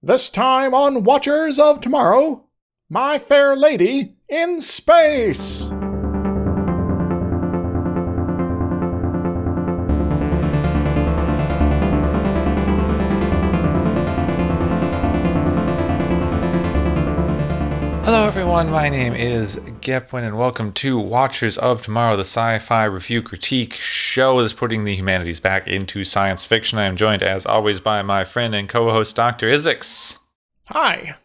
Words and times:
This 0.00 0.30
time 0.30 0.74
on 0.74 1.02
Watchers 1.02 1.58
of 1.58 1.80
Tomorrow, 1.80 2.44
My 2.88 3.18
Fair 3.18 3.56
Lady 3.56 4.14
in 4.28 4.60
Space! 4.60 5.72
Everyone. 18.48 18.72
My 18.72 18.88
name 18.88 19.12
is 19.14 19.56
Gepwin, 19.82 20.22
and 20.26 20.38
welcome 20.38 20.72
to 20.72 20.98
Watchers 20.98 21.58
of 21.58 21.82
Tomorrow, 21.82 22.16
the 22.16 22.22
sci 22.22 22.58
fi 22.60 22.84
review 22.84 23.20
critique 23.20 23.74
show 23.74 24.40
that's 24.40 24.54
putting 24.54 24.84
the 24.84 24.96
humanities 24.96 25.38
back 25.38 25.68
into 25.68 26.02
science 26.02 26.46
fiction. 26.46 26.78
I 26.78 26.86
am 26.86 26.96
joined, 26.96 27.22
as 27.22 27.44
always, 27.44 27.78
by 27.78 28.00
my 28.00 28.24
friend 28.24 28.54
and 28.54 28.66
co 28.66 28.90
host, 28.90 29.14
Dr. 29.16 29.48
Isix. 29.48 30.16
Hi. 30.68 31.16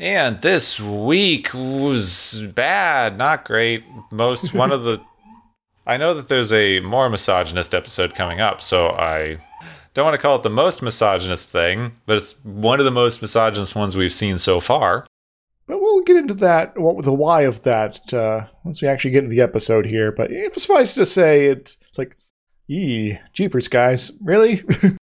And 0.00 0.42
this 0.42 0.80
week 0.80 1.54
was 1.54 2.42
bad, 2.52 3.16
not 3.16 3.44
great. 3.44 3.84
Most, 4.10 4.52
one 4.52 4.72
of 4.72 4.82
the. 4.82 5.00
I 5.86 5.96
know 5.96 6.14
that 6.14 6.26
there's 6.26 6.50
a 6.50 6.80
more 6.80 7.08
misogynist 7.08 7.76
episode 7.76 8.12
coming 8.16 8.40
up, 8.40 8.60
so 8.60 8.88
I 8.88 9.38
don't 9.94 10.04
want 10.04 10.16
to 10.16 10.20
call 10.20 10.34
it 10.34 10.42
the 10.42 10.50
most 10.50 10.82
misogynist 10.82 11.48
thing, 11.48 11.92
but 12.06 12.16
it's 12.16 12.44
one 12.44 12.80
of 12.80 12.84
the 12.84 12.90
most 12.90 13.22
misogynist 13.22 13.76
ones 13.76 13.96
we've 13.96 14.12
seen 14.12 14.38
so 14.38 14.58
far. 14.58 15.04
Get 16.06 16.16
into 16.16 16.34
that, 16.34 16.78
what 16.78 17.04
the 17.04 17.12
why 17.12 17.42
of 17.42 17.62
that, 17.62 18.14
uh, 18.14 18.46
once 18.64 18.80
we 18.80 18.88
actually 18.88 19.10
get 19.10 19.24
into 19.24 19.34
the 19.34 19.42
episode 19.42 19.84
here. 19.84 20.12
But 20.12 20.30
it 20.30 20.54
suffice 20.54 20.94
to 20.94 21.04
say, 21.04 21.46
it's, 21.46 21.76
it's 21.88 21.98
like, 21.98 22.16
yee, 22.66 23.18
jeepers, 23.32 23.68
guys. 23.68 24.12
Really? 24.22 24.62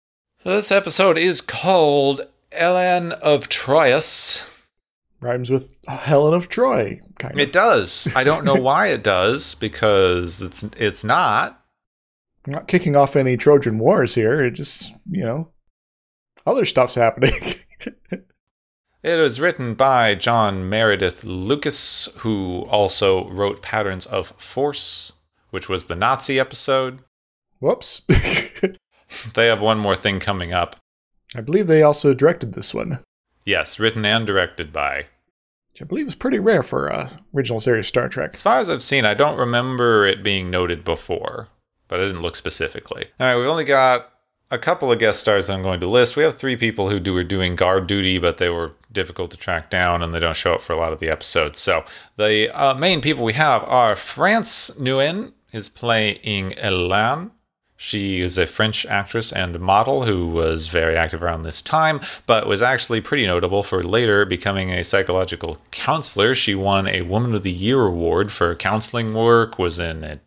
So 0.44 0.50
this 0.56 0.74
episode 0.74 1.18
is 1.18 1.40
called 1.40 2.20
Elaan 2.52 3.14
of 3.14 3.48
Troyius. 3.48 4.46
Rhymes 5.22 5.50
with 5.50 5.78
Helen 5.88 6.34
of 6.34 6.50
Troy, 6.50 7.00
kind 7.18 7.36
of. 7.36 7.40
It 7.40 7.54
does. 7.54 8.10
I 8.14 8.26
don't 8.26 8.44
know 8.44 8.56
why 8.62 8.88
it 8.88 9.04
does 9.04 9.56
because 9.56 10.42
it's 10.42 10.64
it's 10.78 11.06
not. 11.06 11.64
I'm 12.46 12.52
not 12.52 12.68
kicking 12.68 12.98
off 12.98 13.16
any 13.16 13.38
Trojan 13.38 13.80
Wars 13.80 14.16
here. 14.16 14.44
It 14.44 14.52
just, 14.52 14.92
you 15.10 15.24
know, 15.24 15.50
other 16.46 16.66
stuff's 16.66 16.96
happening. 16.96 17.56
It 19.04 19.18
was 19.20 19.40
written 19.42 19.74
by 19.74 20.16
John 20.16 20.70
Meredith 20.70 21.24
Lucas, 21.26 22.08
who 22.20 22.62
also 22.70 23.30
wrote 23.30 23.62
Patterns 23.62 24.06
of 24.06 24.28
Force, 24.38 25.12
which 25.50 25.68
was 25.68 25.86
the 25.86 25.96
Nazi 25.96 26.40
episode. 26.40 27.00
Whoops. 27.60 28.02
They 29.36 29.46
have 29.46 29.62
one 29.62 29.78
more 29.78 29.96
thing 29.96 30.20
coming 30.20 30.54
up. 30.54 30.76
I 31.36 31.42
believe 31.42 31.68
they 31.68 31.84
also 31.84 32.16
directed 32.16 32.54
this 32.54 32.74
one, 32.74 32.98
Yes, 33.46 33.78
written 33.78 34.06
and 34.06 34.26
directed 34.26 34.74
by. 34.74 35.06
which 35.72 35.84
I 35.84 35.86
believe 35.86 36.08
is 36.08 36.16
pretty 36.16 36.40
rare 36.40 36.64
for 36.64 36.92
uh, 36.92 37.08
original 37.36 37.60
series 37.60 37.86
Star 37.86 38.10
Trek. 38.10 38.32
As 38.34 38.42
far 38.42 38.58
as 38.58 38.72
I've 38.72 38.82
seen, 38.82 39.06
I 39.06 39.14
don't 39.14 39.38
remember 39.38 40.08
it 40.08 40.24
being 40.24 40.50
noted 40.50 40.84
before, 40.84 41.50
but 41.88 42.00
I 42.00 42.06
didn't 42.06 42.24
look 42.24 42.36
specifically. 42.36 43.06
All 43.20 43.28
right, 43.28 43.38
we've 43.38 43.46
only 43.48 43.66
got 43.66 44.13
a 44.54 44.60
couple 44.60 44.92
of 44.92 45.00
guest 45.00 45.20
stars 45.20 45.48
that 45.48 45.54
I'm 45.54 45.64
going 45.64 45.80
to 45.80 45.88
list. 45.88 46.16
We 46.16 46.24
have 46.24 46.38
three 46.38 46.56
people 46.56 46.90
who 46.90 47.00
do, 47.00 47.14
were 47.14 47.24
doing 47.24 47.56
guard 47.56 47.88
duty, 47.88 48.20
but 48.20 48.38
they 48.38 48.50
were 48.50 48.74
difficult 48.92 49.32
to 49.32 49.38
track 49.38 49.72
down 49.72 50.04
and 50.04 50.14
they 50.14 50.20
don't 50.20 50.36
show 50.36 50.54
up 50.54 50.62
for 50.62 50.74
a 50.74 50.78
lot 50.78 50.94
of 50.94 51.00
the 51.00 51.10
episodes. 51.10 51.58
So 51.58 51.84
the 52.18 52.52
uh, 52.52 52.76
main 52.76 53.02
people 53.02 53.24
we 53.24 53.34
have 53.34 53.64
are 53.64 53.96
France 53.96 54.70
Nuyen 54.80 55.34
is 55.52 55.70
playing 55.70 56.52
Elaan. 56.52 57.32
She 57.76 58.22
is 58.22 58.38
a 58.38 58.46
French 58.46 58.86
actress 58.86 59.34
and 59.34 59.60
model 59.60 60.06
who 60.06 60.28
was 60.28 60.68
very 60.68 60.96
active 60.96 61.24
around 61.24 61.42
this 61.42 61.62
time, 61.62 62.00
but 62.28 62.48
was 62.48 62.62
actually 62.62 63.02
pretty 63.02 63.26
notable 63.26 63.64
for 63.64 63.84
later 63.84 64.24
becoming 64.24 64.70
a 64.70 64.84
psychological 64.84 65.58
counselor. 65.72 66.36
She 66.36 66.54
won 66.54 66.88
a 66.88 67.02
Woman 67.02 67.34
of 67.34 67.42
the 67.42 67.52
Year 67.52 67.86
award 67.86 68.32
for 68.32 68.56
counseling 68.56 69.14
work, 69.14 69.58
was 69.58 69.80
in 69.80 70.22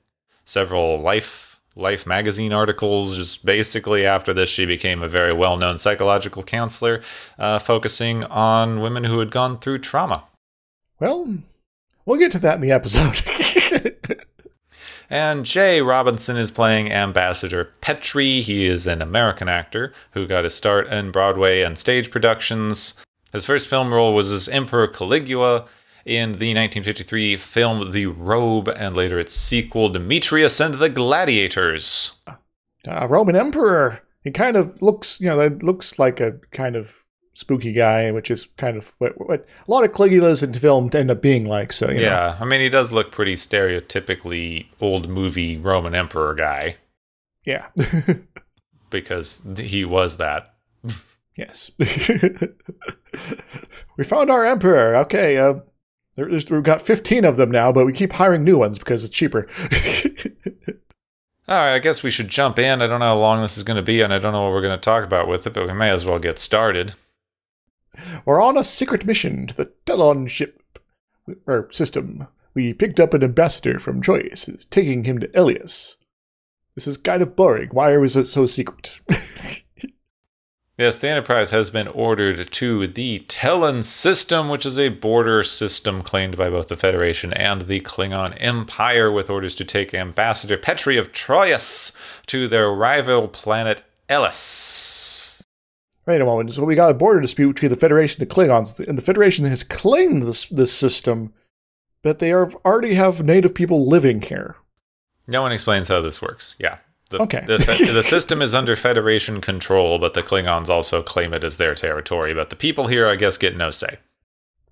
several 0.45 0.99
Life 0.99 1.56
Life 1.77 2.07
magazine 2.07 2.53
articles. 2.53 3.17
Just 3.17 3.45
basically 3.45 4.07
after 4.07 4.33
this, 4.33 4.49
she 4.49 4.67
became 4.67 5.03
a 5.03 5.09
very 5.09 5.33
well 5.33 5.57
known 5.57 5.79
psychological 5.79 6.43
counselor, 6.43 7.03
uh, 7.39 7.59
focusing 7.59 8.25
on 8.25 8.81
women 8.81 9.05
who 9.05 9.19
had 9.19 9.31
gone 9.31 9.59
through 9.59 9.79
trauma. 9.79 10.25
Well, 10.99 11.37
we'll 12.05 12.19
get 12.19 12.33
to 12.33 12.39
that 12.41 12.57
in 12.57 12.61
the 12.63 12.73
episode. 12.73 13.23
And 15.09 15.45
Jay 15.45 15.81
Robinson 15.81 16.37
is 16.37 16.51
playing 16.51 16.91
Ambassador 16.91 17.71
Petri. 17.81 18.41
He 18.41 18.67
is 18.67 18.87
an 18.87 19.01
American 19.01 19.49
actor 19.49 19.93
who 20.13 20.27
got 20.27 20.45
his 20.45 20.55
start 20.55 20.89
in 20.89 21.13
Broadway 21.13 21.63
and 21.63 21.79
stage 21.79 22.11
productions. 22.11 22.95
His 23.33 23.47
first 23.47 23.69
film 23.69 23.95
role 23.95 24.15
was 24.15 24.33
as 24.33 24.49
Emperor 24.49 24.89
Caligula 24.89 25.67
in 26.07 26.31
the 26.39 26.55
1953 26.55 27.37
film 27.37 27.91
The 27.91 28.07
Robe, 28.07 28.69
and 28.69 28.97
later 28.97 29.19
its 29.19 29.33
sequel, 29.35 29.89
Demetrius 29.91 30.61
and 30.61 30.75
the 30.75 30.89
Gladiators. 30.89 32.13
uh, 32.89 33.07
Roman 33.09 33.37
Emperor. 33.37 34.01
He 34.23 34.31
kind 34.31 34.57
of 34.57 34.81
looks, 34.81 35.21
you 35.21 35.27
know, 35.27 35.37
that 35.37 35.63
looks 35.63 35.99
like 35.99 36.21
a 36.21 36.39
kind 36.53 36.77
of 36.77 37.05
spooky 37.35 37.73
guy, 37.73 38.11
which 38.13 38.31
is 38.31 38.47
kind 38.57 38.77
of 38.77 38.93
what, 38.99 39.13
what 39.29 39.47
a 39.67 39.71
lot 39.71 39.85
of 39.85 39.91
Caligulas 39.91 40.43
in 40.43 40.53
film 40.55 40.89
end 40.95 41.11
up 41.11 41.21
being 41.21 41.45
like. 41.45 41.73
So, 41.73 41.89
you 41.89 41.97
know. 41.97 42.01
Yeah, 42.03 42.37
I 42.41 42.45
mean, 42.45 42.61
he 42.61 42.69
does 42.69 42.93
look 42.93 43.13
pretty 43.13 43.35
stereotypically 43.35 44.67
old 44.81 45.09
movie 45.09 45.59
Roman 45.59 45.95
Emperor 45.95 46.35
guy 46.35 46.77
Yeah. 47.45 47.67
because 48.91 49.43
he 49.59 49.85
was 49.85 50.17
that. 50.17 50.55
yes. 51.37 51.71
we 53.97 54.05
found 54.05 54.31
our 54.31 54.45
emperor. 54.47 54.97
Okay. 54.97 55.37
Uh, 55.37 55.55
there, 56.17 56.29
we've 56.29 56.63
got 56.63 56.83
15 56.83 57.25
of 57.25 57.37
them 57.37 57.51
now, 57.51 57.73
but 57.73 57.87
we 57.87 57.93
keep 57.93 58.15
hiring 58.15 58.43
new 58.43 58.59
ones 58.59 58.79
because 58.79 59.05
it's 59.05 59.13
cheaper. 59.13 59.47
All 61.49 61.55
right, 61.55 61.75
I 61.75 61.79
guess 61.79 62.03
we 62.03 62.11
should 62.11 62.29
jump 62.29 62.59
in. 62.59 62.83
I 62.83 62.87
don't 62.87 63.01
know 63.01 63.07
how 63.07 63.19
long 63.19 63.41
this 63.41 63.57
is 63.57 63.63
going 63.63 63.77
to 63.77 63.83
be, 63.83 64.01
and 64.01 64.13
I 64.13 64.19
don't 64.19 64.33
know 64.33 64.45
what 64.45 64.53
we're 64.53 64.63
going 64.63 64.77
to 64.77 64.85
talk 64.85 65.05
about 65.05 65.29
with 65.29 65.47
it, 65.47 65.53
but 65.53 65.69
we 65.69 65.75
may 65.75 65.91
as 65.91 66.05
well 66.05 66.19
get 66.19 66.41
started. 66.41 66.95
We're 68.25 68.43
on 68.43 68.57
a 68.57 68.65
secret 68.65 69.07
mission 69.07 69.47
to 69.47 69.57
the 69.57 69.73
Tellun 69.87 70.29
ship 70.29 70.81
or 71.47 71.71
system. 71.71 72.27
We 72.55 72.73
picked 72.73 72.99
up 72.99 73.15
an 73.15 73.23
ambassador 73.23 73.79
from 73.79 74.03
Joyce, 74.03 74.49
is 74.49 74.65
taking 74.65 75.05
him 75.05 75.21
to 75.21 75.29
Elas. 75.37 75.97
This 76.75 76.87
is 76.87 76.97
kind 76.97 77.23
of 77.23 77.37
boring. 77.37 77.69
Why 77.71 77.97
was 77.97 78.17
it 78.17 78.27
so 78.27 78.47
secret? 78.47 79.01
Yes, 80.79 80.99
the 80.99 81.09
Enterprise 81.09 81.53
has 81.53 81.71
been 81.71 81.89
ordered 81.89 82.53
to 82.53 82.87
the 82.87 83.21
Tellun 83.21 83.83
system, 83.83 84.51
which 84.51 84.67
is 84.67 84.79
a 84.79 84.91
border 84.91 85.43
system 85.43 86.03
claimed 86.03 86.37
by 86.37 86.51
both 86.51 86.69
the 86.69 86.77
Federation 86.77 87.33
and 87.33 87.63
the 87.63 87.81
Klingon 87.81 88.37
Empire, 88.39 89.11
with 89.11 89.31
orders 89.31 89.55
to 89.55 89.65
take 89.65 89.95
Ambassador 89.95 90.59
Petri 90.59 90.99
of 90.99 91.13
Troyius 91.13 91.93
to 92.27 92.47
their 92.47 92.71
rival 92.71 93.27
planet 93.27 93.85
Elas. 94.11 95.43
Wait 96.05 96.21
a 96.21 96.27
moment. 96.27 96.53
So 96.53 96.63
we 96.63 96.75
got 96.75 96.91
a 96.91 96.95
border 96.95 97.21
dispute 97.23 97.55
between 97.55 97.71
the 97.71 97.79
Federation 97.79 98.21
and 98.21 98.31
the 98.31 98.35
Klingons, 98.35 98.79
and 98.87 98.99
the 98.99 99.03
Federation 99.03 99.47
has 99.47 99.65
claimed 99.65 100.25
this 100.25 100.45
this 100.45 100.75
system, 100.75 101.33
but 102.03 102.19
they 102.19 102.33
are 102.33 102.53
already 102.67 102.95
have 102.95 103.25
native 103.25 103.55
people 103.55 103.89
living 103.89 104.21
here. 104.21 104.57
No 105.27 105.41
one 105.41 105.53
explains 105.53 105.89
how 105.89 106.03
this 106.03 106.21
works. 106.21 106.55
Yeah. 106.59 106.81
The, 107.11 107.23
Okay. 107.23 107.45
the, 107.47 107.59
the 107.93 108.03
system 108.15 108.43
is 108.43 108.55
under 108.55 108.75
Federation 108.77 109.41
control, 109.41 109.99
but 109.99 110.15
the 110.15 110.23
Klingons 110.23 110.69
also 110.69 111.03
claim 111.03 111.33
it 111.33 111.45
as 111.45 111.57
their 111.57 111.75
territory. 111.75 112.35
But 112.35 112.51
the 112.51 112.57
people 112.57 112.89
here, 112.89 113.09
I 113.09 113.17
guess, 113.17 113.37
get 113.37 113.57
no 113.57 113.71
say. 113.71 113.99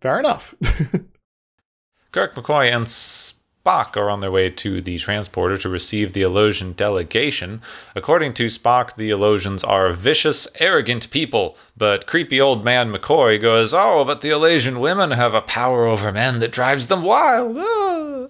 Fair 0.00 0.18
enough. 0.18 0.54
Kirk, 2.12 2.34
McCoy, 2.34 2.70
and 2.70 2.86
Spock 2.86 3.96
are 3.96 4.10
on 4.10 4.20
their 4.20 4.30
way 4.30 4.50
to 4.50 4.80
the 4.80 4.98
transporter 4.98 5.56
to 5.58 5.68
receive 5.68 6.12
the 6.12 6.22
Elasian 6.22 6.76
delegation. 6.76 7.60
According 7.94 8.34
to 8.34 8.46
Spock, 8.48 8.94
the 8.96 9.10
Elasians 9.10 9.66
are 9.66 9.92
vicious, 9.92 10.46
arrogant 10.60 11.10
people, 11.10 11.56
but 11.76 12.06
creepy 12.06 12.40
old 12.40 12.64
man 12.64 12.92
McCoy 12.92 13.40
goes, 13.40 13.72
Oh, 13.74 14.04
but 14.04 14.20
the 14.20 14.28
Elasian 14.30 14.80
women 14.80 15.12
have 15.12 15.34
a 15.34 15.40
power 15.40 15.86
over 15.86 16.12
men 16.12 16.38
that 16.40 16.52
drives 16.52 16.86
them 16.88 17.02
wild. 17.02 17.56
Ah." 17.58 18.26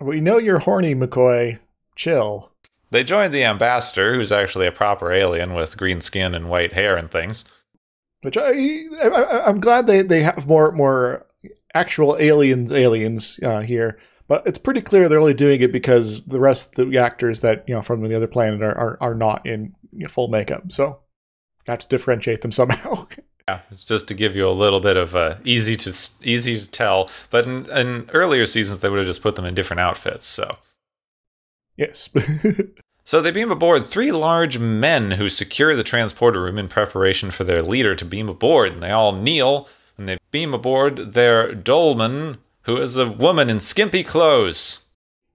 we 0.00 0.20
know 0.20 0.38
you're 0.38 0.60
horny, 0.60 0.94
McCoy. 0.94 1.58
Chill. 1.94 2.49
They 2.90 3.04
joined 3.04 3.32
the 3.32 3.44
ambassador, 3.44 4.14
who's 4.14 4.32
actually 4.32 4.66
a 4.66 4.72
proper 4.72 5.12
alien 5.12 5.54
with 5.54 5.76
green 5.76 6.00
skin 6.00 6.34
and 6.34 6.50
white 6.50 6.72
hair 6.72 6.96
and 6.96 7.10
things. 7.10 7.44
Which 8.22 8.36
I, 8.36 8.84
I 9.02 9.42
I'm 9.46 9.60
glad 9.60 9.86
they, 9.86 10.02
they 10.02 10.22
have 10.22 10.46
more 10.46 10.72
more 10.72 11.26
actual 11.74 12.16
aliens 12.18 12.72
aliens 12.72 13.38
uh, 13.42 13.60
here. 13.60 13.98
But 14.28 14.46
it's 14.46 14.58
pretty 14.58 14.80
clear 14.80 15.08
they're 15.08 15.18
only 15.18 15.34
doing 15.34 15.60
it 15.60 15.72
because 15.72 16.24
the 16.24 16.40
rest 16.40 16.78
of 16.78 16.90
the 16.90 16.98
actors 16.98 17.40
that 17.40 17.64
you 17.68 17.74
know 17.74 17.82
from 17.82 18.02
the 18.02 18.16
other 18.16 18.26
planet 18.26 18.62
are 18.62 18.76
are, 18.76 18.98
are 19.00 19.14
not 19.14 19.46
in 19.46 19.74
you 19.92 20.00
know, 20.00 20.08
full 20.08 20.28
makeup. 20.28 20.70
So 20.72 21.00
got 21.66 21.80
to 21.80 21.88
differentiate 21.88 22.42
them 22.42 22.52
somehow. 22.52 23.06
Yeah, 23.48 23.62
it's 23.72 23.84
just 23.84 24.06
to 24.06 24.14
give 24.14 24.36
you 24.36 24.48
a 24.48 24.52
little 24.52 24.78
bit 24.78 24.96
of 24.96 25.16
uh, 25.16 25.34
easy 25.44 25.74
to 25.74 25.90
easy 26.22 26.56
to 26.56 26.70
tell. 26.70 27.10
But 27.30 27.46
in, 27.46 27.68
in 27.70 28.08
earlier 28.12 28.46
seasons, 28.46 28.78
they 28.78 28.88
would 28.88 28.98
have 28.98 29.08
just 29.08 29.22
put 29.22 29.34
them 29.34 29.44
in 29.44 29.54
different 29.54 29.80
outfits. 29.80 30.24
So 30.24 30.56
yes. 31.80 32.10
So 33.02 33.20
they 33.20 33.32
beam 33.32 33.50
aboard 33.50 33.84
three 33.84 34.12
large 34.12 34.58
men 34.60 35.12
who 35.12 35.28
secure 35.28 35.74
the 35.74 35.82
transporter 35.82 36.40
room 36.40 36.58
in 36.58 36.68
preparation 36.68 37.32
for 37.32 37.42
their 37.42 37.60
leader 37.60 37.96
to 37.96 38.04
beam 38.04 38.28
aboard, 38.28 38.74
and 38.74 38.82
they 38.84 38.92
all 38.92 39.10
kneel 39.10 39.68
and 39.98 40.08
they 40.08 40.18
beam 40.30 40.54
aboard 40.54 41.12
their 41.12 41.52
dolman, 41.52 42.38
who 42.62 42.76
is 42.76 42.96
a 42.96 43.10
woman 43.10 43.50
in 43.50 43.58
skimpy 43.58 44.04
clothes. 44.04 44.82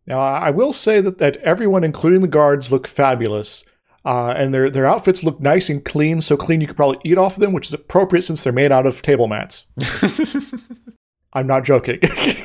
Now, 0.07 0.19
I 0.19 0.51
will 0.51 0.71
say 0.71 1.01
that, 1.01 1.18
that 1.18 1.36
everyone, 1.38 1.83
including 1.83 2.21
the 2.21 2.30
guards, 2.30 2.71
look 2.71 2.88
fabulous. 2.88 3.65
Uh, 4.06 4.33
and 4.38 4.53
their, 4.53 4.69
their 4.69 4.86
outfits 4.86 5.24
look 5.24 5.42
nice 5.42 5.69
and 5.69 5.83
clean, 5.83 6.21
so 6.21 6.38
clean 6.38 6.62
you 6.62 6.68
could 6.68 6.77
probably 6.77 7.00
eat 7.03 7.18
off 7.18 7.36
of 7.36 7.42
them, 7.42 7.51
which 7.51 7.68
is 7.68 7.74
appropriate 7.74 8.21
since 8.21 8.44
they're 8.44 8.53
made 8.53 8.71
out 8.71 8.86
of 8.86 9.01
table 9.01 9.27
mats. 9.27 9.65
I'm 11.33 11.47
not 11.47 11.65
joking. 11.65 12.00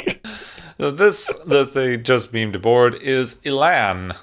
this 0.88 1.30
that 1.46 1.74
they 1.74 1.98
just 1.98 2.32
beamed 2.32 2.56
aboard 2.56 2.94
is 2.94 3.34
Elaan, 3.44 4.16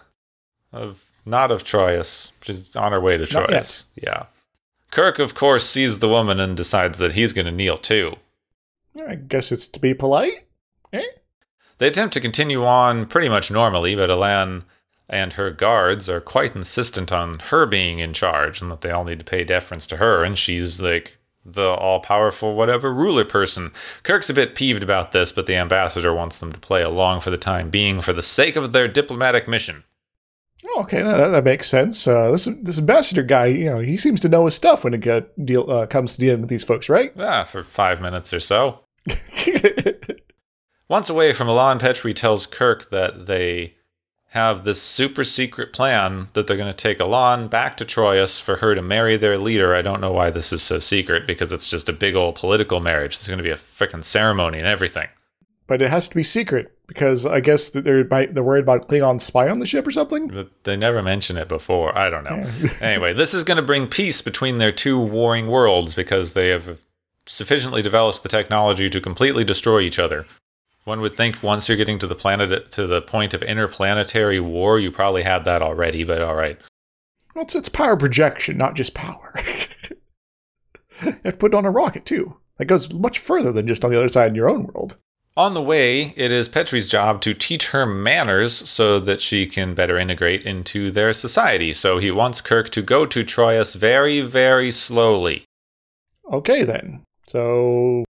of 0.72 1.04
not 1.26 1.52
of 1.52 1.64
Troyius. 1.64 2.32
She's 2.42 2.76
on 2.76 2.94
her 2.94 3.02
way 3.02 3.18
to 3.18 3.32
Not 3.32 3.50
Troyius. 3.50 3.86
Yeah. 3.96 4.26
Kirk, 4.90 5.20
of 5.20 5.36
course, 5.36 5.70
sees 5.70 6.00
the 6.00 6.10
woman 6.10 6.40
and 6.40 6.58
decides 6.58 6.98
that 6.98 7.12
he's 7.12 7.34
going 7.34 7.46
to 7.46 7.52
kneel 7.52 7.78
too. 7.78 8.16
I 9.08 9.16
guess 9.16 9.52
it's 9.52 9.68
to 9.68 9.80
be 9.80 9.94
polite. 9.94 10.46
Eh? 10.94 11.04
They 11.78 11.88
attempt 11.88 12.14
to 12.14 12.22
continue 12.22 12.66
on 12.66 13.06
pretty 13.06 13.30
much 13.30 13.52
normally, 13.52 13.96
but 13.96 14.10
Elaan 14.10 14.64
and 15.10 15.34
her 15.34 15.52
guards 15.52 16.10
are 16.10 16.20
quite 16.20 16.56
insistent 16.56 17.12
on 17.12 17.40
her 17.40 17.66
being 17.66 18.00
in 18.00 18.14
charge 18.14 18.62
and 18.62 18.72
that 18.72 18.82
they 18.82 18.90
all 18.90 19.04
need 19.04 19.20
to 19.20 19.26
pay 19.26 19.44
deference 19.44 19.86
to 19.88 19.98
her, 19.98 20.24
and 20.24 20.38
she's 20.38 20.82
like 20.82 21.18
the 21.48 21.70
all 21.70 22.00
powerful 22.02 22.56
whatever 22.56 22.94
ruler 22.94 23.26
person. 23.26 23.72
Kirk's 24.04 24.30
a 24.30 24.34
bit 24.34 24.54
peeved 24.54 24.84
about 24.84 25.14
this, 25.14 25.32
but 25.32 25.46
the 25.46 25.56
ambassador 25.56 26.14
wants 26.14 26.40
them 26.40 26.52
to 26.52 26.60
play 26.60 26.84
along 26.84 27.22
for 27.22 27.30
the 27.30 27.38
time 27.38 27.70
being 27.70 28.02
for 28.02 28.14
the 28.14 28.22
sake 28.22 28.56
of 28.56 28.74
their 28.74 28.88
diplomatic 28.88 29.48
mission. 29.48 29.84
Oh, 30.70 30.82
okay, 30.82 31.02
that, 31.02 31.28
that 31.30 31.44
makes 31.44 31.68
sense. 31.68 32.08
Uh, 32.08 32.32
this 32.32 32.50
this 32.62 32.78
ambassador 32.78 33.24
guy, 33.24 33.46
you 33.46 33.66
know, 33.66 33.80
he 33.80 33.96
seems 33.96 34.20
to 34.22 34.30
know 34.30 34.46
his 34.46 34.56
stuff 34.56 34.84
when 34.84 34.94
it 34.94 35.46
deal, 35.46 35.70
uh, 35.72 35.86
comes 35.86 36.14
to 36.14 36.20
dealing 36.20 36.42
with 36.42 36.50
these 36.50 36.64
folks, 36.64 36.90
right? 36.90 37.14
Ah, 37.18 37.44
for 37.46 37.64
five 37.64 38.02
minutes 38.02 38.34
or 38.34 38.40
so. 38.40 38.82
Once 40.90 41.10
away 41.10 41.34
from 41.34 41.48
Elaan, 41.48 41.80
Petri 41.80 42.14
tells 42.14 42.46
Kirk 42.46 42.90
that 42.90 43.28
they 43.28 43.77
have 44.38 44.64
this 44.64 44.82
super 44.82 45.24
secret 45.24 45.74
plan 45.74 46.28
that 46.34 46.48
they're 46.48 46.58
going 46.58 46.72
to 46.72 46.84
take 46.88 47.00
Elaan 47.00 47.50
back 47.50 47.76
to 47.78 47.86
Troyius 47.86 48.40
for 48.40 48.58
her 48.58 48.76
to 48.76 48.82
marry 48.82 49.18
their 49.18 49.38
leader. 49.38 49.74
I 49.76 49.82
don't 49.82 50.00
know 50.00 50.12
why 50.12 50.30
this 50.30 50.54
is 50.54 50.62
so 50.62 50.80
secret 50.80 51.26
because 51.26 51.52
it's 51.52 51.70
just 51.70 51.90
a 51.90 51.94
big 51.94 52.16
old 52.16 52.36
political 52.36 52.80
marriage. 52.80 53.18
There's 53.18 53.28
going 53.28 53.40
to 53.40 53.44
be 53.44 53.50
a 53.52 53.56
freaking 53.56 54.04
ceremony 54.04 54.60
and 54.60 54.68
everything. 54.68 55.08
but 55.68 55.82
it 55.82 55.90
has 55.90 56.08
to 56.10 56.16
be 56.16 56.24
secret 56.24 56.72
because 56.88 57.26
I 57.26 57.42
guess 57.42 57.70
they're 57.70 58.04
they're 58.04 58.44
worried 58.44 58.64
about 58.64 58.88
Klingon 58.88 59.20
spy 59.20 59.50
on 59.50 59.60
the 59.60 59.66
ship 59.66 59.86
or 59.86 59.92
something. 59.92 60.48
They 60.64 60.78
never 60.78 61.04
mention 61.04 61.36
it 61.38 61.50
before. 61.50 61.96
I 61.98 62.10
don't 62.10 62.24
know. 62.24 62.38
Yeah. 62.62 62.70
anyway, 62.82 63.14
this 63.14 63.34
is 63.34 63.44
going 63.44 63.58
to 63.58 63.64
bring 63.72 63.88
peace 63.88 64.22
between 64.22 64.58
their 64.58 64.72
two 64.72 64.98
warring 65.00 65.48
worlds 65.48 65.94
because 65.94 66.34
they 66.34 66.48
have 66.50 66.80
sufficiently 67.26 67.82
developed 67.82 68.24
the 68.24 68.30
technology 68.30 68.90
to 68.90 69.02
completely 69.02 69.44
destroy 69.44 69.82
each 69.82 70.00
other. 70.00 70.26
One 70.88 71.02
would 71.02 71.18
think 71.18 71.44
once 71.44 71.68
you're 71.68 71.76
getting 71.76 72.00
to 72.00 72.08
the 72.08 72.16
planet 72.16 72.72
to 72.72 72.88
the 72.88 73.02
point 73.02 73.34
of 73.34 73.44
interplanetary 73.44 74.40
war, 74.40 74.80
you 74.80 74.90
probably 74.90 75.24
had 75.24 75.44
that 75.44 75.62
already, 75.62 76.06
but 76.06 76.22
all 76.22 76.36
right. 76.36 76.58
Well, 77.36 77.44
it's, 77.44 77.56
it's 77.56 77.68
power 77.68 77.98
projection, 77.98 78.58
not 78.58 78.74
just 78.74 78.94
power. 78.94 79.34
you 81.04 81.12
have 81.12 81.22
to 81.24 81.32
put 81.34 81.54
on 81.54 81.66
a 81.66 81.72
rocket 81.72 82.06
too. 82.06 82.38
That 82.56 82.68
goes 82.68 82.94
much 82.94 83.20
further 83.20 83.52
than 83.52 83.68
just 83.68 83.84
on 83.84 83.92
the 83.92 83.98
other 83.98 84.08
side 84.08 84.30
in 84.30 84.36
your 84.36 84.50
own 84.50 84.64
world. 84.64 84.96
On 85.36 85.54
the 85.54 85.62
way, 85.62 86.14
it 86.16 86.32
is 86.32 86.48
Petri's 86.48 86.88
job 86.88 87.20
to 87.20 87.34
teach 87.34 87.72
her 87.72 87.86
manners 87.86 88.54
so 88.54 88.98
that 89.02 89.20
she 89.20 89.46
can 89.46 89.74
better 89.74 89.98
integrate 89.98 90.44
into 90.44 90.90
their 90.90 91.12
society. 91.12 91.74
So 91.74 91.98
he 91.98 92.12
wants 92.12 92.40
Kirk 92.40 92.70
to 92.70 92.82
go 92.82 93.06
to 93.06 93.26
Troyius 93.26 93.76
very, 93.76 94.22
very 94.22 94.72
slowly. 94.72 95.44
Okay, 96.32 96.64
then. 96.64 97.04
So, 97.28 98.06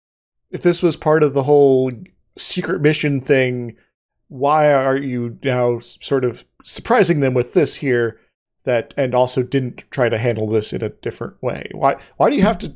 if 0.50 0.62
this 0.62 0.82
was 0.82 0.96
part 0.96 1.22
of 1.22 1.34
the 1.34 1.44
whole 1.44 1.92
secret 2.36 2.80
mission 2.80 3.20
thing, 3.20 3.76
why 4.28 4.72
are 4.72 4.96
you 4.96 5.38
now 5.42 5.78
sort 5.80 6.24
of 6.24 6.44
surprising 6.62 7.20
them 7.20 7.34
with 7.34 7.54
this 7.54 7.76
here? 7.76 8.20
That 8.64 8.94
and 8.96 9.14
also 9.14 9.42
didn't 9.42 9.84
try 9.90 10.08
to 10.08 10.16
handle 10.16 10.48
this 10.48 10.72
in 10.72 10.82
a 10.82 10.88
different 10.88 11.42
way. 11.42 11.68
Why? 11.72 11.96
Why 12.16 12.30
do 12.30 12.36
you 12.36 12.42
have 12.42 12.58
to 12.60 12.74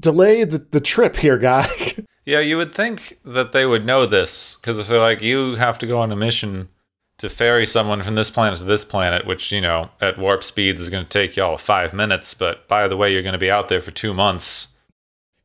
delay 0.00 0.44
the, 0.44 0.58
the 0.70 0.80
trip 0.80 1.16
here, 1.16 1.36
guy? 1.36 1.68
Yeah, 2.28 2.40
you 2.40 2.58
would 2.58 2.74
think 2.74 3.18
that 3.24 3.52
they 3.52 3.64
would 3.64 3.86
know 3.86 4.04
this 4.04 4.56
because 4.56 4.78
if 4.78 4.86
they're 4.86 4.98
like, 4.98 5.22
you 5.22 5.54
have 5.54 5.78
to 5.78 5.86
go 5.86 5.98
on 5.98 6.12
a 6.12 6.16
mission 6.16 6.68
to 7.16 7.30
ferry 7.30 7.64
someone 7.64 8.02
from 8.02 8.16
this 8.16 8.28
planet 8.28 8.58
to 8.58 8.66
this 8.66 8.84
planet, 8.84 9.26
which, 9.26 9.50
you 9.50 9.62
know, 9.62 9.88
at 9.98 10.18
warp 10.18 10.44
speeds 10.44 10.82
is 10.82 10.90
going 10.90 11.04
to 11.04 11.08
take 11.08 11.36
y'all 11.36 11.56
five 11.56 11.94
minutes, 11.94 12.34
but 12.34 12.68
by 12.68 12.86
the 12.86 12.98
way, 12.98 13.10
you're 13.10 13.22
going 13.22 13.32
to 13.32 13.38
be 13.38 13.50
out 13.50 13.70
there 13.70 13.80
for 13.80 13.92
two 13.92 14.12
months. 14.12 14.68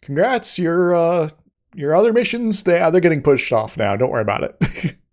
Congrats, 0.02 0.60
your 0.60 0.94
uh, 0.94 1.30
your 1.74 1.96
other 1.96 2.14
missions 2.14 2.64
they 2.64 2.80
uh, 2.80 2.90
they're 2.90 3.02
getting 3.02 3.22
pushed 3.24 3.52
off 3.52 3.78
now. 3.78 3.96
Don't 3.96 4.12
worry 4.12 4.22
about 4.22 4.44
it. 4.44 4.96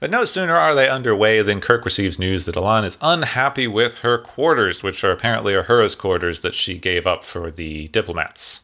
But 0.00 0.10
no 0.10 0.24
sooner 0.24 0.56
are 0.56 0.74
they 0.74 0.88
underway 0.88 1.42
than 1.42 1.60
Kirk 1.60 1.84
receives 1.84 2.18
news 2.18 2.44
that 2.46 2.56
Elaan 2.56 2.84
is 2.84 2.98
unhappy 3.00 3.68
with 3.68 3.98
her 3.98 4.18
quarters, 4.18 4.82
which 4.82 5.04
are 5.04 5.12
apparently 5.12 5.52
Uhura's 5.52 5.94
quarters 5.94 6.40
that 6.40 6.56
she 6.56 6.76
gave 6.76 7.06
up 7.06 7.22
for 7.22 7.52
the 7.52 7.86
diplomats. 7.86 8.62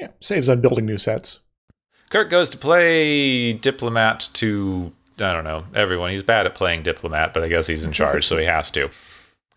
yeah, 0.00 0.08
saves 0.20 0.48
on 0.48 0.60
building 0.60 0.84
new 0.84 0.98
sets. 0.98 1.38
Kirk 2.10 2.28
goes 2.28 2.50
to 2.50 2.58
play 2.58 3.52
diplomat 3.52 4.28
to, 4.32 4.90
I 5.20 5.32
don't 5.32 5.44
know, 5.44 5.64
everyone. 5.76 6.10
He's 6.10 6.24
bad 6.24 6.44
at 6.44 6.56
playing 6.56 6.82
diplomat, 6.82 7.32
but 7.32 7.44
I 7.44 7.48
guess 7.48 7.68
he's 7.68 7.84
in 7.84 7.92
charge, 7.92 8.26
so 8.26 8.36
he 8.36 8.46
has 8.46 8.72
to. 8.72 8.90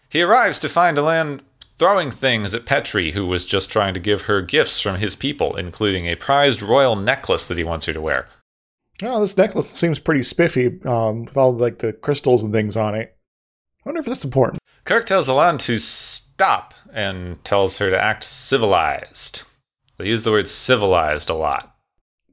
He 0.10 0.22
arrives 0.22 0.60
to 0.60 0.70
find 0.70 1.00
Elaan 1.00 1.40
throwing 1.78 2.12
things 2.12 2.54
at 2.54 2.66
Petri, 2.66 3.12
who 3.12 3.26
was 3.26 3.46
just 3.46 3.70
trying 3.70 3.94
to 3.94 4.00
give 4.00 4.24
her 4.24 4.42
gifts 4.42 4.82
from 4.82 4.98
his 4.98 5.16
people, 5.16 5.56
including 5.56 6.06
a 6.06 6.16
prized 6.16 6.62
royal 6.62 6.96
necklace 6.96 7.48
that 7.48 7.58
he 7.58 7.64
wants 7.64 7.86
her 7.86 7.94
to 7.94 8.02
wear. 8.02 8.28
Oh, 9.04 9.22
this 9.22 9.38
necklace 9.38 9.70
seems 9.72 10.00
pretty 10.00 10.24
spiffy 10.24 10.82
um, 10.86 11.26
with 11.26 11.38
all 11.38 11.56
like 11.56 11.80
the 11.80 11.94
crystals 11.94 12.44
and 12.44 12.52
things 12.52 12.76
on 12.76 12.96
it. 12.96 13.16
I 13.86 13.90
wonder 13.90 14.00
if 14.00 14.08
that's 14.08 14.26
important. 14.26 14.60
Kirk 14.86 15.06
tells 15.06 15.28
Elaan 15.28 15.60
to 15.60 15.80
stop 15.80 16.74
and 16.92 17.44
tells 17.44 17.78
her 17.78 17.90
to 17.90 18.02
act 18.02 18.24
civilized. 18.24 19.44
They 19.98 20.08
use 20.08 20.24
the 20.24 20.32
word 20.32 20.48
civilized 20.48 21.30
a 21.30 21.36
lot. 21.36 21.76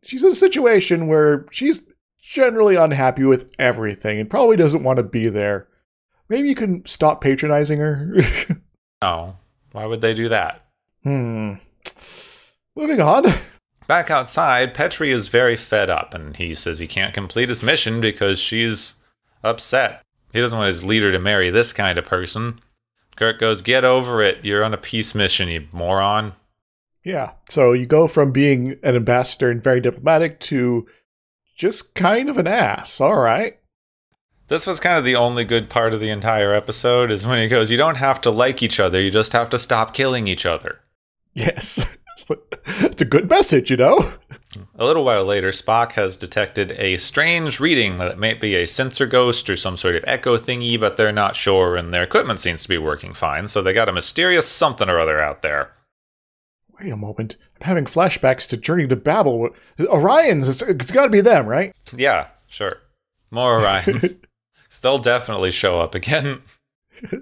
She's 0.02 0.22
in 0.22 0.32
a 0.32 0.36
situation 0.36 1.06
where 1.06 1.46
she's 1.50 1.82
generally 2.20 2.76
unhappy 2.76 3.24
with 3.24 3.50
everything 3.58 4.18
and 4.18 4.30
probably 4.30 4.56
doesn't 4.56 4.82
want 4.84 4.96
to 4.98 5.02
be 5.02 5.28
there. 5.28 5.68
Maybe 6.28 6.48
you 6.48 6.54
can 6.54 6.84
stop 6.86 7.20
patronizing 7.20 7.78
her. 7.78 8.16
No, 9.02 9.36
why 9.72 9.86
would 9.86 10.00
they 10.00 10.14
do 10.14 10.28
that? 10.28 10.64
hmm. 11.02 11.54
Moving 12.76 13.00
on. 13.00 13.24
Back 13.86 14.10
outside, 14.10 14.74
Petri 14.74 15.10
is 15.10 15.28
very 15.28 15.56
fed 15.56 15.90
up 15.90 16.14
and 16.14 16.36
he 16.36 16.54
says 16.54 16.78
he 16.78 16.86
can't 16.86 17.12
complete 17.14 17.50
his 17.50 17.62
mission 17.62 18.00
because 18.00 18.38
she's 18.38 18.94
upset. 19.42 20.02
He 20.32 20.40
doesn't 20.40 20.58
want 20.58 20.68
his 20.68 20.82
leader 20.84 21.12
to 21.12 21.18
marry 21.18 21.50
this 21.50 21.72
kind 21.72 21.98
of 21.98 22.06
person. 22.06 22.58
Kirk 23.16 23.38
goes, 23.38 23.62
Get 23.62 23.84
over 23.84 24.22
it. 24.22 24.44
You're 24.44 24.64
on 24.64 24.74
a 24.74 24.78
peace 24.78 25.14
mission, 25.14 25.48
you 25.48 25.68
moron. 25.70 26.32
Yeah. 27.04 27.32
So 27.50 27.72
you 27.72 27.84
go 27.86 28.08
from 28.08 28.32
being 28.32 28.78
an 28.82 28.96
ambassador 28.96 29.50
and 29.50 29.62
very 29.62 29.80
diplomatic 29.80 30.40
to 30.40 30.88
just 31.56 31.94
kind 31.94 32.28
of 32.30 32.38
an 32.38 32.46
ass. 32.46 33.00
All 33.00 33.20
right. 33.20 33.58
This 34.48 34.66
was 34.66 34.78
kind 34.78 34.98
of 34.98 35.04
the 35.04 35.16
only 35.16 35.44
good 35.44 35.70
part 35.70 35.94
of 35.94 36.00
the 36.00 36.10
entire 36.10 36.52
episode 36.52 37.10
is 37.10 37.26
when 37.26 37.40
he 37.40 37.48
goes, 37.48 37.70
You 37.70 37.78
don't 37.78 37.96
have 37.96 38.20
to 38.22 38.30
like 38.30 38.62
each 38.62 38.78
other, 38.78 39.00
you 39.00 39.10
just 39.10 39.32
have 39.32 39.48
to 39.50 39.58
stop 39.58 39.94
killing 39.94 40.28
each 40.28 40.44
other. 40.44 40.80
Yes. 41.32 41.96
it's 42.28 43.02
a 43.02 43.06
good 43.06 43.28
message, 43.28 43.70
you 43.70 43.76
know? 43.76 44.12
A 44.76 44.84
little 44.84 45.04
while 45.04 45.24
later, 45.24 45.50
Spock 45.50 45.92
has 45.92 46.16
detected 46.16 46.72
a 46.72 46.98
strange 46.98 47.58
reading 47.58 47.98
that 47.98 48.12
it 48.12 48.18
might 48.18 48.40
be 48.40 48.54
a 48.54 48.66
sensor 48.66 49.06
ghost 49.06 49.48
or 49.50 49.56
some 49.56 49.76
sort 49.76 49.96
of 49.96 50.04
echo 50.06 50.36
thingy, 50.36 50.78
but 50.78 50.96
they're 50.96 51.10
not 51.10 51.36
sure, 51.36 51.74
and 51.74 51.92
their 51.92 52.04
equipment 52.04 52.38
seems 52.38 52.62
to 52.62 52.68
be 52.68 52.78
working 52.78 53.14
fine, 53.14 53.48
so 53.48 53.62
they 53.62 53.72
got 53.72 53.88
a 53.88 53.92
mysterious 53.92 54.46
something 54.46 54.88
or 54.88 54.98
other 54.98 55.20
out 55.20 55.42
there. 55.42 55.72
Wait 56.80 56.92
a 56.92 56.96
moment. 56.96 57.36
I'm 57.60 57.66
having 57.66 57.84
flashbacks 57.84 58.48
to 58.48 58.56
Journey 58.56 58.86
to 58.88 58.96
Babel. 58.96 59.50
Orion's, 59.80 60.48
it's, 60.48 60.62
it's 60.62 60.92
got 60.92 61.04
to 61.04 61.10
be 61.10 61.20
them, 61.20 61.46
right? 61.46 61.72
Yeah, 61.96 62.28
sure. 62.46 62.78
More 63.30 63.60
Orions. 63.60 64.16
They'll 64.80 64.98
definitely 64.98 65.50
show 65.50 65.80
up 65.80 65.94
again. 65.94 66.42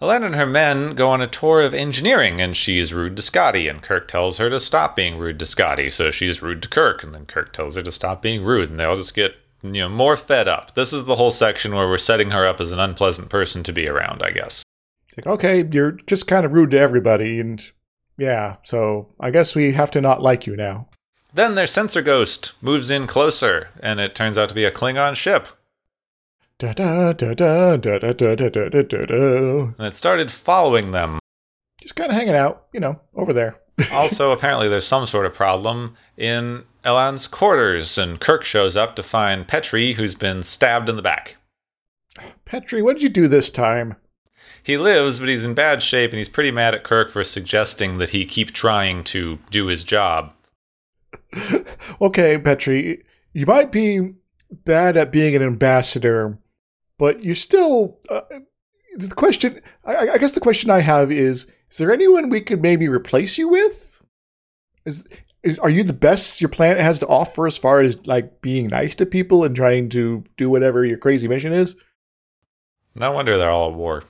Elaan 0.00 0.24
and 0.24 0.36
her 0.36 0.46
men 0.46 0.94
go 0.94 1.08
on 1.08 1.20
a 1.20 1.26
tour 1.26 1.60
of 1.60 1.74
engineering, 1.74 2.40
and 2.40 2.56
she 2.56 2.78
is 2.78 2.94
rude 2.94 3.16
to 3.16 3.22
Scotty, 3.22 3.66
and 3.66 3.82
Kirk 3.82 4.06
tells 4.06 4.38
her 4.38 4.48
to 4.48 4.60
stop 4.60 4.94
being 4.94 5.18
rude 5.18 5.40
to 5.40 5.46
Scotty, 5.46 5.90
so 5.90 6.12
she's 6.12 6.40
rude 6.40 6.62
to 6.62 6.68
Kirk, 6.68 7.02
and 7.02 7.12
then 7.12 7.26
Kirk 7.26 7.52
tells 7.52 7.74
her 7.74 7.82
to 7.82 7.90
stop 7.90 8.22
being 8.22 8.44
rude, 8.44 8.70
and 8.70 8.78
they 8.78 8.84
all 8.84 8.94
just 8.94 9.14
get 9.14 9.34
you 9.60 9.72
know 9.72 9.88
more 9.88 10.16
fed 10.16 10.46
up. 10.46 10.76
This 10.76 10.92
is 10.92 11.06
the 11.06 11.16
whole 11.16 11.32
section 11.32 11.74
where 11.74 11.88
we're 11.88 11.98
setting 11.98 12.30
her 12.30 12.46
up 12.46 12.60
as 12.60 12.70
an 12.70 12.78
unpleasant 12.78 13.28
person 13.28 13.64
to 13.64 13.72
be 13.72 13.88
around, 13.88 14.22
I 14.22 14.30
guess. 14.30 14.62
Like, 15.16 15.26
okay, 15.26 15.68
you're 15.72 15.92
just 16.06 16.28
kind 16.28 16.46
of 16.46 16.52
rude 16.52 16.70
to 16.70 16.78
everybody, 16.78 17.40
and 17.40 17.60
yeah, 18.16 18.58
so 18.62 19.08
I 19.18 19.32
guess 19.32 19.56
we 19.56 19.72
have 19.72 19.90
to 19.92 20.00
not 20.00 20.22
like 20.22 20.46
you 20.46 20.54
now. 20.54 20.88
Then 21.34 21.56
their 21.56 21.66
sensor 21.66 22.02
ghost 22.02 22.52
moves 22.62 22.88
in 22.88 23.08
closer, 23.08 23.70
and 23.80 23.98
it 23.98 24.14
turns 24.14 24.38
out 24.38 24.48
to 24.50 24.54
be 24.54 24.64
a 24.64 24.70
Klingon 24.70 25.16
ship. 25.16 25.48
And 29.78 29.86
it 29.86 29.94
started 29.94 30.30
following 30.30 30.90
them. 30.90 31.18
Just 31.80 31.94
kind 31.94 32.10
of 32.10 32.16
hanging 32.16 32.34
out, 32.34 32.66
you 32.72 32.80
know, 32.80 33.00
over 33.14 33.32
there. 33.32 33.60
Also, 33.92 34.32
apparently, 34.32 34.68
there's 34.68 34.86
some 34.86 35.06
sort 35.06 35.24
of 35.24 35.32
problem 35.32 35.96
in 36.16 36.64
Elaan's 36.84 37.28
quarters, 37.28 37.96
and 37.96 38.20
Kirk 38.20 38.44
shows 38.44 38.76
up 38.76 38.96
to 38.96 39.04
find 39.04 39.46
Petri, 39.46 39.92
who's 39.92 40.16
been 40.16 40.42
stabbed 40.42 40.88
in 40.88 40.96
the 40.96 41.02
back. 41.02 41.36
Petri, 42.44 42.82
what 42.82 42.94
did 42.94 43.02
you 43.02 43.08
do 43.08 43.28
this 43.28 43.50
time? 43.50 43.94
He 44.62 44.76
lives, 44.76 45.20
but 45.20 45.28
he's 45.28 45.44
in 45.44 45.54
bad 45.54 45.82
shape, 45.82 46.10
and 46.10 46.18
he's 46.18 46.28
pretty 46.28 46.50
mad 46.50 46.74
at 46.74 46.82
Kirk 46.82 47.10
for 47.12 47.22
suggesting 47.22 47.98
that 47.98 48.10
he 48.10 48.24
keep 48.24 48.52
trying 48.52 49.04
to 49.04 49.38
do 49.50 49.66
his 49.66 49.84
job. 49.84 50.32
okay, 52.00 52.36
Petri, 52.36 53.04
you 53.32 53.46
might 53.46 53.70
be 53.70 54.14
bad 54.50 54.96
at 54.96 55.12
being 55.12 55.36
an 55.36 55.42
ambassador, 55.42 56.38
but 56.98 57.24
you 57.24 57.34
still. 57.34 57.98
Uh, 58.10 58.22
the 58.96 59.14
question, 59.14 59.60
I, 59.84 60.10
I 60.10 60.18
guess, 60.18 60.32
the 60.32 60.40
question 60.40 60.70
I 60.70 60.80
have 60.80 61.12
is: 61.12 61.46
Is 61.70 61.78
there 61.78 61.92
anyone 61.92 62.28
we 62.28 62.40
could 62.40 62.60
maybe 62.60 62.88
replace 62.88 63.38
you 63.38 63.48
with? 63.48 64.02
Is 64.84 65.06
is 65.42 65.58
are 65.60 65.70
you 65.70 65.84
the 65.84 65.92
best 65.92 66.40
your 66.40 66.48
planet 66.48 66.82
has 66.82 66.98
to 66.98 67.06
offer 67.06 67.46
as 67.46 67.56
far 67.56 67.80
as 67.80 68.06
like 68.06 68.40
being 68.42 68.68
nice 68.68 68.94
to 68.96 69.06
people 69.06 69.44
and 69.44 69.54
trying 69.54 69.88
to 69.90 70.24
do 70.36 70.50
whatever 70.50 70.84
your 70.84 70.98
crazy 70.98 71.28
mission 71.28 71.52
is? 71.52 71.76
No 72.94 73.12
wonder 73.12 73.36
they're 73.36 73.50
all 73.50 73.70
at 73.70 73.76
war. 73.76 74.04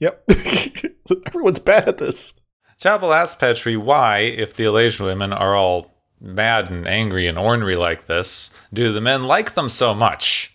Yep, 0.00 0.28
everyone's 1.26 1.60
bad 1.60 1.88
at 1.88 1.98
this. 1.98 2.34
Chapel 2.76 3.12
asks 3.12 3.36
Petri 3.36 3.76
why, 3.76 4.18
if 4.18 4.56
the 4.56 4.64
Elasian 4.64 5.04
women 5.04 5.32
are 5.32 5.54
all 5.54 5.94
mad 6.20 6.68
and 6.68 6.88
angry 6.88 7.28
and 7.28 7.38
ornery 7.38 7.76
like 7.76 8.06
this, 8.06 8.50
do 8.72 8.92
the 8.92 9.00
men 9.00 9.22
like 9.22 9.54
them 9.54 9.70
so 9.70 9.94
much? 9.94 10.51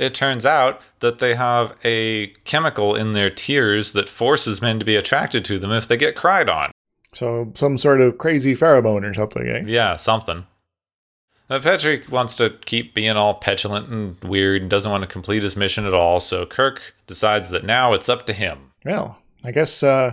It 0.00 0.14
turns 0.14 0.46
out 0.46 0.80
that 1.00 1.18
they 1.18 1.34
have 1.34 1.76
a 1.84 2.28
chemical 2.44 2.96
in 2.96 3.12
their 3.12 3.28
tears 3.28 3.92
that 3.92 4.08
forces 4.08 4.62
men 4.62 4.78
to 4.78 4.84
be 4.84 4.96
attracted 4.96 5.44
to 5.44 5.58
them 5.58 5.70
if 5.72 5.86
they 5.86 5.98
get 5.98 6.16
cried 6.16 6.48
on. 6.48 6.70
So 7.12 7.52
some 7.54 7.76
sort 7.76 8.00
of 8.00 8.16
crazy 8.16 8.54
pheromone 8.54 9.08
or 9.08 9.12
something, 9.12 9.46
eh? 9.46 9.64
Yeah, 9.66 9.96
something. 9.96 10.46
Now, 11.50 11.58
Petri 11.58 12.02
wants 12.08 12.34
to 12.36 12.56
keep 12.64 12.94
being 12.94 13.10
all 13.10 13.34
petulant 13.34 13.88
and 13.88 14.16
weird 14.24 14.62
and 14.62 14.70
doesn't 14.70 14.90
want 14.90 15.02
to 15.02 15.06
complete 15.06 15.42
his 15.42 15.54
mission 15.54 15.84
at 15.84 15.92
all, 15.92 16.18
so 16.18 16.46
Kirk 16.46 16.94
decides 17.06 17.50
that 17.50 17.64
now 17.64 17.92
it's 17.92 18.08
up 18.08 18.24
to 18.24 18.32
him. 18.32 18.72
Well, 18.86 19.18
I 19.44 19.50
guess 19.50 19.82
uh, 19.82 20.12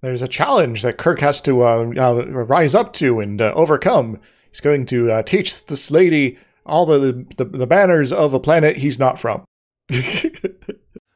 there's 0.00 0.22
a 0.22 0.28
challenge 0.28 0.82
that 0.82 0.96
Kirk 0.96 1.18
has 1.20 1.40
to 1.40 1.62
uh, 1.64 1.92
uh, 1.98 2.24
rise 2.26 2.76
up 2.76 2.92
to 2.94 3.18
and 3.18 3.42
uh, 3.42 3.52
overcome. 3.56 4.20
He's 4.50 4.60
going 4.60 4.86
to 4.86 5.10
uh, 5.10 5.22
teach 5.24 5.66
this 5.66 5.90
lady 5.90 6.38
all 6.66 6.86
the, 6.86 7.26
the 7.36 7.44
the 7.44 7.66
banners 7.66 8.12
of 8.12 8.34
a 8.34 8.40
planet 8.40 8.78
he's 8.78 8.98
not 8.98 9.18
from. 9.18 9.44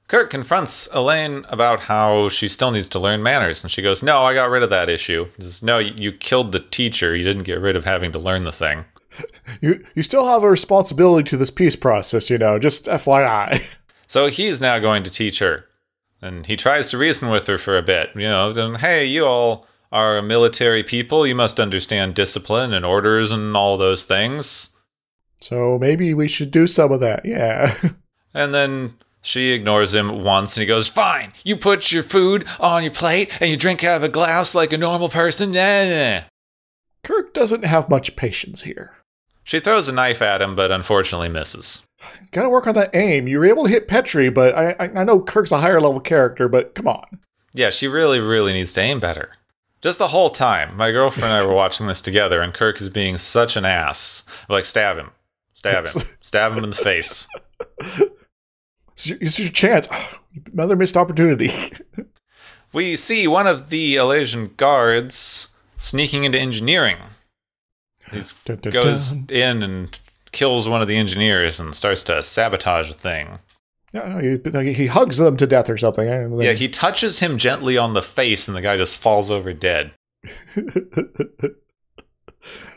Kirk 0.09 0.31
confronts 0.31 0.89
Elaine 0.93 1.45
about 1.51 1.81
how 1.81 2.31
she 2.31 2.49
still 2.49 2.71
needs 2.71 2.89
to 2.91 2.99
learn 2.99 3.23
manners, 3.23 3.63
and 3.63 3.71
she 3.71 3.83
goes, 3.83 4.03
No, 4.03 4.23
I 4.23 4.33
got 4.33 4.49
rid 4.49 4.63
of 4.63 4.71
that 4.71 4.89
issue. 4.89 5.29
Says, 5.39 5.63
no, 5.63 5.79
you 5.79 5.95
you 5.99 6.13
killed 6.13 6.53
the 6.53 6.61
teacher. 6.61 7.15
You 7.15 7.25
didn't 7.25 7.45
get 7.45 7.61
rid 7.61 7.77
of 7.77 7.85
having 7.85 8.13
to 8.13 8.19
learn 8.19 8.45
the 8.45 8.53
thing. 8.53 8.87
you 9.61 9.85
you 9.95 10.03
still 10.03 10.27
have 10.27 10.43
a 10.43 10.51
responsibility 10.51 11.29
to 11.31 11.37
this 11.37 11.51
peace 11.51 11.77
process, 11.77 12.31
you 12.31 12.39
know. 12.39 12.59
Just 12.59 12.87
FYI. 12.87 13.63
So 14.09 14.29
he's 14.29 14.59
now 14.59 14.79
going 14.79 15.03
to 15.05 15.11
teach 15.11 15.39
her. 15.39 15.67
And 16.23 16.47
he 16.47 16.57
tries 16.57 16.91
to 16.91 16.99
reason 16.99 17.29
with 17.29 17.47
her 17.47 17.59
for 17.59 17.77
a 17.77 17.83
bit. 17.83 18.09
You 18.15 18.23
know, 18.23 18.55
then, 18.55 18.77
hey, 18.77 19.05
you 19.05 19.27
all 19.27 19.67
are 19.93 20.23
military 20.23 20.83
people. 20.83 21.27
You 21.27 21.35
must 21.35 21.61
understand 21.61 22.15
discipline 22.15 22.73
and 22.73 22.87
orders 22.87 23.31
and 23.31 23.55
all 23.55 23.77
those 23.77 24.05
things. 24.05 24.71
So 25.41 25.79
maybe 25.79 26.15
we 26.15 26.29
should 26.29 26.51
do 26.51 26.67
some 26.67 26.93
of 26.93 27.01
that. 27.01 27.25
Yeah. 27.25 27.77
And 28.35 28.55
then 28.55 28.95
she 29.23 29.53
ignores 29.53 29.95
him 29.95 30.23
once 30.23 30.57
and 30.57 30.61
he 30.61 30.67
goes, 30.67 30.87
Fine, 30.87 31.33
you 31.45 31.57
put 31.57 31.91
your 31.91 32.03
food 32.03 32.47
on 32.61 32.85
your 32.85 32.93
plate 32.93 33.31
and 33.41 33.51
you 33.51 33.57
drink 33.57 33.83
out 33.83 33.97
of 33.97 34.03
a 34.03 34.09
glass 34.09 34.55
like 34.55 34.73
a 34.73 34.79
normal 34.79 35.09
person. 35.09 35.51
Nah, 35.51 35.89
nah. 35.89 36.21
Kirk 37.03 37.33
doesn't 37.33 37.65
have 37.65 37.89
much 37.89 38.17
patience 38.17 38.63
here. 38.63 38.95
She 39.45 39.61
throws 39.61 39.89
a 39.89 39.93
knife 39.93 40.21
at 40.21 40.43
him, 40.43 40.55
but 40.55 40.71
unfortunately 40.71 41.31
misses. 41.31 41.83
Got 42.31 42.43
to 42.43 42.51
work 42.51 42.67
on 42.67 42.75
that 42.75 42.95
aim. 42.95 43.27
You 43.27 43.39
were 43.39 43.47
able 43.47 43.65
to 43.65 43.71
hit 43.71 43.89
Petri, 43.89 44.29
but 44.29 44.55
I, 44.55 44.77
I 44.79 45.01
I 45.01 45.05
know 45.05 45.21
Kirk's 45.21 45.53
a 45.53 45.59
higher 45.59 45.81
level 45.81 46.01
character, 46.01 46.49
but 46.49 46.75
come 46.75 46.87
on. 46.87 47.19
Yeah, 47.55 47.71
she 47.71 47.89
really, 47.89 48.21
really 48.21 48.53
needs 48.53 48.73
to 48.75 48.81
aim 48.83 49.01
better. 49.01 49.31
Just 49.81 49.99
the 49.99 50.09
whole 50.09 50.31
time, 50.31 50.77
my 50.77 50.91
girlfriend 50.91 51.33
and 51.33 51.35
I 51.35 51.47
were 51.47 51.55
watching 51.65 51.87
this 51.87 52.01
together, 52.01 52.43
and 52.43 52.53
Kirk 52.53 52.81
is 52.81 52.89
being 52.89 53.17
such 53.17 53.57
an 53.57 53.65
ass. 53.65 54.25
Like, 54.49 54.65
stab 54.65 54.99
him, 54.99 55.11
stab 55.59 55.87
him, 55.87 56.03
stab 56.21 56.53
him 56.53 56.65
in 56.65 56.71
the 56.71 56.77
face. 56.77 57.29
This 58.99 59.13
is 59.21 59.39
your, 59.39 59.45
your 59.47 59.53
chance. 59.53 59.89
Another 60.53 60.75
missed 60.77 60.97
opportunity. 60.97 61.51
We 62.73 62.97
see 62.97 63.27
one 63.27 63.47
of 63.47 63.71
the 63.71 63.97
Elasian 63.97 64.55
guards 64.59 65.49
sneaking 65.79 66.25
into 66.25 66.39
engineering. 66.39 66.99
He 68.13 68.21
goes 68.71 69.13
in 69.31 69.63
and 69.63 69.99
kills 70.33 70.69
one 70.69 70.83
of 70.83 70.89
the 70.89 70.97
engineers 70.99 71.59
and 71.59 71.75
starts 71.75 72.05
to 72.05 72.23
sabotage 72.23 72.91
a 72.91 72.95
thing. 72.95 73.39
Yeah, 73.95 74.09
no, 74.21 74.63
he, 74.63 74.73
he 74.75 74.87
hugs 74.87 75.17
them 75.17 75.39
to 75.39 75.47
death 75.47 75.71
or 75.71 75.79
something. 75.79 76.07
then- 76.07 76.39
Yeah, 76.41 76.53
he 76.53 76.69
touches 76.69 77.21
him 77.21 77.39
gently 77.39 77.79
on 77.79 77.95
the 77.95 78.03
face, 78.03 78.47
and 78.47 78.55
the 78.57 78.61
guy 78.61 78.77
just 78.77 78.99
falls 78.99 79.31
over 79.31 79.55
dead. 79.55 79.93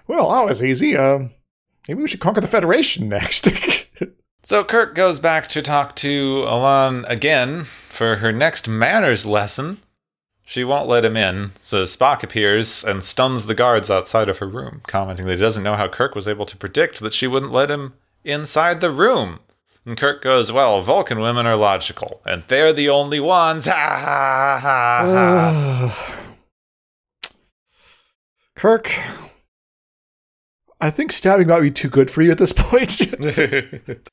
well, 0.07 0.29
that 0.31 0.45
was 0.45 0.63
easy. 0.63 0.95
Um, 0.95 1.31
maybe 1.87 2.01
we 2.01 2.07
should 2.07 2.19
conquer 2.19 2.41
the 2.41 2.47
Federation 2.47 3.09
next. 3.09 3.47
So 4.43 4.63
Kirk 4.63 4.95
goes 4.95 5.19
back 5.19 5.47
to 5.49 5.61
talk 5.61 5.95
to 5.97 6.43
Elaan 6.47 7.07
again 7.07 7.65
for 7.89 8.15
her 8.17 8.31
next 8.31 8.67
manners 8.67 9.23
lesson. 9.23 9.77
She 10.43 10.63
won't 10.63 10.87
let 10.87 11.05
him 11.05 11.15
in, 11.15 11.51
so 11.59 11.83
Spock 11.83 12.23
appears 12.23 12.83
and 12.83 13.03
stuns 13.03 13.45
the 13.45 13.53
guards 13.53 13.91
outside 13.91 14.29
of 14.29 14.39
her 14.39 14.47
room, 14.47 14.81
commenting 14.87 15.27
that 15.27 15.35
he 15.35 15.41
doesn't 15.41 15.63
know 15.63 15.75
how 15.75 15.87
Kirk 15.87 16.15
was 16.15 16.27
able 16.27 16.47
to 16.47 16.57
predict 16.57 17.01
that 17.01 17.13
she 17.13 17.27
wouldn't 17.27 17.51
let 17.51 17.69
him 17.69 17.93
inside 18.23 18.81
the 18.81 18.91
room. 18.91 19.39
And 19.85 19.95
Kirk 19.95 20.23
goes, 20.23 20.51
Well, 20.51 20.81
Vulcan 20.81 21.19
women 21.19 21.45
are 21.45 21.55
logical, 21.55 22.21
and 22.25 22.41
they're 22.47 22.73
the 22.73 22.89
only 22.89 23.19
ones. 23.19 23.65
Ha 23.71 23.99
ha 24.03 24.59
ha 24.59 25.87
ha. 25.95 26.27
Kirk, 28.55 28.99
I 30.81 30.89
think 30.89 31.11
stabbing 31.11 31.47
might 31.47 31.61
be 31.61 31.71
too 31.71 31.89
good 31.89 32.09
for 32.11 32.21
you 32.21 32.31
at 32.31 32.37
this 32.39 32.53
point. 32.53 32.91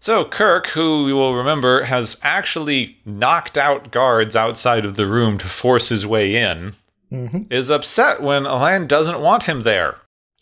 so 0.00 0.24
Kirk, 0.24 0.66
who 0.68 1.04
we 1.04 1.12
will 1.12 1.34
remember, 1.36 1.84
has 1.84 2.16
actually 2.22 2.98
knocked 3.04 3.56
out 3.56 3.90
guards 3.90 4.34
outside 4.36 4.84
of 4.84 4.96
the 4.96 5.06
room 5.06 5.38
to 5.38 5.46
force 5.48 5.88
his 5.88 6.06
way 6.06 6.34
in, 6.34 6.74
Mhm. 7.12 7.50
is 7.52 7.70
upset 7.70 8.20
when 8.20 8.42
Elaan 8.44 8.86
doesn't 8.88 9.20
want 9.20 9.44
him 9.44 9.62
there. 9.62 9.96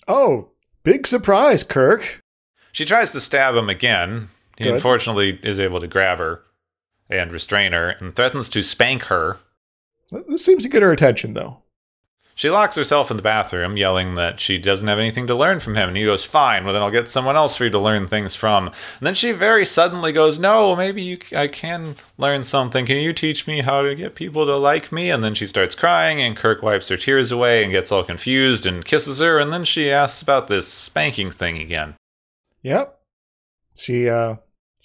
Oh, 0.09 0.49
big 0.83 1.07
surprise, 1.07 1.63
Kirk. 1.63 2.21
She 2.73 2.85
tries 2.85 3.11
to 3.13 3.21
stab 3.21 3.55
him 3.55 3.69
again. 3.69 4.29
He 4.59 4.65
Good. 4.65 4.75
unfortunately 4.75 5.39
is 5.43 5.61
able 5.61 5.81
to 5.81 5.87
grab 5.87 6.19
her 6.19 6.43
and 7.11 7.31
restrain 7.31 7.73
her 7.73 7.91
and 7.91 8.15
threatens 8.17 8.49
to 8.51 8.63
spank 8.63 9.05
her. 9.05 9.39
This 10.29 10.45
seems 10.45 10.63
to 10.63 10.69
get 10.69 10.83
her 10.83 10.93
attention, 10.93 11.35
though. 11.35 11.63
She 12.37 12.51
locks 12.51 12.77
herself 12.77 13.11
in 13.11 13.17
the 13.17 13.23
bathroom, 13.23 13.79
yelling 13.79 14.15
that 14.17 14.41
she 14.41 14.59
doesn't 14.59 14.89
have 14.89 14.99
anything 14.99 15.27
to 15.27 15.35
learn 15.35 15.59
from 15.59 15.75
him. 15.75 15.89
And 15.89 15.97
he 15.97 16.05
goes, 16.05 16.23
Fine, 16.23 16.65
well, 16.65 16.75
then 16.75 16.83
I'll 16.83 16.91
get 16.91 17.09
someone 17.09 17.35
else 17.35 17.57
for 17.57 17.65
you 17.65 17.71
to 17.71 17.79
learn 17.79 18.09
things 18.09 18.37
from. 18.37 18.67
And 18.67 18.75
then 19.01 19.15
she 19.15 19.33
very 19.33 19.65
suddenly 19.65 20.13
goes, 20.13 20.39
No, 20.39 20.77
maybe 20.77 21.01
you, 21.01 21.19
I 21.35 21.49
can 21.49 21.97
learn 22.19 22.45
something. 22.45 22.85
Can 22.85 22.99
you 22.99 23.15
teach 23.15 23.47
me 23.47 23.63
how 23.63 23.81
to 23.81 23.95
get 23.95 24.15
people 24.15 24.45
to 24.45 24.55
like 24.55 24.93
me? 24.93 25.11
And 25.11 25.25
then 25.25 25.35
she 25.35 25.47
starts 25.47 25.75
crying, 25.75 26.21
and 26.21 26.37
Kirk 26.37 26.63
wipes 26.63 26.91
her 26.91 26.99
tears 26.99 27.33
away 27.33 27.65
and 27.65 27.73
gets 27.73 27.91
all 27.91 28.05
confused 28.05 28.67
and 28.67 28.85
kisses 28.85 29.19
her. 29.21 29.39
And 29.39 29.51
then 29.51 29.65
she 29.65 29.91
asks 29.91 30.21
about 30.21 30.49
this 30.49 30.69
spanking 30.69 31.31
thing 31.31 31.57
again. 31.57 31.95
Yep. 32.61 33.01
She, 33.75 34.11
uh, 34.11 34.37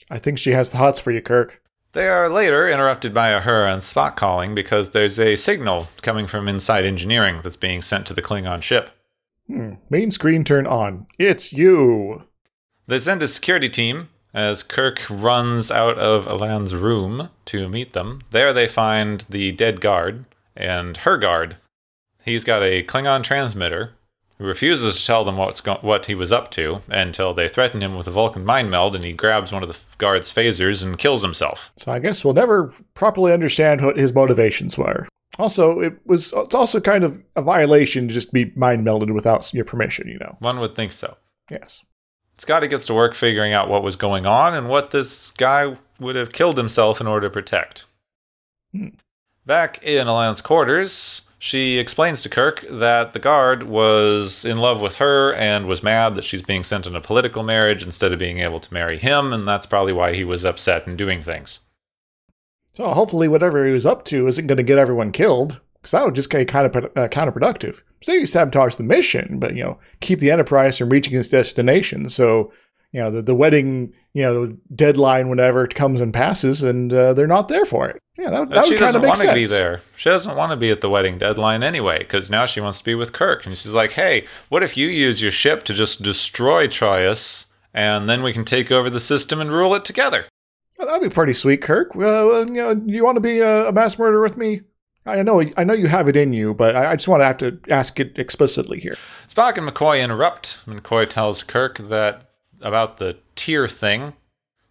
I 0.09 0.19
think 0.19 0.39
she 0.39 0.51
has 0.51 0.71
the 0.71 0.77
hots 0.77 1.01
for 1.01 1.11
you, 1.11 1.21
Kirk. 1.21 1.60
They 1.93 2.07
are 2.07 2.29
later 2.29 2.69
interrupted 2.69 3.13
by 3.13 3.29
a 3.29 3.41
her 3.41 3.65
and 3.65 3.81
Spock 3.81 4.15
calling 4.15 4.55
because 4.55 4.91
there's 4.91 5.19
a 5.19 5.35
signal 5.35 5.89
coming 6.01 6.25
from 6.25 6.47
inside 6.47 6.85
engineering 6.85 7.41
that's 7.43 7.57
being 7.57 7.81
sent 7.81 8.05
to 8.07 8.13
the 8.13 8.21
Klingon 8.21 8.61
ship. 8.61 8.91
Hmm. 9.47 9.73
Main 9.89 10.09
screen 10.11 10.45
turn 10.45 10.65
on. 10.65 11.05
It's 11.19 11.51
you. 11.51 12.23
They 12.87 12.99
send 12.99 13.21
a 13.21 13.27
security 13.27 13.67
team 13.67 14.09
as 14.33 14.63
Kirk 14.63 15.01
runs 15.09 15.69
out 15.69 15.97
of 15.97 16.27
Elaan's 16.27 16.73
room 16.73 17.29
to 17.45 17.67
meet 17.67 17.91
them. 17.91 18.21
There 18.31 18.53
they 18.53 18.69
find 18.69 19.25
the 19.29 19.51
dead 19.51 19.81
guard 19.81 20.23
and 20.55 20.97
her 20.97 21.17
guard. 21.17 21.57
He's 22.23 22.45
got 22.45 22.63
a 22.63 22.83
Klingon 22.83 23.23
transmitter 23.23 23.95
refuses 24.41 24.99
to 24.99 25.05
tell 25.05 25.23
them 25.23 25.37
what's 25.37 25.61
go- 25.61 25.79
what 25.81 26.05
he 26.07 26.15
was 26.15 26.31
up 26.31 26.51
to 26.51 26.81
until 26.89 27.33
they 27.33 27.47
threaten 27.47 27.81
him 27.81 27.95
with 27.95 28.07
a 28.07 28.11
Vulcan 28.11 28.45
mind 28.45 28.71
meld 28.71 28.95
and 28.95 29.03
he 29.05 29.13
grabs 29.13 29.51
one 29.51 29.63
of 29.63 29.69
the 29.69 29.77
guard's 29.97 30.31
phasers 30.31 30.83
and 30.83 30.97
kills 30.97 31.21
himself. 31.21 31.71
So 31.77 31.91
I 31.91 31.99
guess 31.99 32.23
we'll 32.23 32.33
never 32.33 32.73
properly 32.93 33.33
understand 33.33 33.81
what 33.81 33.97
his 33.97 34.13
motivations 34.13 34.77
were. 34.77 35.07
Also, 35.39 35.79
it 35.79 35.93
was 36.05 36.33
it's 36.35 36.55
also 36.55 36.79
kind 36.81 37.03
of 37.03 37.21
a 37.35 37.41
violation 37.41 38.07
to 38.07 38.13
just 38.13 38.33
be 38.33 38.51
mind 38.55 38.85
melded 38.85 39.13
without 39.13 39.53
your 39.53 39.65
permission, 39.65 40.07
you 40.07 40.19
know. 40.19 40.35
One 40.39 40.59
would 40.59 40.75
think 40.75 40.91
so. 40.91 41.17
Yes. 41.49 41.81
Scotty 42.37 42.67
gets 42.67 42.85
to 42.87 42.93
work 42.93 43.13
figuring 43.13 43.53
out 43.53 43.69
what 43.69 43.83
was 43.83 43.95
going 43.95 44.25
on 44.25 44.53
and 44.55 44.67
what 44.67 44.91
this 44.91 45.31
guy 45.31 45.77
would 45.99 46.15
have 46.15 46.31
killed 46.33 46.57
himself 46.57 46.99
in 46.99 47.07
order 47.07 47.27
to 47.27 47.31
protect. 47.31 47.85
Hmm. 48.71 48.89
Back 49.45 49.81
in 49.83 50.07
Alliance 50.07 50.41
quarters, 50.41 51.21
she 51.43 51.79
explains 51.79 52.21
to 52.21 52.29
Kirk 52.29 52.63
that 52.69 53.13
the 53.13 53.19
guard 53.19 53.63
was 53.63 54.45
in 54.45 54.59
love 54.59 54.79
with 54.79 54.97
her 54.97 55.33
and 55.33 55.65
was 55.65 55.81
mad 55.81 56.13
that 56.13 56.23
she's 56.23 56.43
being 56.43 56.63
sent 56.63 56.85
in 56.85 56.95
a 56.95 57.01
political 57.01 57.41
marriage 57.41 57.81
instead 57.81 58.13
of 58.13 58.19
being 58.19 58.37
able 58.37 58.59
to 58.59 58.71
marry 58.71 58.99
him, 58.99 59.33
and 59.33 59.47
that's 59.47 59.65
probably 59.65 59.91
why 59.91 60.13
he 60.13 60.23
was 60.23 60.45
upset 60.45 60.85
and 60.85 60.99
doing 60.99 61.23
things. 61.23 61.61
So 62.75 62.87
hopefully, 62.89 63.27
whatever 63.27 63.65
he 63.65 63.73
was 63.73 63.87
up 63.87 64.05
to 64.05 64.27
isn't 64.27 64.45
going 64.45 64.57
to 64.57 64.63
get 64.63 64.77
everyone 64.77 65.11
killed, 65.11 65.59
because 65.73 65.93
that 65.93 66.05
would 66.05 66.13
just 66.13 66.29
get 66.29 66.47
kind 66.47 66.67
of 66.67 66.85
uh, 66.85 67.07
counterproductive. 67.07 67.81
So 68.03 68.11
you 68.11 68.27
sabotage 68.27 68.75
the 68.75 68.83
mission, 68.83 69.39
but 69.39 69.55
you 69.55 69.63
know, 69.63 69.79
keep 69.99 70.19
the 70.19 70.29
Enterprise 70.29 70.77
from 70.77 70.89
reaching 70.89 71.17
its 71.17 71.29
destination. 71.29 72.09
So 72.09 72.53
you 72.91 72.99
know, 72.99 73.09
the, 73.11 73.21
the 73.21 73.35
wedding, 73.35 73.93
you 74.13 74.23
know, 74.23 74.57
deadline, 74.75 75.29
whenever 75.29 75.63
it 75.63 75.75
comes 75.75 76.01
and 76.01 76.13
passes, 76.13 76.63
and 76.63 76.93
uh, 76.93 77.13
they're 77.13 77.27
not 77.27 77.47
there 77.47 77.65
for 77.65 77.89
it. 77.89 77.99
Yeah, 78.17 78.29
that, 78.29 78.49
that 78.49 78.65
she 78.65 78.77
doesn't 78.77 79.01
want 79.01 79.19
to 79.21 79.33
be 79.33 79.45
there. 79.45 79.81
She 79.95 80.09
doesn't 80.09 80.35
want 80.35 80.51
to 80.51 80.57
be 80.57 80.71
at 80.71 80.81
the 80.81 80.89
wedding 80.89 81.17
deadline 81.17 81.63
anyway, 81.63 81.99
because 81.99 82.29
now 82.29 82.45
she 82.45 82.59
wants 82.59 82.79
to 82.79 82.85
be 82.85 82.95
with 82.95 83.13
Kirk. 83.13 83.45
And 83.45 83.57
she's 83.57 83.73
like, 83.73 83.91
hey, 83.91 84.25
what 84.49 84.63
if 84.63 84.75
you 84.75 84.87
use 84.87 85.21
your 85.21 85.31
ship 85.31 85.63
to 85.65 85.73
just 85.73 86.01
destroy 86.01 86.67
Troyius, 86.67 87.45
and 87.73 88.09
then 88.09 88.21
we 88.21 88.33
can 88.33 88.43
take 88.43 88.71
over 88.71 88.89
the 88.89 88.99
system 88.99 89.39
and 89.39 89.51
rule 89.51 89.73
it 89.73 89.85
together? 89.85 90.25
Well, 90.77 90.87
that'd 90.87 91.09
be 91.09 91.13
pretty 91.13 91.33
sweet, 91.33 91.61
Kirk. 91.61 91.95
Well, 91.95 92.31
uh, 92.31 92.45
you 92.45 92.53
know, 92.53 92.81
you 92.85 93.05
want 93.05 93.15
to 93.15 93.21
be 93.21 93.39
a, 93.39 93.69
a 93.69 93.71
mass 93.71 93.97
murderer 93.97 94.21
with 94.21 94.35
me? 94.35 94.61
I 95.05 95.21
know, 95.23 95.43
I 95.57 95.63
know 95.63 95.73
you 95.73 95.87
have 95.87 96.07
it 96.07 96.15
in 96.15 96.33
you, 96.33 96.53
but 96.53 96.75
I, 96.75 96.91
I 96.91 96.95
just 96.95 97.07
want 97.07 97.21
to 97.21 97.25
have 97.25 97.37
to 97.37 97.59
ask 97.69 97.99
it 97.99 98.19
explicitly 98.19 98.79
here. 98.79 98.95
Spock 99.27 99.57
and 99.57 99.67
McCoy 99.67 100.03
interrupt. 100.03 100.65
McCoy 100.67 101.07
tells 101.07 101.43
Kirk 101.43 101.77
that 101.77 102.30
about 102.61 102.97
the 102.97 103.17
tear 103.35 103.67
thing. 103.67 104.13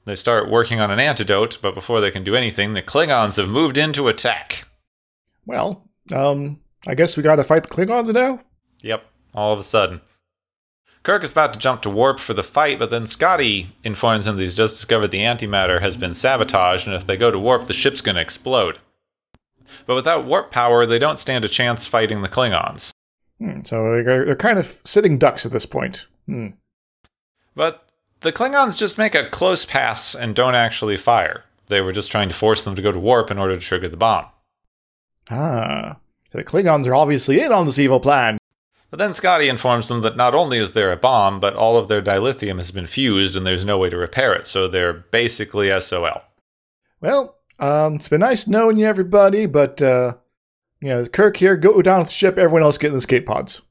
They 0.05 0.17
start 0.17 0.51
working 0.51 0.81
on 0.81 0.91
an 0.91 0.99
antidote, 0.99 1.59
but 1.61 1.75
before 1.75 2.01
they 2.01 2.11
can 2.11 2.25
do 2.25 2.35
anything, 2.35 2.73
the 2.73 2.83
Klingons 2.83 3.37
have 3.37 3.49
moved 3.49 3.77
in 3.77 3.93
to 3.93 4.09
attack. 4.09 4.67
Well, 5.47 5.85
um, 6.13 6.61
I 6.87 6.95
guess 6.95 7.17
we 7.17 7.23
got 7.23 7.37
to 7.37 7.45
fight 7.45 7.65
the 7.65 7.69
Klingons 7.69 8.13
now. 8.13 8.41
Yep, 8.83 9.05
all 9.35 9.53
of 9.53 9.59
a 9.59 9.63
sudden. 9.63 10.01
Kirk 11.03 11.25
is 11.25 11.33
about 11.33 11.55
to 11.55 11.59
jump 11.59 11.81
to 11.83 11.91
warp 11.91 12.21
for 12.21 12.35
the 12.35 12.43
fight, 12.43 12.79
but 12.79 12.91
then 12.91 13.07
Scotty 13.07 13.69
informs 13.85 14.27
him 14.27 14.37
that 14.37 14.43
he's 14.43 14.57
just 14.57 14.75
discovered 14.75 15.09
the 15.09 15.21
antimatter 15.21 15.81
has 15.81 15.97
been 15.97 16.13
sabotaged, 16.13 16.87
and 16.87 16.95
if 16.95 17.07
they 17.07 17.17
go 17.17 17.31
to 17.31 17.39
warp, 17.39 17.67
the 17.67 17.73
ship's 17.73 18.03
going 18.03 18.17
to 18.17 18.21
explode. 18.21 18.79
But 19.87 19.95
without 19.95 20.27
warp 20.27 20.51
power, 20.51 20.85
they 20.85 20.99
don't 20.99 21.19
stand 21.19 21.45
a 21.45 21.49
chance 21.49 21.87
fighting 21.87 22.21
the 22.21 22.29
Klingons. 22.29 22.91
Hmm, 23.39 23.61
so 23.61 24.03
they're, 24.03 24.27
they're 24.27 24.37
kind 24.37 24.59
of 24.59 24.81
sitting 24.85 25.17
ducks 25.17 25.47
at 25.47 25.53
this 25.53 25.65
point. 25.67 26.07
Hmm. 26.27 26.49
But 27.55 27.89
the 28.21 28.33
Klingons 28.33 28.77
just 28.77 28.99
make 28.99 29.15
a 29.15 29.29
close 29.29 29.65
pass 29.65 30.15
and 30.15 30.35
don't 30.35 30.55
actually 30.55 30.97
fire. 30.97 31.45
They 31.69 31.81
were 31.81 31.93
just 31.93 32.11
trying 32.11 32.29
to 32.29 32.35
force 32.35 32.65
them 32.65 32.75
to 32.77 32.83
go 32.83 32.93
to 32.93 32.99
warp 32.99 33.31
in 33.31 33.39
order 33.39 33.55
to 33.55 33.61
trigger 33.61 33.89
the 33.89 33.97
bomb. 33.97 34.27
Ah, 35.31 35.99
so 36.31 36.39
the 36.39 36.45
Klingons 36.45 36.87
are 36.87 36.95
obviously 36.95 37.41
in 37.41 37.53
on 37.53 37.67
this 37.67 37.79
evil 37.79 38.01
plan. 38.01 38.39
But 38.91 38.99
then 38.99 39.15
Scotty 39.15 39.49
informs 39.49 39.87
them 39.87 40.03
that 40.03 40.17
not 40.17 40.35
only 40.35 40.59
is 40.59 40.73
there 40.73 40.91
a 40.91 40.97
bomb, 40.97 41.39
but 41.39 41.55
all 41.55 41.77
of 41.77 41.87
their 41.87 42.03
dilithium 42.03 42.59
has 42.59 42.73
been 42.73 42.89
fused 42.89 43.37
and 43.37 43.47
there's 43.47 43.65
no 43.65 43.79
way 43.79 43.89
to 43.89 43.97
repair 43.97 44.35
it, 44.35 44.47
so 44.47 44.67
they're 44.67 44.93
basically 44.93 45.71
SOL. 45.81 46.23
Well, 47.01 47.37
um, 47.61 47.95
it's 47.95 48.09
been 48.09 48.21
nice 48.21 48.49
knowing 48.49 48.79
you, 48.79 48.87
everybody, 48.87 49.47
but 49.47 49.81
uh, 49.81 50.15
you 50.81 50.89
know, 50.89 51.07
Kirk 51.07 51.37
here, 51.37 51.57
go 51.57 51.81
down 51.83 52.01
with 52.01 52.09
the 52.09 52.15
ship. 52.15 52.37
Everyone 52.37 52.63
else 52.63 52.79
get 52.79 52.89
in 52.89 52.95
the 52.95 52.99
escape 52.99 53.27
pods. 53.27 53.63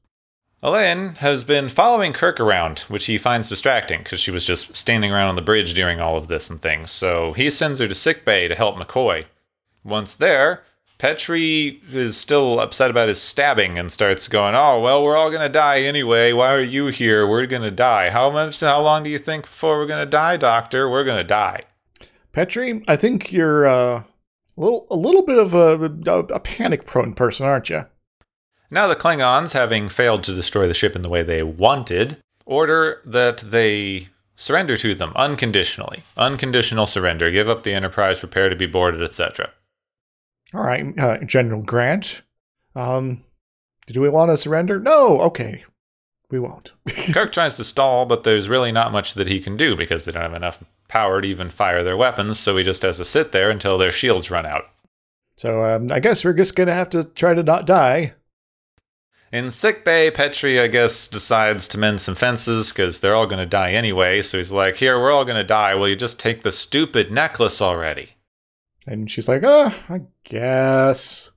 Elaine 0.62 1.14
has 1.16 1.42
been 1.42 1.70
following 1.70 2.12
Kirk 2.12 2.38
around, 2.38 2.80
which 2.80 3.06
he 3.06 3.16
finds 3.16 3.48
distracting 3.48 4.02
because 4.02 4.20
she 4.20 4.30
was 4.30 4.44
just 4.44 4.76
standing 4.76 5.10
around 5.10 5.30
on 5.30 5.36
the 5.36 5.42
bridge 5.42 5.72
during 5.72 6.00
all 6.00 6.18
of 6.18 6.28
this 6.28 6.50
and 6.50 6.60
things. 6.60 6.90
So 6.90 7.32
he 7.32 7.48
sends 7.48 7.80
her 7.80 7.88
to 7.88 7.94
sickbay 7.94 8.46
to 8.46 8.54
help 8.54 8.76
McCoy. 8.76 9.24
Once 9.84 10.12
there, 10.12 10.62
Petri 10.98 11.80
is 11.90 12.18
still 12.18 12.60
upset 12.60 12.90
about 12.90 13.08
his 13.08 13.18
stabbing 13.18 13.78
and 13.78 13.90
starts 13.90 14.28
going, 14.28 14.54
"Oh 14.54 14.78
well, 14.80 15.02
we're 15.02 15.16
all 15.16 15.30
gonna 15.30 15.48
die 15.48 15.80
anyway. 15.80 16.34
Why 16.34 16.54
are 16.54 16.60
you 16.60 16.88
here? 16.88 17.26
We're 17.26 17.46
gonna 17.46 17.70
die. 17.70 18.10
How 18.10 18.28
much? 18.28 18.60
How 18.60 18.82
long 18.82 19.02
do 19.02 19.08
you 19.08 19.16
think 19.16 19.46
before 19.46 19.78
we're 19.78 19.86
gonna 19.86 20.04
die, 20.04 20.36
Doctor? 20.36 20.90
We're 20.90 21.04
gonna 21.04 21.24
die." 21.24 21.62
Petri, 22.32 22.82
I 22.86 22.96
think 22.96 23.32
you're 23.32 23.66
uh, 23.66 24.02
a 24.02 24.60
little, 24.60 24.86
a 24.90 24.94
little 24.94 25.22
bit 25.22 25.38
of 25.38 25.54
a, 25.54 25.90
a, 26.06 26.18
a 26.34 26.40
panic-prone 26.40 27.14
person, 27.14 27.46
aren't 27.46 27.70
you? 27.70 27.86
Now 28.70 28.86
the 28.86 28.96
Klingons, 28.96 29.52
having 29.52 29.88
failed 29.88 30.22
to 30.24 30.34
destroy 30.34 30.68
the 30.68 30.74
ship 30.74 30.94
in 30.94 31.02
the 31.02 31.08
way 31.08 31.22
they 31.22 31.42
wanted, 31.42 32.18
order 32.46 33.00
that 33.04 33.38
they 33.38 34.08
surrender 34.36 34.76
to 34.76 34.94
them 34.94 35.12
unconditionally. 35.16 36.04
Unconditional 36.16 36.86
surrender. 36.86 37.30
Give 37.30 37.48
up 37.48 37.62
the 37.62 37.74
Enterprise, 37.74 38.20
prepare 38.20 38.48
to 38.48 38.56
be 38.56 38.66
boarded, 38.66 39.02
etc. 39.02 39.50
All 40.54 40.62
right, 40.62 40.98
uh, 40.98 41.18
General 41.18 41.62
Grant. 41.62 42.22
Um, 42.74 43.24
do 43.86 44.00
we 44.00 44.08
want 44.08 44.30
to 44.30 44.36
surrender? 44.36 44.78
No. 44.78 45.20
Okay, 45.22 45.64
we 46.30 46.38
won't. 46.38 46.72
Kirk 47.12 47.32
tries 47.32 47.56
to 47.56 47.64
stall, 47.64 48.06
but 48.06 48.22
there's 48.24 48.48
really 48.48 48.72
not 48.72 48.92
much 48.92 49.14
that 49.14 49.26
he 49.28 49.40
can 49.40 49.56
do 49.56 49.76
because 49.76 50.04
they 50.04 50.12
don't 50.12 50.22
have 50.22 50.34
enough 50.34 50.62
power 50.88 51.20
to 51.20 51.28
even 51.28 51.50
fire 51.50 51.82
their 51.82 51.96
weapons, 51.96 52.38
so 52.38 52.56
he 52.56 52.64
just 52.64 52.82
has 52.82 52.96
to 52.98 53.04
sit 53.04 53.32
there 53.32 53.50
until 53.50 53.78
their 53.78 53.92
shields 53.92 54.30
run 54.30 54.46
out. 54.46 54.64
so 55.36 55.64
um, 55.64 55.88
I 55.90 56.00
guess 56.00 56.24
we're 56.24 56.32
just 56.32 56.56
gonna 56.56 56.74
have 56.74 56.90
to 56.90 57.04
try 57.04 57.34
to 57.34 57.42
not 57.42 57.66
die. 57.66 58.14
In 59.32 59.50
sick 59.52 59.84
bay, 59.84 60.10
Petri, 60.10 60.58
I 60.58 60.66
guess, 60.66 61.06
decides 61.06 61.68
to 61.68 61.78
mend 61.78 62.00
some 62.00 62.16
fences 62.16 62.70
because 62.70 62.98
they're 62.98 63.14
all 63.14 63.28
going 63.28 63.38
to 63.38 63.46
die 63.46 63.70
anyway. 63.70 64.22
So 64.22 64.38
he's 64.38 64.50
like, 64.50 64.76
Here, 64.76 64.98
we're 64.98 65.12
all 65.12 65.24
going 65.24 65.36
to 65.36 65.44
die. 65.44 65.74
Will 65.74 65.88
you 65.88 65.96
just 65.96 66.18
take 66.18 66.42
the 66.42 66.50
stupid 66.50 67.12
necklace 67.12 67.62
already? 67.62 68.14
And 68.86 69.10
she's 69.10 69.28
like, 69.28 69.44
"Uh, 69.44 69.70
I 69.88 70.00
guess." 70.24 71.30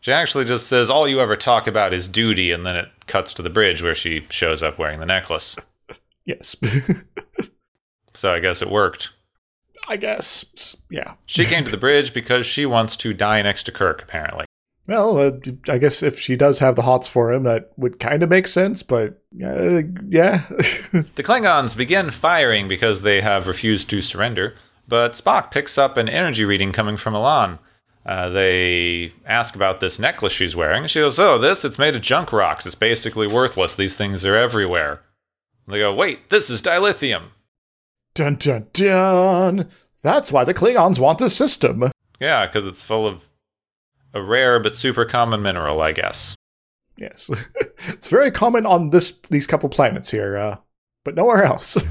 She 0.00 0.12
actually 0.12 0.44
just 0.44 0.66
says, 0.66 0.90
All 0.90 1.06
you 1.08 1.20
ever 1.20 1.36
talk 1.36 1.66
about 1.66 1.94
is 1.94 2.08
duty. 2.08 2.50
And 2.50 2.66
then 2.66 2.76
it 2.76 2.88
cuts 3.06 3.32
to 3.34 3.42
the 3.42 3.48
bridge 3.50 3.82
where 3.82 3.94
she 3.94 4.26
shows 4.28 4.62
up 4.62 4.78
wearing 4.78 5.00
the 5.00 5.06
necklace. 5.06 5.56
Yes, 6.26 6.56
So 8.14 8.32
I 8.32 8.38
guess 8.38 8.62
it 8.62 8.70
worked. 8.70 9.10
I 9.88 9.98
guess. 9.98 10.74
Yeah. 10.90 11.16
She 11.26 11.44
came 11.44 11.64
to 11.66 11.70
the 11.70 11.76
bridge 11.76 12.14
because 12.14 12.46
she 12.46 12.64
wants 12.64 12.96
to 12.96 13.12
die 13.12 13.42
next 13.42 13.64
to 13.64 13.72
Kirk, 13.72 14.02
apparently. 14.02 14.46
Well, 14.86 15.18
uh, 15.18 15.30
I 15.68 15.78
guess 15.78 16.02
if 16.02 16.18
she 16.18 16.36
does 16.36 16.58
have 16.58 16.76
the 16.76 16.82
hots 16.82 17.08
for 17.08 17.32
him, 17.32 17.44
that 17.44 17.70
would 17.76 17.98
kind 17.98 18.22
of 18.22 18.28
make 18.28 18.46
sense. 18.46 18.82
But 18.82 19.22
uh, 19.42 19.80
yeah, 20.08 20.44
The 20.48 21.22
Klingons 21.22 21.76
begin 21.76 22.10
firing 22.10 22.68
because 22.68 23.00
they 23.02 23.20
have 23.22 23.46
refused 23.46 23.88
to 23.90 24.02
surrender, 24.02 24.54
but 24.86 25.12
Spock 25.12 25.50
picks 25.50 25.78
up 25.78 25.96
an 25.96 26.08
energy 26.08 26.44
reading 26.44 26.70
coming 26.72 26.96
from 26.98 27.14
Elaan. 27.14 27.58
Uh, 28.04 28.28
they 28.28 29.14
ask 29.24 29.54
about 29.56 29.80
this 29.80 29.98
necklace 29.98 30.34
she's 30.34 30.54
wearing. 30.54 30.86
She 30.86 31.00
goes, 31.00 31.18
Oh, 31.18 31.38
this? 31.38 31.64
It's 31.64 31.78
made 31.78 31.96
of 31.96 32.02
junk 32.02 32.32
rocks. 32.34 32.66
It's 32.66 32.74
basically 32.74 33.26
worthless. 33.26 33.74
These 33.74 33.96
things 33.96 34.26
are 34.26 34.36
everywhere. 34.36 35.00
They 35.66 35.78
go, 35.78 35.94
Wait, 35.94 36.28
this 36.28 36.50
is 36.50 36.60
dilithium. 36.60 37.28
dun 38.14 38.34
dun 38.34 38.66
dun. 38.74 39.70
That's 40.02 40.30
why 40.30 40.44
the 40.44 40.52
Klingons 40.52 40.98
want 40.98 41.18
this 41.18 41.34
system. 41.34 41.90
Yeah, 42.20 42.46
because 42.46 42.66
it's 42.66 42.82
full 42.82 43.06
of 43.06 43.24
a 44.14 44.22
rare 44.22 44.58
but 44.60 44.74
super 44.74 45.04
common 45.04 45.42
mineral, 45.42 45.82
I 45.82 45.92
guess. 45.92 46.34
Yes, 46.96 47.30
it's 47.88 48.08
very 48.08 48.30
common 48.30 48.64
on 48.66 48.90
this 48.90 49.18
these 49.30 49.46
couple 49.46 49.68
planets 49.68 50.10
here, 50.10 50.36
uh, 50.36 50.56
but 51.04 51.14
nowhere 51.14 51.44
else. 51.44 51.76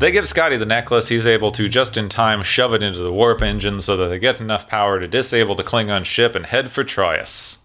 They 0.00 0.10
give 0.10 0.26
Scotty 0.26 0.56
the 0.56 0.66
necklace. 0.66 1.08
He's 1.08 1.26
able 1.26 1.52
to 1.52 1.68
just 1.68 1.96
in 1.96 2.08
time 2.08 2.42
shove 2.42 2.72
it 2.72 2.82
into 2.82 3.00
the 3.00 3.12
warp 3.12 3.42
engine 3.42 3.82
so 3.82 3.96
that 3.98 4.08
they 4.08 4.18
get 4.18 4.40
enough 4.40 4.66
power 4.66 4.98
to 4.98 5.06
disable 5.06 5.54
the 5.54 5.62
Klingon 5.62 6.04
ship 6.04 6.34
and 6.34 6.46
head 6.46 6.70
for 6.70 6.82
Troyius. 6.82 7.58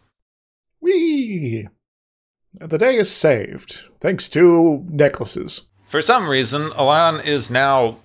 Whee! 0.82 1.68
The 2.60 2.78
day 2.78 2.96
is 2.98 3.10
saved 3.10 3.86
thanks 4.00 4.30
to 4.30 4.86
necklaces. 4.90 5.64
For 5.88 6.02
some 6.02 6.28
reason, 6.28 6.70
Elaan 6.72 7.26
is 7.26 7.50
now 7.50 7.98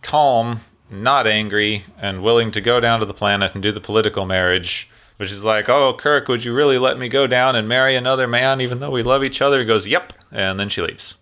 calm, 0.00 0.60
not 0.90 1.26
angry, 1.26 1.84
and 1.98 2.22
willing 2.22 2.50
to 2.52 2.60
go 2.60 2.80
down 2.80 3.00
to 3.00 3.06
the 3.06 3.14
planet 3.14 3.54
and 3.54 3.62
do 3.62 3.72
the 3.72 3.80
political 3.80 4.26
marriage. 4.26 4.88
Which 5.22 5.30
is 5.30 5.44
like, 5.44 5.68
oh, 5.68 5.94
Kirk, 5.94 6.26
would 6.26 6.44
you 6.44 6.52
really 6.52 6.78
let 6.78 6.98
me 6.98 7.08
go 7.08 7.28
down 7.28 7.54
and 7.54 7.68
marry 7.68 7.94
another 7.94 8.26
man 8.26 8.60
even 8.60 8.80
though 8.80 8.90
we 8.90 9.04
love 9.04 9.22
each 9.22 9.40
other? 9.40 9.60
He 9.60 9.64
goes, 9.64 9.86
yep. 9.86 10.12
And 10.32 10.58
then 10.58 10.68
she 10.68 10.82
leaves. 10.82 11.14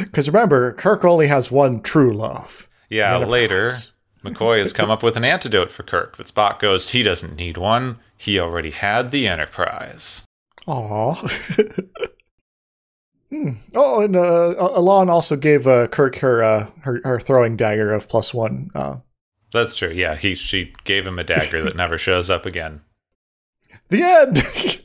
Because 0.00 0.26
remember, 0.28 0.72
Kirk 0.72 1.04
only 1.04 1.28
has 1.28 1.48
one 1.48 1.80
true 1.80 2.12
love. 2.12 2.68
Yeah, 2.88 3.16
later, 3.18 3.70
McCoy 4.24 4.58
has 4.58 4.72
come 4.72 4.90
up 4.90 5.04
with 5.04 5.16
an 5.16 5.22
antidote 5.22 5.70
for 5.70 5.84
Kirk, 5.84 6.16
but 6.16 6.26
Spock 6.26 6.58
goes, 6.58 6.90
he 6.90 7.04
doesn't 7.04 7.36
need 7.36 7.56
one. 7.56 8.00
He 8.18 8.40
already 8.40 8.72
had 8.72 9.12
the 9.12 9.28
Enterprise. 9.28 10.24
Aw. 10.66 11.14
Hmm. 13.30 13.52
Oh, 13.74 14.00
and 14.00 14.14
uh, 14.14 14.54
Elaan 14.76 15.08
also 15.08 15.34
gave 15.36 15.66
uh, 15.66 15.86
Kirk 15.88 16.18
her, 16.18 16.42
uh, 16.44 16.70
her 16.80 17.00
her 17.04 17.18
throwing 17.18 17.56
dagger 17.56 17.92
of 17.92 18.08
plus 18.08 18.32
one. 18.32 18.70
Uh, 18.76 18.98
That's 19.52 19.74
true. 19.74 19.90
Yeah, 19.90 20.14
he 20.14 20.36
she 20.36 20.72
gave 20.84 21.04
him 21.04 21.18
a 21.18 21.24
dagger 21.24 21.62
that 21.62 21.74
never 21.74 21.98
shows 21.98 22.30
up 22.30 22.46
again. 22.46 22.82
The 23.88 24.02
end. 24.02 24.82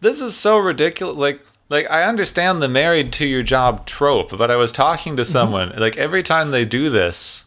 This 0.00 0.20
is 0.20 0.36
so 0.36 0.58
ridiculous. 0.58 1.16
Like, 1.16 1.40
like 1.68 1.90
I 1.90 2.04
understand 2.04 2.60
the 2.60 2.68
married 2.68 3.12
to 3.14 3.26
your 3.26 3.42
job 3.42 3.86
trope, 3.86 4.36
but 4.36 4.50
I 4.50 4.56
was 4.56 4.70
talking 4.70 5.16
to 5.16 5.22
mm-hmm. 5.22 5.32
someone 5.32 5.72
like 5.76 5.96
every 5.96 6.22
time 6.22 6.50
they 6.50 6.64
do 6.64 6.90
this, 6.90 7.46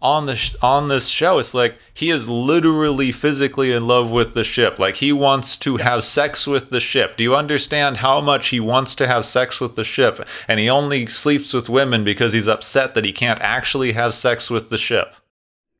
on 0.00 0.26
the 0.26 0.34
sh- 0.34 0.56
on 0.60 0.88
this 0.88 1.06
show 1.06 1.38
it's 1.38 1.54
like 1.54 1.76
he 1.94 2.10
is 2.10 2.28
literally 2.28 3.12
physically 3.12 3.70
in 3.70 3.86
love 3.86 4.10
with 4.10 4.34
the 4.34 4.42
ship. 4.42 4.78
Like 4.80 4.96
he 4.96 5.12
wants 5.12 5.56
to 5.58 5.76
have 5.76 6.02
sex 6.02 6.44
with 6.44 6.70
the 6.70 6.80
ship. 6.80 7.16
Do 7.16 7.22
you 7.22 7.36
understand 7.36 7.98
how 7.98 8.20
much 8.20 8.48
he 8.48 8.58
wants 8.58 8.96
to 8.96 9.06
have 9.06 9.24
sex 9.24 9.60
with 9.60 9.76
the 9.76 9.84
ship? 9.84 10.26
And 10.48 10.58
he 10.58 10.68
only 10.68 11.06
sleeps 11.06 11.52
with 11.52 11.68
women 11.68 12.02
because 12.02 12.32
he's 12.32 12.48
upset 12.48 12.94
that 12.94 13.04
he 13.04 13.12
can't 13.12 13.40
actually 13.40 13.92
have 13.92 14.12
sex 14.12 14.50
with 14.50 14.70
the 14.70 14.78
ship 14.78 15.14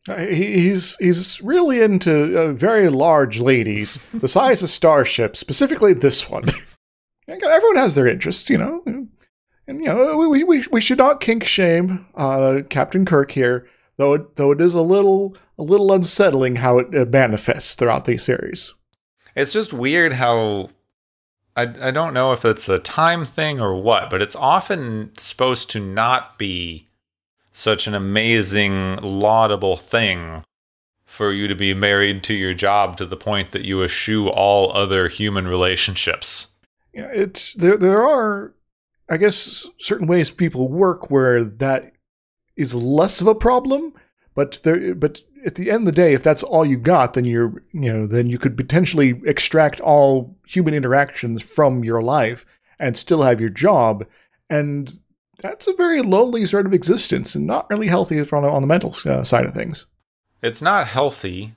He's 0.06 0.96
he's 0.96 1.40
really 1.42 1.80
into 1.80 2.36
uh, 2.36 2.52
very 2.52 2.88
large 2.88 3.40
ladies, 3.40 4.00
the 4.12 4.26
size 4.26 4.62
of 4.62 4.68
starships, 4.68 5.38
specifically 5.38 5.92
this 5.92 6.28
one. 6.28 6.44
Everyone 7.28 7.76
has 7.76 7.94
their 7.94 8.08
interests, 8.08 8.50
you 8.50 8.58
know, 8.58 8.82
and 8.84 9.80
you 9.80 9.86
know 9.86 10.16
we 10.16 10.42
we, 10.42 10.64
we 10.72 10.80
should 10.80 10.98
not 10.98 11.20
kink 11.20 11.44
shame 11.44 12.06
uh, 12.16 12.62
Captain 12.68 13.04
Kirk 13.04 13.30
here, 13.30 13.68
though 13.96 14.14
it, 14.14 14.36
though 14.36 14.50
it 14.50 14.60
is 14.60 14.74
a 14.74 14.82
little 14.82 15.36
a 15.56 15.62
little 15.62 15.92
unsettling 15.92 16.56
how 16.56 16.78
it 16.78 16.96
uh, 16.96 17.04
manifests 17.04 17.76
throughout 17.76 18.04
the 18.04 18.16
series. 18.16 18.74
It's 19.36 19.52
just 19.52 19.72
weird 19.72 20.14
how 20.14 20.70
I 21.54 21.62
I 21.80 21.90
don't 21.92 22.12
know 22.12 22.32
if 22.32 22.44
it's 22.44 22.68
a 22.68 22.80
time 22.80 23.24
thing 23.24 23.60
or 23.60 23.80
what, 23.80 24.10
but 24.10 24.20
it's 24.20 24.36
often 24.36 25.12
supposed 25.16 25.70
to 25.70 25.80
not 25.80 26.38
be 26.38 26.88
such 27.52 27.86
an 27.86 27.94
amazing 27.94 28.96
laudable 28.96 29.76
thing 29.76 30.44
for 31.04 31.32
you 31.32 31.46
to 31.46 31.54
be 31.54 31.74
married 31.74 32.24
to 32.24 32.34
your 32.34 32.54
job 32.54 32.96
to 32.96 33.06
the 33.06 33.16
point 33.16 33.50
that 33.50 33.64
you 33.64 33.84
eschew 33.84 34.28
all 34.28 34.72
other 34.72 35.08
human 35.08 35.46
relationships. 35.46 36.48
Yeah, 36.94 37.10
it's 37.14 37.54
there. 37.54 37.76
There 37.76 38.02
are, 38.02 38.54
I 39.10 39.18
guess, 39.18 39.68
certain 39.78 40.06
ways 40.06 40.30
people 40.30 40.68
work 40.68 41.10
where 41.10 41.44
that 41.44 41.92
is 42.56 42.74
less 42.74 43.20
of 43.20 43.26
a 43.26 43.34
problem. 43.34 43.94
But 44.34 44.60
there, 44.64 44.94
but 44.94 45.20
at 45.44 45.56
the 45.56 45.70
end 45.70 45.80
of 45.80 45.94
the 45.94 46.00
day, 46.00 46.14
if 46.14 46.22
that's 46.22 46.42
all 46.42 46.64
you 46.64 46.78
got, 46.78 47.12
then 47.12 47.26
you're, 47.26 47.62
you 47.72 47.92
know, 47.92 48.06
then 48.06 48.30
you 48.30 48.38
could 48.38 48.56
potentially 48.56 49.20
extract 49.26 49.78
all 49.80 50.38
human 50.46 50.72
interactions 50.72 51.42
from 51.42 51.84
your 51.84 52.02
life 52.02 52.46
and 52.80 52.96
still 52.96 53.22
have 53.22 53.40
your 53.40 53.50
job, 53.50 54.06
and 54.48 54.98
that's 55.38 55.66
a 55.68 55.74
very 55.74 56.02
lonely 56.02 56.46
sort 56.46 56.66
of 56.66 56.74
existence 56.74 57.34
and 57.34 57.46
not 57.46 57.68
really 57.70 57.88
healthy 57.88 58.20
on, 58.20 58.44
on 58.44 58.62
the 58.62 58.66
mental 58.66 58.94
uh, 59.06 59.22
side 59.24 59.44
of 59.44 59.54
things. 59.54 59.86
It's 60.42 60.62
not 60.62 60.88
healthy. 60.88 61.54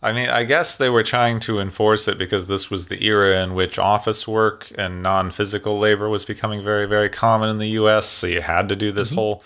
I 0.00 0.12
mean, 0.12 0.28
I 0.28 0.44
guess 0.44 0.76
they 0.76 0.88
were 0.90 1.02
trying 1.02 1.40
to 1.40 1.58
enforce 1.58 2.06
it 2.06 2.18
because 2.18 2.46
this 2.46 2.70
was 2.70 2.86
the 2.86 3.04
era 3.04 3.42
in 3.42 3.54
which 3.54 3.78
office 3.78 4.28
work 4.28 4.70
and 4.78 5.02
non 5.02 5.30
physical 5.30 5.78
labor 5.78 6.08
was 6.08 6.24
becoming 6.24 6.62
very, 6.62 6.86
very 6.86 7.08
common 7.08 7.48
in 7.48 7.58
the 7.58 7.70
US. 7.70 8.06
So 8.06 8.26
you 8.28 8.40
had 8.40 8.68
to 8.68 8.76
do 8.76 8.92
this 8.92 9.10
Mhm. 9.10 9.14
whole, 9.16 9.44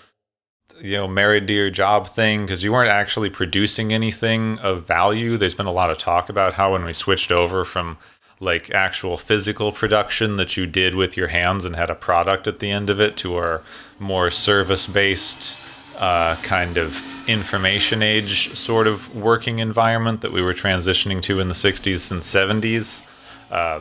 you 0.81 0.97
know, 0.99 1.09
married 1.09 1.47
to 1.47 1.55
your 1.55 1.71
job 1.71 2.07
thing 2.09 2.43
because 2.43 2.63
you 2.63 2.71
weren't 2.73 2.91
actually 2.91 3.31
producing 3.31 3.93
anything 3.93 4.59
of 4.59 4.87
value. 4.87 5.37
There's 5.39 5.55
been 5.55 5.67
a 5.67 5.73
lot 5.73 5.91
of 5.91 5.97
talk 5.97 6.29
about 6.29 6.55
how 6.55 6.73
when 6.73 6.85
we 6.85 6.93
switched 6.93 7.33
over 7.33 7.65
from 7.65 7.97
like 8.43 8.71
actual 8.73 9.17
physical 9.17 9.71
production 9.71 10.37
that 10.37 10.57
you 10.57 10.67
did 10.67 10.97
with 10.97 11.17
your 11.17 11.29
hands 11.29 11.65
and 11.65 11.77
had 11.77 11.89
a 11.89 11.95
product 11.95 12.49
at 12.49 12.59
the 12.59 12.71
end 12.71 12.91
of 12.91 13.01
it 13.01 13.17
to 13.17 13.37
our 13.37 13.63
more 14.01 14.31
service 14.31 14.87
based 14.87 15.57
uh, 15.97 16.35
kind 16.43 16.77
of 16.77 17.01
information 17.29 18.03
age 18.03 18.53
sort 18.57 18.89
of 18.89 19.15
working 19.15 19.61
environment 19.61 20.23
that 20.23 20.33
we 20.33 20.43
were 20.43 20.53
transitioning 20.53 21.23
to 21.23 21.39
in 21.39 21.47
the 21.47 21.55
60s 21.55 22.11
and 22.11 22.23
70s. 22.23 23.03
Uh, 23.49 23.81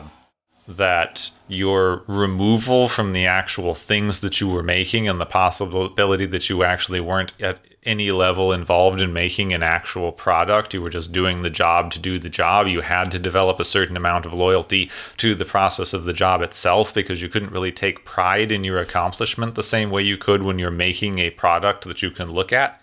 that 0.68 1.30
your 1.48 2.04
removal 2.06 2.88
from 2.88 3.12
the 3.12 3.26
actual 3.26 3.74
things 3.74 4.20
that 4.20 4.40
you 4.40 4.48
were 4.48 4.62
making 4.62 5.08
and 5.08 5.20
the 5.20 5.26
possibility 5.26 6.26
that 6.26 6.48
you 6.48 6.62
actually 6.62 7.00
weren't 7.00 7.32
at 7.40 7.58
any 7.84 8.12
level 8.12 8.52
involved 8.52 9.00
in 9.00 9.12
making 9.12 9.52
an 9.52 9.62
actual 9.62 10.12
product, 10.12 10.72
you 10.72 10.80
were 10.80 10.90
just 10.90 11.12
doing 11.12 11.42
the 11.42 11.50
job 11.50 11.90
to 11.90 11.98
do 11.98 12.18
the 12.18 12.28
job. 12.28 12.68
You 12.68 12.80
had 12.80 13.10
to 13.10 13.18
develop 13.18 13.58
a 13.58 13.64
certain 13.64 13.96
amount 13.96 14.24
of 14.24 14.32
loyalty 14.32 14.90
to 15.16 15.34
the 15.34 15.44
process 15.44 15.92
of 15.92 16.04
the 16.04 16.12
job 16.12 16.42
itself 16.42 16.94
because 16.94 17.20
you 17.20 17.28
couldn't 17.28 17.50
really 17.50 17.72
take 17.72 18.04
pride 18.04 18.52
in 18.52 18.62
your 18.62 18.78
accomplishment 18.78 19.56
the 19.56 19.62
same 19.62 19.90
way 19.90 20.02
you 20.02 20.16
could 20.16 20.42
when 20.42 20.58
you're 20.58 20.70
making 20.70 21.18
a 21.18 21.30
product 21.30 21.84
that 21.84 22.02
you 22.02 22.10
can 22.10 22.30
look 22.30 22.52
at. 22.52 22.80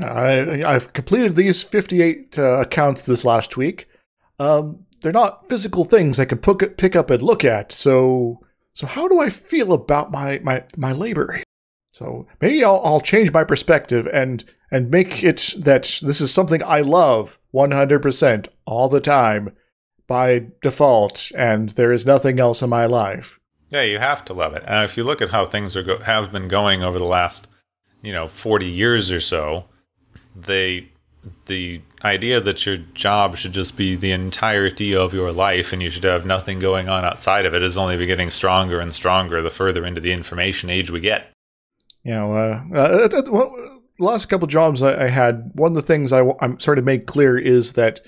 I, 0.00 0.62
I've 0.64 0.92
completed 0.92 1.36
these 1.36 1.62
58 1.62 2.38
uh, 2.38 2.60
accounts 2.60 3.04
this 3.06 3.24
last 3.24 3.56
week. 3.56 3.88
Um, 4.38 4.86
they're 5.02 5.12
not 5.12 5.48
physical 5.48 5.84
things 5.84 6.18
I 6.18 6.24
can 6.24 6.38
pick, 6.38 6.96
up 6.96 7.10
and 7.10 7.22
look 7.22 7.44
at. 7.44 7.72
So, 7.72 8.40
so 8.72 8.86
how 8.86 9.08
do 9.08 9.20
I 9.20 9.28
feel 9.28 9.72
about 9.72 10.10
my 10.10 10.40
my 10.42 10.64
my 10.76 10.92
labor? 10.92 11.42
So 11.92 12.26
maybe 12.40 12.64
I'll, 12.64 12.80
I'll 12.84 13.00
change 13.00 13.32
my 13.32 13.44
perspective 13.44 14.08
and 14.12 14.44
and 14.70 14.90
make 14.90 15.22
it 15.22 15.54
that 15.58 16.00
this 16.02 16.20
is 16.20 16.32
something 16.32 16.62
I 16.64 16.80
love 16.80 17.38
100% 17.52 18.48
all 18.64 18.88
the 18.88 19.00
time 19.00 19.54
by 20.06 20.46
default, 20.62 21.30
and 21.36 21.68
there 21.70 21.92
is 21.92 22.06
nothing 22.06 22.40
else 22.40 22.62
in 22.62 22.70
my 22.70 22.86
life. 22.86 23.38
Yeah, 23.68 23.82
you 23.82 23.98
have 23.98 24.24
to 24.26 24.32
love 24.32 24.54
it. 24.54 24.62
And 24.66 24.84
if 24.84 24.96
you 24.96 25.04
look 25.04 25.20
at 25.20 25.30
how 25.30 25.44
things 25.44 25.76
are 25.76 25.82
go- 25.82 25.98
have 25.98 26.32
been 26.32 26.48
going 26.48 26.82
over 26.82 26.98
the 26.98 27.04
last, 27.04 27.48
you 28.02 28.12
know, 28.12 28.28
40 28.28 28.66
years 28.66 29.10
or 29.10 29.20
so, 29.20 29.64
they 30.34 30.88
the 31.46 31.80
idea 32.04 32.40
that 32.40 32.66
your 32.66 32.76
job 32.76 33.36
should 33.36 33.52
just 33.52 33.76
be 33.76 33.94
the 33.94 34.12
entirety 34.12 34.94
of 34.94 35.14
your 35.14 35.32
life 35.32 35.72
and 35.72 35.82
you 35.82 35.90
should 35.90 36.04
have 36.04 36.26
nothing 36.26 36.58
going 36.58 36.88
on 36.88 37.04
outside 37.04 37.46
of 37.46 37.54
it 37.54 37.62
is 37.62 37.76
only 37.76 38.04
getting 38.06 38.30
stronger 38.30 38.80
and 38.80 38.94
stronger 38.94 39.40
the 39.40 39.50
further 39.50 39.86
into 39.86 40.00
the 40.00 40.12
information 40.12 40.70
age 40.70 40.90
we 40.90 41.00
get. 41.00 41.32
You 42.04 42.14
know, 42.14 42.34
uh, 42.34 42.64
uh, 42.74 43.08
uh, 43.12 43.22
well, 43.30 43.80
last 43.98 44.26
couple 44.26 44.46
jobs 44.48 44.82
I, 44.82 45.04
I 45.04 45.08
had, 45.08 45.52
one 45.54 45.72
of 45.72 45.76
the 45.76 45.82
things 45.82 46.12
I, 46.12 46.22
am 46.40 46.58
starting 46.58 46.82
to 46.82 46.86
make 46.86 47.06
clear 47.06 47.38
is 47.38 47.74
that 47.74 48.00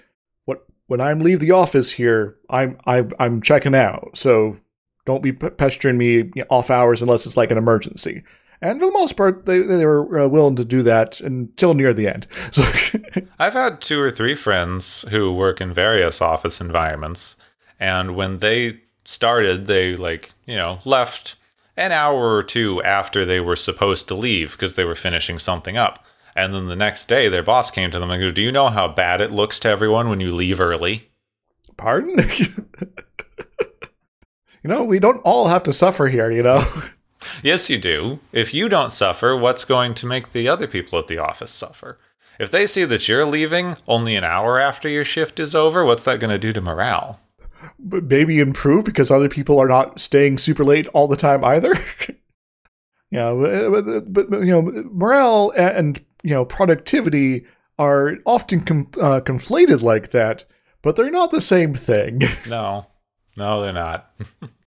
what 0.44 0.64
when 0.86 1.00
I 1.00 1.12
leave 1.12 1.40
the 1.40 1.52
office 1.52 1.92
here, 1.92 2.36
I'm 2.50 2.78
I'm, 2.86 3.12
I'm 3.20 3.42
checking 3.42 3.74
out. 3.74 4.10
So 4.14 4.58
don't 5.06 5.22
be 5.22 5.32
pestering 5.32 5.98
me 5.98 6.30
off 6.50 6.70
hours 6.70 7.02
unless 7.02 7.26
it's 7.26 7.36
like 7.36 7.50
an 7.50 7.58
emergency. 7.58 8.24
And 8.64 8.80
for 8.80 8.86
the 8.86 8.92
most 8.92 9.12
part, 9.16 9.44
they 9.44 9.58
they 9.60 9.84
were 9.84 10.20
uh, 10.20 10.26
willing 10.26 10.56
to 10.56 10.64
do 10.64 10.82
that 10.82 11.20
until 11.20 11.74
near 11.74 11.92
the 11.92 12.08
end. 12.08 12.26
So 12.52 12.64
I've 13.38 13.52
had 13.52 13.80
two 13.80 14.00
or 14.00 14.10
three 14.10 14.34
friends 14.34 15.04
who 15.10 15.32
work 15.32 15.60
in 15.60 15.74
various 15.74 16.22
office 16.22 16.60
environments, 16.60 17.36
and 17.78 18.16
when 18.16 18.38
they 18.38 18.80
started, 19.04 19.66
they 19.66 19.96
like, 19.96 20.32
you 20.46 20.56
know, 20.56 20.78
left 20.86 21.36
an 21.76 21.92
hour 21.92 22.34
or 22.34 22.42
two 22.42 22.82
after 22.82 23.24
they 23.24 23.38
were 23.38 23.56
supposed 23.56 24.08
to 24.08 24.14
leave 24.14 24.52
because 24.52 24.74
they 24.74 24.84
were 24.84 24.94
finishing 24.94 25.38
something 25.38 25.76
up. 25.76 26.04
And 26.34 26.54
then 26.54 26.66
the 26.66 26.76
next 26.76 27.06
day, 27.06 27.28
their 27.28 27.42
boss 27.42 27.70
came 27.70 27.90
to 27.90 27.98
them 27.98 28.10
and 28.10 28.22
goes, 28.22 28.32
Do 28.32 28.42
you 28.42 28.50
know 28.50 28.68
how 28.68 28.88
bad 28.88 29.20
it 29.20 29.30
looks 29.30 29.60
to 29.60 29.68
everyone 29.68 30.08
when 30.08 30.20
you 30.20 30.32
leave 30.32 30.60
early? 30.60 31.10
pardon. 31.76 32.16
you 34.62 34.70
know, 34.70 34.84
we 34.84 34.98
don't 34.98 35.20
all 35.24 35.48
have 35.48 35.64
to 35.64 35.72
suffer 35.72 36.06
here. 36.06 36.30
You 36.30 36.42
know. 36.42 36.64
Yes, 37.42 37.70
you 37.70 37.78
do. 37.78 38.20
If 38.32 38.54
you 38.54 38.68
don't 38.68 38.92
suffer, 38.92 39.36
what's 39.36 39.64
going 39.64 39.94
to 39.94 40.06
make 40.06 40.32
the 40.32 40.48
other 40.48 40.66
people 40.66 40.98
at 40.98 41.06
the 41.06 41.18
office 41.18 41.50
suffer? 41.50 41.98
If 42.38 42.50
they 42.50 42.66
see 42.66 42.84
that 42.84 43.08
you're 43.08 43.24
leaving 43.24 43.76
only 43.86 44.16
an 44.16 44.24
hour 44.24 44.58
after 44.58 44.88
your 44.88 45.04
shift 45.04 45.38
is 45.38 45.54
over, 45.54 45.84
what's 45.84 46.04
that 46.04 46.20
going 46.20 46.30
to 46.30 46.38
do 46.38 46.52
to 46.52 46.60
morale? 46.60 47.20
but 47.78 48.04
maybe 48.04 48.40
improve 48.40 48.84
because 48.84 49.10
other 49.10 49.28
people 49.28 49.58
are 49.58 49.68
not 49.68 49.98
staying 50.00 50.38
super 50.38 50.64
late 50.64 50.86
all 50.88 51.08
the 51.08 51.16
time 51.16 51.44
either. 51.44 51.74
yeah, 53.10 53.32
but, 53.32 54.12
but, 54.12 54.30
but, 54.30 54.40
you 54.40 54.46
know, 54.46 54.62
morale 54.90 55.52
and 55.56 56.02
you 56.22 56.30
know 56.30 56.44
productivity 56.44 57.44
are 57.78 58.16
often 58.24 58.60
com- 58.60 58.90
uh, 59.00 59.20
conflated 59.20 59.82
like 59.82 60.10
that, 60.10 60.44
but 60.82 60.96
they're 60.96 61.10
not 61.10 61.30
the 61.30 61.40
same 61.40 61.74
thing. 61.74 62.20
No, 62.48 62.86
no, 63.36 63.62
they're 63.62 63.72
not. 63.72 64.14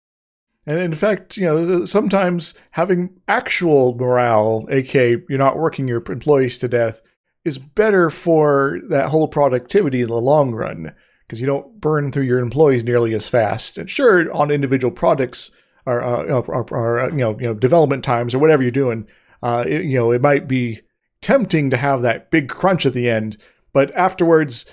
and 0.67 0.79
in 0.79 0.93
fact, 0.93 1.37
you 1.37 1.45
know, 1.45 1.85
sometimes 1.85 2.55
having 2.73 3.11
actual 3.29 3.95
morale, 3.95 4.67
aka 4.71 5.17
you're 5.29 5.39
not 5.39 5.59
working 5.59 5.87
your 5.87 6.03
employees 6.09 6.59
to 6.59 6.69
death, 6.69 7.01
is 7.45 7.59
better 7.59 8.11
for 8.11 8.81
that 8.89 9.11
whole 9.11 9.29
productivity 9.29 10.03
in 10.03 10.09
the 10.09 10.21
long 10.21 10.53
run 10.53 10.93
because 11.27 11.41
you 11.41 11.47
don't 11.47 11.81
burn 11.81 12.11
through 12.11 12.25
your 12.25 12.41
employees 12.41 12.85
nearly 12.85 13.15
as 13.15 13.29
fast. 13.29 13.79
And 13.79 13.89
sure, 13.89 14.33
on 14.33 14.51
individual 14.51 14.91
products 14.91 15.51
or, 15.87 16.03
uh, 16.03 16.25
or, 16.25 16.67
or 16.73 17.11
you 17.11 17.19
know, 17.19 17.39
you 17.39 17.47
know, 17.47 17.55
development 17.55 18.05
times 18.05 18.35
or 18.35 18.39
whatever 18.39 18.63
you're 18.63 18.73
doing, 18.73 19.07
uh, 19.43 19.65
it, 19.67 19.85
you 19.85 19.97
know, 19.97 20.11
it 20.11 20.21
might 20.21 20.49
be 20.49 20.81
tempting 21.21 21.71
to 21.71 21.77
have 21.77 22.03
that 22.03 22.31
big 22.31 22.49
crunch 22.49 22.87
at 22.87 22.93
the 22.93 23.09
end, 23.09 23.37
but 23.73 23.95
afterwards 23.95 24.67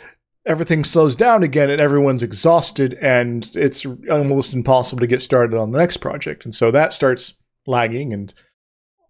everything 0.46 0.84
slows 0.84 1.16
down 1.16 1.44
again 1.44 1.70
and 1.70 1.80
everyone's 1.80 2.24
exhausted 2.24 2.94
and 2.96 3.52
it's 3.56 3.86
almost 4.10 4.54
impossible 4.54 5.00
to 5.00 5.08
get 5.08 5.22
started 5.22 5.58
on 5.58 5.72
the 5.72 5.80
next 5.80 5.98
project. 5.98 6.44
And 6.44 6.54
so 6.54 6.72
that 6.72 6.94
starts 6.94 7.36
lagging 7.66 8.12
and 8.12 8.34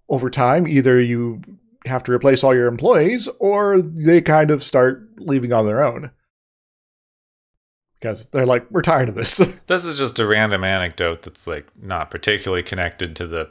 over 0.10 0.30
time 0.30 0.67
either 0.67 1.00
you 1.02 1.41
have 1.86 2.04
to 2.04 2.12
replace 2.12 2.43
all 2.43 2.54
your 2.54 2.67
employees 2.67 3.28
or 3.39 3.82
they 3.82 4.22
kind 4.22 4.52
of 4.52 4.62
start 4.62 5.10
leaving 5.17 5.52
on 5.52 5.65
their 5.65 5.84
own 5.84 6.12
because 8.04 8.26
they're 8.28 8.46
like, 8.46 8.69
we're 8.69 8.82
tired 8.82 9.08
of 9.08 9.15
this. 9.15 9.38
this 9.67 9.86
is 9.86 9.98
just 9.98 10.19
a 10.19 10.28
random 10.28 10.63
anecdote 10.63 11.22
that's 11.22 11.48
like 11.48 11.65
not 11.82 12.12
particularly 12.12 12.62
connected 12.62 13.15
to 13.15 13.26
the 13.28 13.50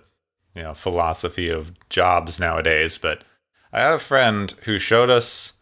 you 0.54 0.62
know 0.62 0.74
philosophy 0.74 1.48
of 1.48 1.72
jobs 1.88 2.38
nowadays, 2.38 2.98
but 2.98 3.24
I 3.72 3.80
have 3.80 3.94
a 3.94 4.04
friend 4.04 4.52
who 4.64 4.78
showed 4.78 5.08
us 5.08 5.54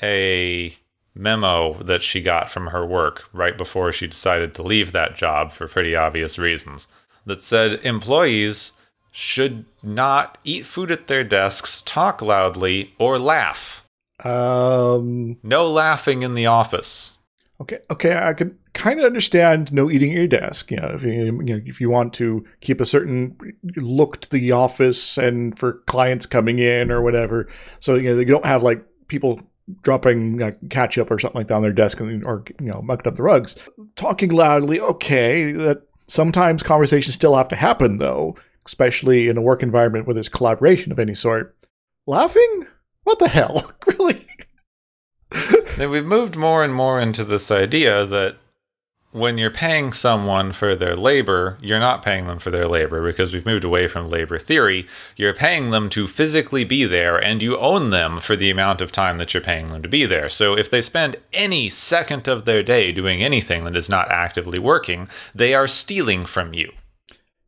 a 0.00 0.76
memo 1.16 1.74
that 1.82 2.02
she 2.02 2.20
got 2.20 2.50
from 2.50 2.68
her 2.68 2.84
work 2.86 3.24
right 3.32 3.56
before 3.56 3.90
she 3.92 4.06
decided 4.06 4.54
to 4.54 4.62
leave 4.62 4.92
that 4.92 5.16
job 5.16 5.52
for 5.52 5.66
pretty 5.66 5.96
obvious 5.96 6.38
reasons 6.38 6.86
that 7.24 7.42
said 7.42 7.80
employees 7.84 8.72
should 9.10 9.64
not 9.82 10.36
eat 10.44 10.66
food 10.66 10.90
at 10.90 11.06
their 11.06 11.24
desks, 11.24 11.80
talk 11.82 12.20
loudly, 12.20 12.92
or 12.98 13.18
laugh. 13.18 13.82
Um, 14.22 15.38
No 15.42 15.66
laughing 15.70 16.22
in 16.22 16.34
the 16.34 16.46
office. 16.46 17.12
okay, 17.60 17.78
okay, 17.90 18.16
I 18.16 18.34
could 18.34 18.56
kind 18.74 18.98
of 19.00 19.06
understand 19.06 19.72
no 19.72 19.90
eating 19.90 20.10
at 20.10 20.16
your 20.16 20.26
desk. 20.26 20.70
You 20.70 20.76
know, 20.76 20.88
if 20.94 21.02
you, 21.02 21.10
you 21.10 21.30
know, 21.32 21.62
if 21.64 21.80
you 21.80 21.88
want 21.88 22.12
to 22.14 22.44
keep 22.60 22.80
a 22.80 22.84
certain 22.86 23.36
look 23.76 24.20
to 24.20 24.30
the 24.30 24.52
office 24.52 25.16
and 25.16 25.58
for 25.58 25.74
clients 25.86 26.26
coming 26.26 26.58
in 26.58 26.90
or 26.90 27.00
whatever, 27.00 27.48
so 27.80 27.94
you 27.94 28.14
know 28.14 28.18
you 28.18 28.26
don't 28.26 28.44
have 28.44 28.62
like 28.62 28.84
people 29.08 29.40
dropping 29.82 30.42
uh, 30.42 30.52
ketchup 30.70 31.10
or 31.10 31.18
something 31.18 31.38
like 31.40 31.48
that 31.48 31.54
on 31.54 31.62
their 31.62 31.72
desk 31.72 32.00
and, 32.00 32.24
or 32.26 32.44
you 32.60 32.66
know 32.66 32.82
mucking 32.82 33.08
up 33.08 33.16
the 33.16 33.22
rugs. 33.22 33.56
Talking 33.96 34.30
loudly, 34.30 34.80
okay. 34.80 35.52
That 35.52 35.82
sometimes 36.06 36.62
conversations 36.62 37.14
still 37.14 37.36
have 37.36 37.48
to 37.48 37.56
happen 37.56 37.98
though, 37.98 38.36
especially 38.64 39.28
in 39.28 39.36
a 39.36 39.42
work 39.42 39.62
environment 39.62 40.06
where 40.06 40.14
there's 40.14 40.28
collaboration 40.28 40.92
of 40.92 40.98
any 40.98 41.14
sort. 41.14 41.56
Laughing? 42.06 42.66
What 43.04 43.18
the 43.18 43.28
hell? 43.28 43.72
really? 43.86 44.26
We've 45.78 46.04
moved 46.04 46.36
more 46.36 46.64
and 46.64 46.74
more 46.74 47.00
into 47.00 47.24
this 47.24 47.50
idea 47.50 48.06
that 48.06 48.36
when 49.16 49.38
you're 49.38 49.50
paying 49.50 49.94
someone 49.94 50.52
for 50.52 50.74
their 50.74 50.94
labor, 50.94 51.56
you're 51.62 51.80
not 51.80 52.04
paying 52.04 52.26
them 52.26 52.38
for 52.38 52.50
their 52.50 52.68
labor 52.68 53.02
because 53.02 53.32
we've 53.32 53.46
moved 53.46 53.64
away 53.64 53.88
from 53.88 54.10
labor 54.10 54.38
theory. 54.38 54.86
You're 55.16 55.32
paying 55.32 55.70
them 55.70 55.88
to 55.90 56.06
physically 56.06 56.64
be 56.64 56.84
there 56.84 57.16
and 57.16 57.40
you 57.40 57.56
own 57.56 57.88
them 57.88 58.20
for 58.20 58.36
the 58.36 58.50
amount 58.50 58.82
of 58.82 58.92
time 58.92 59.16
that 59.16 59.32
you're 59.32 59.42
paying 59.42 59.70
them 59.70 59.82
to 59.82 59.88
be 59.88 60.04
there. 60.04 60.28
So 60.28 60.54
if 60.56 60.70
they 60.70 60.82
spend 60.82 61.16
any 61.32 61.70
second 61.70 62.28
of 62.28 62.44
their 62.44 62.62
day 62.62 62.92
doing 62.92 63.22
anything 63.22 63.64
that 63.64 63.74
is 63.74 63.88
not 63.88 64.10
actively 64.10 64.58
working, 64.58 65.08
they 65.34 65.54
are 65.54 65.66
stealing 65.66 66.26
from 66.26 66.52
you. 66.52 66.70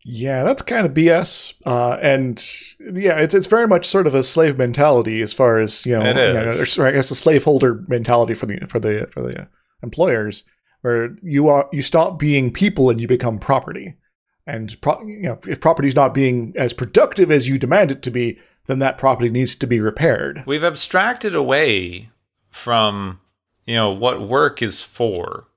Yeah, 0.05 0.45
that's 0.45 0.63
kind 0.63 0.87
of 0.87 0.95
BS. 0.95 1.53
Uh, 1.67 1.99
and 2.01 2.43
yeah, 2.81 3.19
it's 3.19 3.35
it's 3.35 3.47
very 3.47 3.69
much 3.69 3.85
sort 3.85 4.07
of 4.07 4.15
a 4.15 4.23
slave 4.23 4.57
mentality 4.57 5.21
as 5.21 5.35
far 5.35 5.59
as 5.59 5.85
you 5.85 5.93
know. 5.93 6.03
It 6.03 6.17
you 6.17 6.33
know, 6.33 6.49
is. 6.49 6.79
I 6.79 6.93
guess 6.93 7.11
a 7.11 7.15
slaveholder 7.15 7.85
mentality 7.89 8.33
for 8.33 8.47
the 8.47 8.67
for 8.69 8.81
the 8.81 9.07
for 9.13 9.21
the 9.21 9.49
employers, 9.83 10.45
where 10.83 11.17
you 11.23 11.49
are 11.49 11.69
you 11.73 11.83
stop 11.83 12.19
being 12.19 12.53
people 12.53 12.91
and 12.91 13.01
you 13.01 13.07
become 13.07 13.39
property. 13.39 13.97
And 14.47 14.81
pro- 14.81 15.03
you 15.03 15.23
know, 15.23 15.39
if 15.47 15.61
property 15.61 15.89
is 15.89 15.95
not 15.95 16.15
being 16.15 16.55
as 16.57 16.73
productive 16.73 17.31
as 17.31 17.49
you 17.49 17.59
demand 17.59 17.91
it 17.91 18.03
to 18.03 18.11
be, 18.11 18.39
then 18.67 18.79
that 18.79 18.99
property 18.99 19.31
needs 19.31 19.57
to 19.57 19.67
be 19.67 19.81
repaired. 19.81 20.43
We've 20.47 20.65
abstracted 20.65 21.35
away 21.35 22.11
from, 22.49 23.21
you 23.67 23.75
know, 23.75 23.91
what 23.91 24.27
work 24.27 24.63
is 24.63 24.81
for 24.81 25.49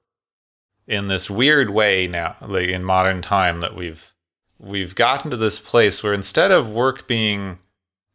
in 0.88 1.08
this 1.08 1.30
weird 1.30 1.70
way 1.70 2.08
now, 2.08 2.36
like 2.42 2.68
in 2.68 2.84
modern 2.84 3.22
time 3.22 3.62
that 3.62 3.76
we've 3.76 4.14
we've 4.60 4.94
gotten 4.94 5.32
to 5.32 5.38
this 5.38 5.60
place 5.60 6.04
where 6.04 6.14
instead 6.14 6.52
of 6.52 6.70
work 6.70 7.08
being 7.08 7.60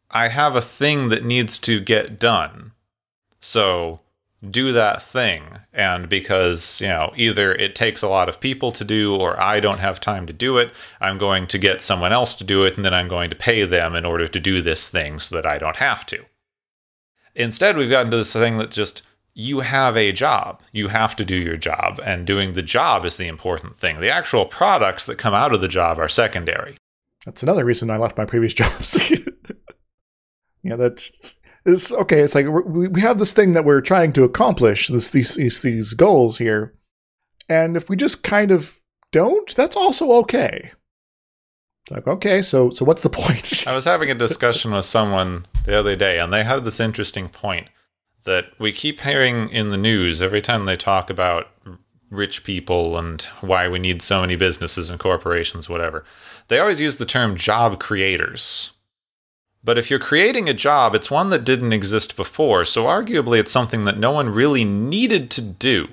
I 0.09 0.29
have 0.29 0.55
a 0.55 0.61
thing 0.61 1.09
that 1.09 1.25
needs 1.25 1.59
to 1.59 1.81
get 1.81 2.19
done. 2.19 2.71
So 3.39 3.99
do 4.49 4.71
that 4.71 5.01
thing. 5.01 5.59
And 5.73 6.07
because, 6.07 6.79
you 6.81 6.87
know, 6.87 7.11
either 7.15 7.53
it 7.53 7.75
takes 7.75 8.01
a 8.01 8.07
lot 8.07 8.29
of 8.29 8.39
people 8.39 8.71
to 8.73 8.83
do 8.83 9.15
or 9.15 9.39
I 9.39 9.59
don't 9.59 9.79
have 9.79 9.99
time 9.99 10.27
to 10.27 10.33
do 10.33 10.57
it, 10.57 10.71
I'm 11.01 11.17
going 11.17 11.47
to 11.47 11.57
get 11.57 11.81
someone 11.81 12.13
else 12.13 12.35
to 12.35 12.43
do 12.43 12.63
it 12.63 12.75
and 12.75 12.85
then 12.85 12.93
I'm 12.93 13.07
going 13.07 13.29
to 13.29 13.35
pay 13.35 13.63
them 13.65 13.95
in 13.95 14.05
order 14.05 14.27
to 14.27 14.39
do 14.39 14.61
this 14.61 14.87
thing 14.87 15.19
so 15.19 15.35
that 15.35 15.45
I 15.45 15.57
don't 15.57 15.77
have 15.77 16.05
to. 16.07 16.25
Instead, 17.35 17.77
we've 17.77 17.89
gotten 17.89 18.11
to 18.11 18.17
this 18.17 18.33
thing 18.33 18.57
that 18.57 18.71
just 18.71 19.03
you 19.39 19.59
have 19.59 19.95
a 19.95 20.11
job. 20.11 20.61
You 20.71 20.87
have 20.87 21.15
to 21.17 21.23
do 21.23 21.35
your 21.35 21.57
job, 21.57 22.01
and 22.03 22.25
doing 22.25 22.53
the 22.53 22.63
job 22.63 23.05
is 23.05 23.17
the 23.17 23.27
important 23.27 23.77
thing. 23.77 24.01
The 24.01 24.09
actual 24.09 24.45
products 24.45 25.05
that 25.05 25.19
come 25.19 25.35
out 25.35 25.53
of 25.53 25.61
the 25.61 25.67
job 25.67 25.99
are 25.99 26.09
secondary. 26.09 26.75
That's 27.23 27.43
another 27.43 27.63
reason 27.63 27.91
I 27.91 27.97
left 27.97 28.17
my 28.17 28.25
previous 28.25 28.53
jobs. 28.55 29.11
yeah, 30.63 30.75
that's 30.75 31.36
it's 31.67 31.91
okay. 31.91 32.21
It's 32.21 32.33
like 32.33 32.47
we 32.47 32.87
we 32.87 33.01
have 33.01 33.19
this 33.19 33.33
thing 33.33 33.53
that 33.53 33.65
we're 33.65 33.81
trying 33.81 34.13
to 34.13 34.23
accomplish, 34.23 34.87
this 34.87 35.11
these 35.11 35.35
these, 35.35 35.61
these 35.61 35.93
goals 35.93 36.37
here, 36.37 36.73
and 37.49 37.75
if 37.75 37.89
we 37.89 37.95
just 37.97 38.23
kind 38.23 38.51
of 38.51 38.79
don't, 39.11 39.53
that's 39.55 39.75
also 39.75 40.11
okay. 40.13 40.71
Like 41.91 42.07
okay, 42.07 42.41
so 42.41 42.69
so 42.69 42.85
what's 42.85 43.01
the 43.01 43.09
point? 43.09 43.67
I 43.67 43.75
was 43.75 43.85
having 43.85 44.09
a 44.09 44.15
discussion 44.15 44.71
with 44.71 44.85
someone 44.85 45.45
the 45.65 45.77
other 45.77 45.95
day, 45.95 46.19
and 46.19 46.33
they 46.33 46.43
had 46.43 46.63
this 46.63 46.79
interesting 46.79 47.27
point 47.27 47.67
that 48.23 48.45
we 48.59 48.71
keep 48.71 49.01
hearing 49.01 49.49
in 49.49 49.69
the 49.69 49.77
news 49.77 50.21
every 50.21 50.41
time 50.41 50.65
they 50.65 50.75
talk 50.75 51.09
about 51.09 51.47
rich 52.09 52.45
people 52.45 52.97
and 52.97 53.23
why 53.41 53.67
we 53.67 53.79
need 53.79 54.01
so 54.01 54.21
many 54.21 54.37
businesses 54.37 54.89
and 54.89 54.99
corporations, 54.99 55.67
whatever. 55.67 56.05
They 56.47 56.59
always 56.59 56.79
use 56.79 56.95
the 56.95 57.05
term 57.05 57.35
job 57.35 57.79
creators. 57.79 58.71
But 59.63 59.77
if 59.77 59.89
you're 59.89 59.99
creating 59.99 60.47
a 60.47 60.53
job, 60.53 60.95
it's 60.95 61.11
one 61.11 61.29
that 61.31 61.43
didn't 61.43 61.73
exist 61.73 62.15
before, 62.15 62.63
so 62.63 62.85
arguably 62.85 63.39
it's 63.39 63.51
something 63.51 63.83
that 63.85 63.97
no 63.97 64.11
one 64.11 64.29
really 64.29 64.63
needed 64.63 65.29
to 65.31 65.41
do. 65.41 65.87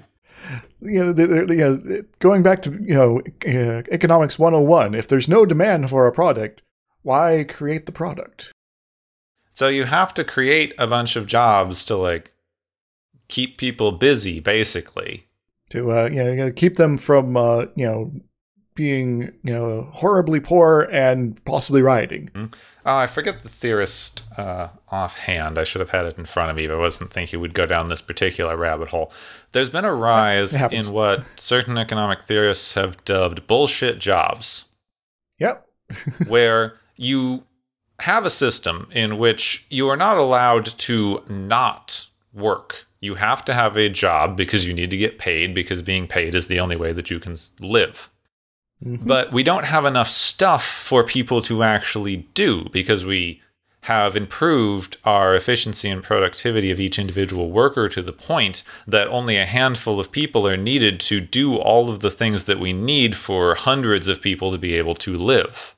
you 0.81 1.05
know, 1.05 1.13
the, 1.13 1.27
the, 1.27 2.07
going 2.19 2.43
back 2.43 2.63
to 2.63 2.71
you 2.73 2.95
know 2.95 3.21
uh, 3.47 3.83
economics 3.91 4.39
101 4.39 4.95
if 4.95 5.09
there's 5.09 5.29
no 5.29 5.47
demand 5.47 5.89
for 5.91 6.07
a 6.07 6.13
product 6.13 6.63
why 7.03 7.45
create 7.49 7.87
the 7.87 7.93
product 7.93 8.53
So 9.55 9.69
you 9.69 9.85
have 9.85 10.13
to 10.15 10.25
create 10.25 10.75
a 10.79 10.87
bunch 10.87 11.17
of 11.17 11.27
jobs 11.27 11.85
to 11.87 11.97
like 11.97 12.33
keep 13.29 13.57
people 13.57 13.93
busy, 13.93 14.41
basically. 14.41 15.27
to 15.71 15.91
uh, 15.91 16.09
you 16.13 16.23
know 16.23 16.53
keep 16.53 16.77
them 16.77 16.99
from 16.99 17.37
uh, 17.37 17.67
you 17.75 17.87
know 17.87 18.13
being 18.75 19.33
you 19.43 19.53
know 19.53 19.89
horribly 19.93 20.41
poor 20.41 20.89
and 20.91 21.43
possibly 21.45 21.81
rioting 21.83 22.31
Oh, 22.87 22.97
I 22.97 23.07
forget 23.07 23.43
the 23.43 23.49
theorist 23.49 24.25
uh, 24.37 24.69
offhand. 24.91 25.59
I 25.59 25.65
should 25.65 25.81
have 25.81 25.91
had 25.91 26.05
it 26.05 26.19
in 26.19 26.27
front 26.27 26.51
of 26.51 26.57
me, 26.57 26.67
but 26.67 26.75
I 26.75 26.79
wasn't 26.79 27.11
thinking 27.11 27.41
we'd 27.41 27.55
go 27.55 27.65
down 27.65 27.89
this 27.89 28.03
particular 28.03 28.59
rabbit 28.59 28.89
hole. 28.89 29.11
There's 29.53 29.71
been 29.71 29.87
a 29.87 29.95
rise 29.95 30.55
in 30.55 30.93
what 30.93 31.25
certain 31.41 31.79
economic 31.79 32.23
theorists 32.23 32.75
have 32.75 33.03
dubbed 33.07 33.47
bullshit 33.47 34.01
jobs, 34.01 34.67
yep 35.39 35.67
where 36.27 36.75
you 36.97 37.45
have 38.01 38.27
a 38.27 38.31
system 38.31 38.89
in 38.93 39.19
which 39.19 39.67
you 39.71 39.89
are 39.89 39.97
not 39.97 40.19
allowed 40.19 40.67
to 40.67 41.23
not 41.29 42.07
work. 42.35 42.87
You 43.01 43.15
have 43.15 43.45
to 43.47 43.55
have 43.55 43.77
a 43.77 43.89
job 43.89 44.37
because 44.37 44.67
you 44.67 44.75
need 44.75 44.91
to 44.91 44.97
get 44.97 45.19
paid, 45.19 45.55
because 45.55 45.81
being 45.81 46.07
paid 46.07 46.35
is 46.35 46.49
the 46.49 46.61
only 46.61 46.77
way 46.77 46.93
that 46.93 47.11
you 47.11 47.19
can 47.19 47.37
live. 47.61 48.11
Mhm. 48.83 49.07
But 49.07 49.33
we 49.33 49.43
don't 49.43 49.67
have 49.67 49.85
enough 49.85 50.09
stuff 50.09 50.65
for 50.65 51.05
people 51.05 51.43
to 51.43 51.63
actually 51.63 52.27
do 52.35 52.69
because 52.73 53.05
we 53.05 53.41
have 53.83 54.17
improved 54.17 54.97
our 55.05 55.35
efficiency 55.35 55.91
and 55.91 56.03
productivity 56.03 56.71
of 56.71 56.81
each 56.81 56.99
individual 56.99 57.51
worker 57.51 57.87
to 57.87 58.01
the 58.01 58.15
point 58.15 58.63
that 58.87 59.09
only 59.09 59.37
a 59.37 59.45
handful 59.45 60.01
of 60.01 60.11
people 60.11 60.49
are 60.49 60.57
needed 60.57 60.99
to 60.99 61.21
do 61.21 61.57
all 61.57 61.91
of 61.91 62.01
the 62.01 62.11
things 62.11 62.45
that 62.45 62.59
we 62.59 62.73
need 62.73 63.15
for 63.15 63.55
hundreds 63.55 64.09
of 64.09 64.23
people 64.23 64.51
to 64.51 64.57
be 64.57 64.75
able 64.75 64.95
to 64.95 65.19
live. 65.19 65.75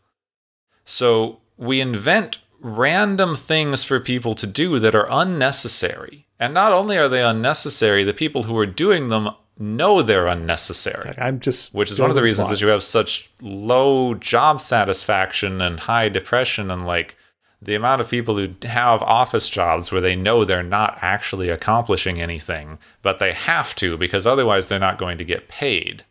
So 0.85 1.40
we 1.56 1.80
invent 1.80 2.38
random 2.61 3.35
things 3.35 3.82
for 3.82 3.98
people 3.98 4.37
to 4.37 4.46
do 4.46 4.78
that 4.78 4.94
are 4.94 5.09
unnecessary. 5.11 6.26
And 6.38 6.54
not 6.54 6.72
only 6.72 6.96
are 6.98 7.09
they 7.09 7.24
unnecessary, 7.24 8.04
the 8.04 8.14
people 8.14 8.44
who 8.44 8.56
are 8.56 8.66
doing 8.66 9.09
them 9.09 9.30
know 9.58 10.02
they're 10.02 10.26
unnecessary. 10.26 11.14
I'm 11.18 11.40
just 11.40 11.72
which 11.74 11.90
is 11.90 11.98
one 11.98 12.10
of 12.10 12.16
the 12.16 12.22
reasons 12.22 12.50
that 12.50 12.60
you 12.60 12.68
have 12.68 12.82
such 12.82 13.30
low 13.40 14.14
job 14.14 14.60
satisfaction 14.60 15.60
and 15.60 15.80
high 15.80 16.08
depression 16.08 16.70
and 16.70 16.84
like 16.84 17.16
the 17.60 17.74
amount 17.74 18.00
of 18.00 18.08
people 18.08 18.36
who 18.36 18.54
have 18.66 19.02
office 19.02 19.48
jobs 19.48 19.90
where 19.90 20.00
they 20.00 20.14
know 20.14 20.44
they're 20.44 20.62
not 20.62 20.98
actually 21.00 21.48
accomplishing 21.48 22.20
anything 22.20 22.78
but 23.02 23.18
they 23.18 23.32
have 23.32 23.74
to 23.76 23.96
because 23.96 24.26
otherwise 24.26 24.68
they're 24.68 24.78
not 24.78 24.98
going 24.98 25.18
to 25.18 25.24
get 25.24 25.48
paid. 25.48 26.04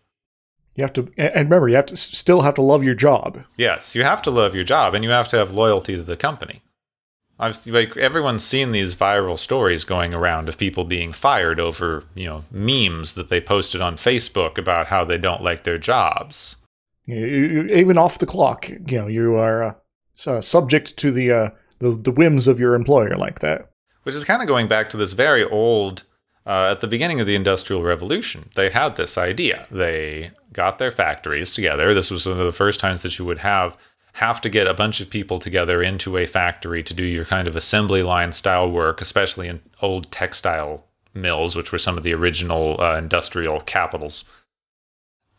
You 0.73 0.84
have 0.84 0.93
to 0.93 1.12
and 1.17 1.34
and 1.34 1.49
remember 1.49 1.69
you 1.69 1.75
have 1.75 1.86
to 1.88 1.97
still 1.97 2.41
have 2.41 2.55
to 2.55 2.62
love 2.62 2.84
your 2.84 2.95
job. 2.95 3.43
Yes 3.58 3.93
you 3.93 4.03
have 4.03 4.21
to 4.23 4.31
love 4.31 4.55
your 4.55 4.63
job 4.63 4.95
and 4.95 5.03
you 5.03 5.12
have 5.12 5.27
to 5.29 5.38
have 5.38 5.51
loyalty 5.51 5.95
to 5.95 6.03
the 6.03 6.17
company 6.17 6.62
I've 7.38 7.65
like 7.67 7.98
everyone's 7.98 8.45
seen 8.45 8.71
these 8.71 8.95
viral 8.95 9.38
stories 9.38 9.84
going 9.84 10.13
around 10.13 10.48
of 10.48 10.58
people 10.58 10.86
being 10.86 11.12
fired 11.12 11.60
over, 11.60 12.06
you 12.13 12.26
know, 12.28 12.45
memes 12.50 13.15
that 13.15 13.30
they 13.30 13.41
posted 13.41 13.82
on 13.82 13.98
Facebook 13.98 14.58
about 14.58 14.88
how 14.88 15.04
they 15.04 15.17
don't 15.17 15.43
like 15.43 15.63
their 15.63 15.78
jobs. 15.78 16.56
even 17.08 17.98
off 17.98 18.19
the 18.19 18.26
clock 18.26 18.69
you 18.69 18.98
know 18.98 19.08
you 19.08 19.36
are 19.36 19.78
uh, 20.26 20.41
subject 20.41 20.95
to 20.98 21.12
the, 21.12 21.32
uh, 21.32 21.50
the 21.80 21.91
the 21.91 22.12
whims 22.12 22.48
of 22.48 22.60
your 22.60 22.74
employer 22.74 23.17
like 23.17 23.39
that. 23.39 23.69
Which 24.04 24.15
is 24.15 24.24
kind 24.24 24.41
of 24.41 24.48
going 24.48 24.67
back 24.67 24.89
to 24.91 24.98
this 24.98 25.13
very 25.13 25.43
old 25.43 26.04
uh, 26.45 26.69
at 26.71 26.80
the 26.80 26.88
beginning 26.88 27.19
of 27.19 27.28
the 27.28 27.36
industrial 27.36 27.84
revolution 27.84 28.50
they 28.56 28.69
had 28.69 28.95
this 28.95 29.17
idea. 29.17 29.67
They 29.69 30.32
got 30.54 30.78
their 30.78 30.91
factories 30.91 31.52
together. 31.52 31.93
This 31.93 32.10
was 32.10 32.26
one 32.26 32.39
of 32.39 32.45
the 32.45 32.54
first 32.54 32.80
times 32.80 33.02
that 33.02 33.19
you 33.19 33.26
would 33.26 33.39
have 33.39 33.76
have 34.15 34.39
to 34.39 34.49
get 34.49 34.65
a 34.65 34.73
bunch 34.73 35.01
of 35.01 35.10
people 35.10 35.39
together 35.39 35.84
into 35.84 36.17
a 36.17 36.25
factory 36.25 36.82
to 36.82 36.93
do 36.93 37.04
your 37.04 37.25
kind 37.25 37.49
of 37.49 37.56
assembly 37.58 38.01
line 38.01 38.32
style 38.32 38.71
work, 38.71 39.01
especially 39.01 39.49
in 39.49 39.62
old 39.82 40.10
textile 40.10 40.86
mills, 41.13 41.54
which 41.54 41.73
were 41.73 41.78
some 41.78 41.97
of 41.97 42.04
the 42.04 42.13
original 42.13 42.80
uh, 42.80 42.97
industrial 42.97 43.60
capitals. 43.60 44.23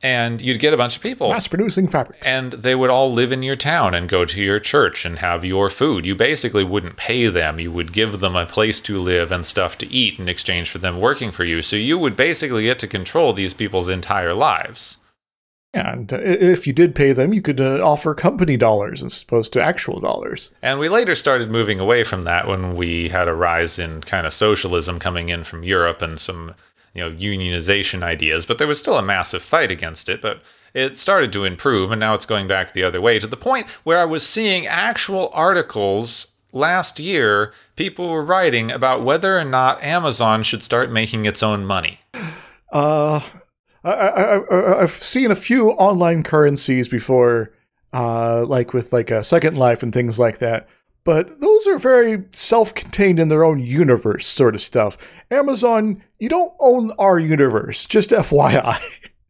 And 0.03 0.43
you'd 0.43 0.61
get 0.61 0.75
a 0.75 0.77
bunch 0.77 0.95
of 0.95 1.03
people. 1.03 1.31
Mass 1.31 1.49
producing 1.49 1.89
fabrics. 1.89 2.27
And 2.27 2.53
they 2.53 2.75
would 2.75 2.91
all 2.91 3.11
live 3.11 3.33
in 3.33 3.43
your 3.43 3.57
town 3.57 3.95
and 3.95 4.11
go 4.11 4.27
to 4.27 4.43
your 4.43 4.61
church 4.61 5.07
and 5.07 5.21
have 5.21 5.43
your 5.43 5.71
food. 5.71 6.05
You 6.05 6.15
basically 6.15 6.63
wouldn't 6.63 6.99
pay 6.99 7.29
them. 7.29 7.59
You 7.59 7.73
would 7.73 7.95
give 7.95 8.21
them 8.21 8.37
a 8.37 8.45
place 8.45 8.79
to 8.83 8.99
live 8.99 9.33
and 9.33 9.47
stuff 9.47 9.79
to 9.79 9.91
eat 9.91 10.19
in 10.19 10.29
exchange 10.29 10.69
for 10.69 10.77
them 10.77 11.01
working 11.01 11.33
for 11.33 11.45
you. 11.45 11.63
So 11.63 11.77
you 11.77 11.97
would 11.97 12.15
basically 12.15 12.65
get 12.65 12.79
to 12.81 12.87
control 12.87 13.33
these 13.33 13.55
people's 13.55 13.89
entire 13.89 14.35
lives. 14.35 14.99
And 15.77 16.13
if 16.13 16.67
you 16.67 16.73
did 16.73 16.95
pay 16.95 17.13
them, 17.13 17.33
you 17.33 17.43
could 17.43 17.61
uh, 17.61 17.81
offer 17.85 18.15
company 18.15 18.57
dollars 18.57 19.03
as 19.03 19.23
opposed 19.23 19.53
to 19.55 19.65
actual 19.65 20.01
dollars. 20.01 20.51
And 20.63 20.79
we 20.79 20.89
later 20.89 21.15
started 21.15 21.51
moving 21.51 21.81
away 21.81 22.05
from 22.05 22.25
that 22.25 22.47
when 22.47 22.77
we 22.77 23.09
had 23.09 23.29
a 23.29 23.35
rise 23.35 23.79
in 23.79 24.01
kind 24.03 24.27
of 24.27 24.33
socialism 24.33 24.99
coming 24.99 25.29
in 25.29 25.45
from 25.45 25.63
Europe 25.63 26.03
and 26.03 26.19
some, 26.19 26.55
you 26.95 27.03
know, 27.03 27.11
unionization 27.11 28.03
ideas. 28.03 28.47
But 28.47 28.59
there 28.59 28.69
was 28.69 28.79
still 28.79 28.99
a 28.99 29.03
massive 29.03 29.43
fight 29.43 29.71
against 29.71 30.09
it. 30.09 30.23
But 30.23 30.43
it 30.75 30.97
started 30.97 31.33
to 31.33 31.45
improve, 31.45 31.91
and 31.91 31.99
now 31.99 32.13
it's 32.13 32.27
going 32.27 32.47
back 32.47 32.73
the 32.73 32.83
other 32.83 33.01
way 33.01 33.19
to 33.19 33.27
the 33.27 33.37
point 33.37 33.67
where 33.83 33.99
I 33.99 34.05
was 34.05 34.27
seeing 34.27 34.67
actual 34.67 35.31
articles 35.33 36.29
last 36.53 36.99
year. 37.01 37.53
People 37.77 38.11
were 38.11 38.25
writing 38.25 38.71
about 38.71 39.03
whether 39.03 39.39
or 39.39 39.45
not 39.45 39.83
Amazon 39.83 40.43
should 40.43 40.63
start 40.63 40.91
making 40.91 41.25
its 41.25 41.43
own 41.43 41.65
money. 41.65 42.01
Uh, 42.71 43.21
I, 43.91 44.77
I, 44.77 44.81
have 44.81 44.91
seen 44.91 45.31
a 45.31 45.37
few 45.37 45.71
online 45.71 46.23
currencies 46.23 46.89
before, 46.89 47.53
uh, 47.93 48.45
like 48.47 48.73
with 48.73 48.93
like 48.93 49.11
a 49.11 49.23
Second 49.23 49.57
Life 49.57 49.83
and 49.83 49.93
things 49.93 50.19
like 50.19 50.39
that. 50.39 50.69
But 51.05 51.41
those 51.41 51.69
are 51.69 51.79
very 51.79 52.25
self-contained 52.33 53.21
in 53.21 53.29
their 53.29 53.45
own 53.45 53.61
universe, 53.61 54.27
sort 54.27 54.57
of 54.57 54.61
stuff. 54.61 54.99
Amazon, 55.31 56.03
you 56.19 56.29
don't 56.29 56.53
own 56.59 56.91
our 56.99 57.21
universe, 57.21 57.85
just 57.85 58.11
FYI. 58.11 58.81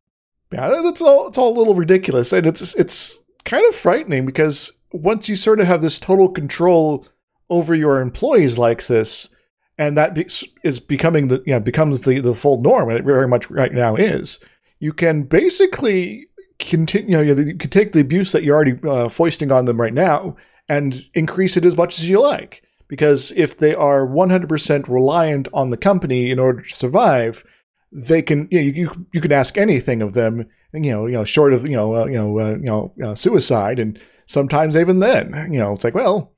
yeah, 0.53 0.69
that's 0.83 1.03
all. 1.03 1.29
It's 1.29 1.37
all 1.37 1.55
a 1.55 1.59
little 1.59 1.75
ridiculous, 1.75 2.33
and 2.33 2.47
it's 2.47 2.75
it's 2.77 3.23
kind 3.45 3.65
of 3.69 3.75
frightening 3.75 4.25
because 4.25 4.73
once 4.93 5.29
you 5.29 5.37
sort 5.37 5.61
of 5.61 5.67
have 5.67 5.83
this 5.83 5.99
total 5.99 6.31
control 6.31 7.07
over 7.51 7.75
your 7.75 8.01
employees 8.01 8.57
like 8.59 8.87
this, 8.87 9.29
and 9.79 9.97
that 9.97 10.15
be- 10.15 10.29
is 10.63 10.81
becoming 10.81 11.29
the 11.29 11.43
yeah 11.47 11.59
becomes 11.59 12.03
the 12.03 12.21
the 12.21 12.35
full 12.35 12.61
norm, 12.61 12.89
and 12.89 12.99
it 12.99 13.05
very 13.05 13.29
much 13.29 13.51
right 13.51 13.73
now 13.73 13.97
is. 13.97 14.41
You 14.79 14.93
can 14.93 15.23
basically 15.23 16.27
continue. 16.59 17.19
You, 17.21 17.35
know, 17.35 17.43
you 17.43 17.55
can 17.57 17.71
take 17.71 17.93
the 17.93 18.01
abuse 18.01 18.33
that 18.33 18.43
you're 18.43 18.57
already 18.57 18.79
uh, 18.89 19.09
foisting 19.09 19.53
on 19.53 19.65
them 19.65 19.81
right 19.81 19.95
now 19.95 20.37
and 20.69 21.05
increase 21.15 21.57
it 21.57 21.65
as 21.65 21.77
much 21.77 21.99
as 21.99 22.09
you 22.09 22.21
like. 22.21 22.63
Because 22.89 23.33
if 23.33 23.59
they 23.59 23.75
are 23.75 24.07
100% 24.07 24.89
reliant 24.89 25.49
on 25.53 25.71
the 25.71 25.77
company 25.77 26.31
in 26.31 26.39
order 26.39 26.63
to 26.63 26.71
survive, 26.71 27.45
they 27.91 28.23
can 28.23 28.47
you 28.51 28.61
know, 28.61 28.67
you, 28.67 29.07
you 29.13 29.21
can 29.21 29.33
ask 29.33 29.59
anything 29.59 30.03
of 30.03 30.13
them, 30.13 30.47
you 30.73 30.93
know, 30.93 31.07
you 31.07 31.15
know, 31.15 31.25
short 31.25 31.53
of 31.53 31.65
you 31.67 31.77
know, 31.77 31.97
uh, 31.97 32.05
you 32.07 32.19
know, 32.19 32.39
uh, 32.39 32.51
you 32.51 32.65
know, 32.65 32.93
uh, 33.05 33.15
suicide, 33.15 33.79
and 33.79 33.99
sometimes 34.27 34.77
even 34.77 35.01
then, 35.01 35.49
you 35.51 35.59
know, 35.59 35.73
it's 35.73 35.83
like, 35.85 35.95
well, 35.95 36.36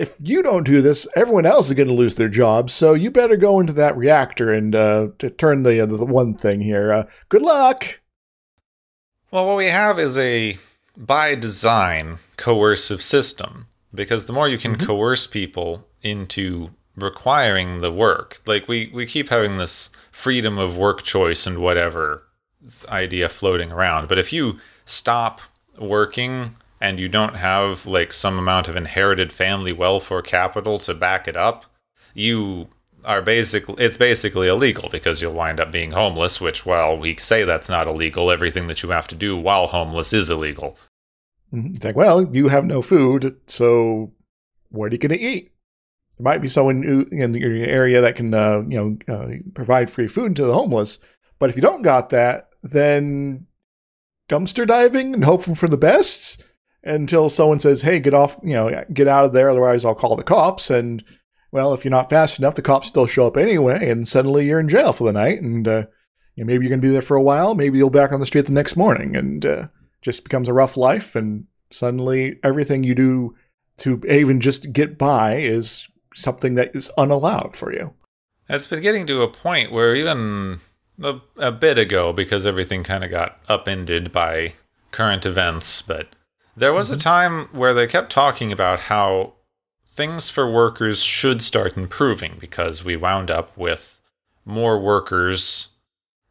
if 0.00 0.16
you 0.18 0.42
don't 0.42 0.64
do 0.64 0.80
this, 0.80 1.06
everyone 1.14 1.44
else 1.44 1.68
is 1.68 1.74
going 1.74 1.88
to 1.88 1.94
lose 1.94 2.16
their 2.16 2.30
jobs. 2.30 2.72
So 2.72 2.94
you 2.94 3.10
better 3.10 3.36
go 3.36 3.60
into 3.60 3.74
that 3.74 3.98
reactor 3.98 4.50
and 4.50 4.74
uh, 4.74 5.08
to 5.18 5.28
turn 5.28 5.62
the, 5.62 5.82
uh, 5.82 5.86
the 5.86 6.06
one 6.06 6.32
thing 6.32 6.62
here. 6.62 6.90
Uh, 6.90 7.04
good 7.28 7.42
luck. 7.42 8.00
Well, 9.30 9.46
what 9.46 9.58
we 9.58 9.66
have 9.66 9.98
is 9.98 10.16
a 10.16 10.56
by 10.96 11.34
design 11.34 12.18
coercive 12.38 13.02
system 13.02 13.66
because 13.94 14.24
the 14.24 14.32
more 14.32 14.48
you 14.48 14.56
can 14.56 14.76
mm-hmm. 14.76 14.86
coerce 14.86 15.26
people 15.26 15.86
into 16.02 16.70
requiring 16.96 17.80
the 17.80 17.92
work, 17.92 18.40
like 18.46 18.68
we 18.68 18.90
we 18.94 19.04
keep 19.04 19.28
having 19.28 19.58
this 19.58 19.90
freedom 20.10 20.58
of 20.58 20.78
work 20.78 21.02
choice 21.02 21.46
and 21.46 21.58
whatever 21.58 22.22
idea 22.88 23.28
floating 23.28 23.70
around, 23.70 24.08
but 24.08 24.18
if 24.18 24.32
you 24.32 24.58
stop 24.86 25.40
working 25.78 26.56
and 26.80 26.98
you 26.98 27.08
don't 27.08 27.36
have 27.36 27.86
like 27.86 28.12
some 28.12 28.38
amount 28.38 28.68
of 28.68 28.76
inherited 28.76 29.32
family 29.32 29.72
wealth 29.72 30.10
or 30.10 30.22
capital 30.22 30.78
to 30.78 30.94
back 30.94 31.28
it 31.28 31.36
up, 31.36 31.66
you 32.14 32.68
are 33.04 33.22
basically 33.22 33.82
it's 33.82 33.96
basically 33.96 34.48
illegal 34.48 34.88
because 34.90 35.20
you'll 35.20 35.34
wind 35.34 35.60
up 35.60 35.70
being 35.70 35.92
homeless, 35.92 36.40
which 36.40 36.64
while 36.64 36.96
we 36.96 37.16
say 37.16 37.44
that's 37.44 37.68
not 37.68 37.86
illegal, 37.86 38.30
everything 38.30 38.66
that 38.66 38.82
you 38.82 38.90
have 38.90 39.08
to 39.08 39.14
do 39.14 39.36
while 39.36 39.66
homeless 39.68 40.12
is 40.12 40.30
illegal. 40.30 40.76
Mm-hmm. 41.52 41.74
It's 41.74 41.84
like, 41.84 41.96
well, 41.96 42.34
you 42.34 42.48
have 42.48 42.64
no 42.64 42.80
food, 42.80 43.36
so 43.46 44.12
what 44.70 44.86
are 44.86 44.94
you 44.94 44.98
going 44.98 45.18
to 45.18 45.20
eat? 45.20 45.52
There 46.16 46.24
might 46.24 46.42
be 46.42 46.48
someone 46.48 47.08
in 47.10 47.34
your 47.34 47.52
area 47.52 48.00
that 48.00 48.14
can, 48.14 48.32
uh, 48.32 48.62
you 48.68 48.98
know, 49.08 49.14
uh, 49.14 49.28
provide 49.54 49.90
free 49.90 50.06
food 50.06 50.36
to 50.36 50.44
the 50.44 50.54
homeless, 50.54 50.98
but 51.38 51.50
if 51.50 51.56
you 51.56 51.62
don't 51.62 51.82
got 51.82 52.10
that, 52.10 52.50
then 52.62 53.46
dumpster 54.28 54.66
diving 54.66 55.14
and 55.14 55.24
hoping 55.24 55.56
for 55.56 55.66
the 55.66 55.76
best 55.76 56.44
until 56.84 57.28
someone 57.28 57.58
says, 57.58 57.82
"Hey, 57.82 58.00
get 58.00 58.14
off, 58.14 58.38
you 58.42 58.54
know, 58.54 58.84
get 58.92 59.08
out 59.08 59.24
of 59.24 59.32
there, 59.32 59.50
otherwise 59.50 59.84
I'll 59.84 59.94
call 59.94 60.16
the 60.16 60.22
cops." 60.22 60.70
And 60.70 61.04
well, 61.52 61.74
if 61.74 61.84
you're 61.84 61.90
not 61.90 62.10
fast 62.10 62.38
enough, 62.38 62.54
the 62.54 62.62
cops 62.62 62.88
still 62.88 63.06
show 63.06 63.26
up 63.26 63.36
anyway, 63.36 63.88
and 63.88 64.06
suddenly 64.06 64.46
you're 64.46 64.60
in 64.60 64.68
jail 64.68 64.92
for 64.92 65.04
the 65.04 65.12
night, 65.12 65.42
and 65.42 65.66
uh, 65.66 65.86
you 66.36 66.44
know, 66.44 66.46
maybe 66.46 66.64
you're 66.64 66.70
going 66.70 66.80
to 66.80 66.86
be 66.86 66.92
there 66.92 67.02
for 67.02 67.16
a 67.16 67.22
while, 67.22 67.54
maybe 67.54 67.78
you'll 67.78 67.90
be 67.90 67.98
back 67.98 68.12
on 68.12 68.20
the 68.20 68.26
street 68.26 68.46
the 68.46 68.52
next 68.52 68.76
morning, 68.76 69.16
and 69.16 69.44
uh, 69.44 69.66
just 70.00 70.22
becomes 70.22 70.48
a 70.48 70.54
rough 70.54 70.76
life, 70.76 71.16
and 71.16 71.46
suddenly 71.70 72.38
everything 72.42 72.84
you 72.84 72.94
do 72.94 73.34
to 73.78 74.00
even 74.08 74.40
just 74.40 74.72
get 74.72 74.98
by 74.98 75.36
is 75.36 75.88
something 76.14 76.54
that 76.54 76.74
is 76.74 76.90
unallowed 76.96 77.56
for 77.56 77.72
you. 77.72 77.94
It's 78.48 78.66
been 78.66 78.82
getting 78.82 79.06
to 79.06 79.22
a 79.22 79.28
point 79.28 79.72
where 79.72 79.94
even 79.94 80.60
a, 81.02 81.20
a 81.36 81.52
bit 81.52 81.78
ago, 81.78 82.12
because 82.12 82.44
everything 82.46 82.84
kind 82.84 83.04
of 83.04 83.10
got 83.10 83.38
upended 83.48 84.12
by 84.12 84.54
current 84.90 85.24
events, 85.24 85.82
but 85.82 86.08
there 86.56 86.72
was 86.72 86.88
mm-hmm. 86.88 86.98
a 86.98 87.02
time 87.02 87.48
where 87.52 87.74
they 87.74 87.86
kept 87.86 88.10
talking 88.10 88.52
about 88.52 88.80
how 88.80 89.34
things 89.86 90.30
for 90.30 90.50
workers 90.50 91.02
should 91.02 91.42
start 91.42 91.76
improving 91.76 92.36
because 92.40 92.84
we 92.84 92.96
wound 92.96 93.30
up 93.30 93.56
with 93.56 94.00
more 94.44 94.80
workers 94.80 95.68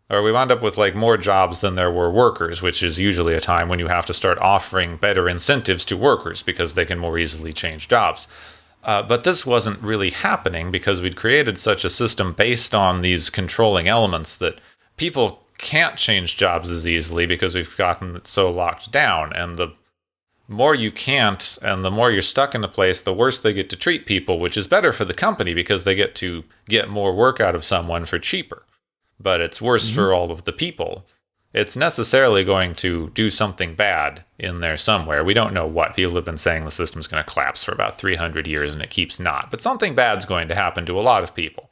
or 0.10 0.24
we 0.24 0.32
wound 0.32 0.52
up 0.52 0.62
with 0.62 0.78
like 0.78 0.96
more 0.96 1.18
jobs 1.18 1.62
than 1.62 1.76
there 1.76 1.92
were 1.92 2.10
workers, 2.10 2.62
which 2.62 2.82
is 2.82 2.98
usually 2.98 3.36
a 3.36 3.40
time 3.40 3.70
when 3.70 3.80
you 3.80 3.88
have 3.88 4.08
to 4.08 4.14
start 4.14 4.40
offering 4.40 4.98
better 4.98 5.30
incentives 5.30 5.86
to 5.86 5.96
workers 5.96 6.42
because 6.42 6.74
they 6.74 6.86
can 6.86 6.98
more 6.98 7.20
easily 7.20 7.54
change 7.54 7.88
jobs. 7.88 8.28
Uh, 8.84 9.04
but 9.04 9.24
this 9.24 9.46
wasn't 9.46 9.80
really 9.82 10.10
happening 10.10 10.72
because 10.72 11.02
we'd 11.02 11.16
created 11.16 11.58
such 11.58 11.86
a 11.86 11.90
system 11.90 12.34
based 12.34 12.74
on 12.74 13.02
these 13.02 13.30
controlling 13.30 13.88
elements 13.88 14.36
that 14.38 14.60
people 14.98 15.44
can't 15.60 15.98
change 15.98 16.38
jobs 16.38 16.72
as 16.72 16.88
easily 16.88 17.26
because 17.28 17.54
we've 17.54 17.78
gotten 17.78 18.16
it 18.16 18.26
so 18.26 18.50
locked 18.50 18.92
down. 18.92 19.32
And 19.34 19.58
the 19.58 19.74
more 20.50 20.74
you 20.74 20.92
can't 20.92 21.58
and 21.62 21.86
the 21.86 21.92
more 21.92 22.12
you're 22.12 22.22
stuck 22.22 22.56
in 22.56 22.64
a 22.64 22.68
place, 22.68 23.02
the 23.02 23.14
worse 23.14 23.40
they 23.40 23.54
get 23.54 23.70
to 23.70 23.76
treat 23.76 24.06
people, 24.06 24.40
which 24.40 24.58
is 24.58 24.68
better 24.68 24.92
for 24.92 25.06
the 25.06 25.14
company 25.14 25.54
because 25.54 25.84
they 25.84 25.96
get 25.96 26.16
to 26.16 26.44
get 26.68 26.90
more 26.90 27.16
work 27.16 27.40
out 27.40 27.56
of 27.56 27.64
someone 27.64 28.06
for 28.06 28.18
cheaper. 28.18 28.64
But 29.20 29.42
it's 29.42 29.62
worse 29.62 29.88
mm-hmm. 29.88 29.96
for 29.96 30.14
all 30.14 30.32
of 30.32 30.46
the 30.46 30.52
people. 30.52 31.06
It's 31.54 31.78
necessarily 31.78 32.44
going 32.44 32.76
to 32.76 33.10
do 33.12 33.30
something 33.30 33.76
bad 33.76 34.24
in 34.38 34.60
there 34.60 34.78
somewhere. 34.78 35.24
We 35.24 35.34
don't 35.34 35.54
know 35.54 35.68
what. 35.68 35.96
People 35.96 36.16
have 36.16 36.26
been 36.26 36.38
saying 36.38 36.66
the 36.66 36.72
system's 36.72 37.08
going 37.08 37.24
to 37.24 37.32
collapse 37.32 37.64
for 37.64 37.72
about 37.72 37.98
300 37.98 38.48
years 38.48 38.74
and 38.74 38.84
it 38.84 38.90
keeps 38.90 39.20
not. 39.20 39.52
But 39.52 39.62
something 39.62 39.96
bad's 39.96 40.26
going 40.26 40.48
to 40.48 40.56
happen 40.56 40.86
to 40.88 41.00
a 41.00 41.02
lot 41.02 41.24
of 41.24 41.36
people. 41.36 41.70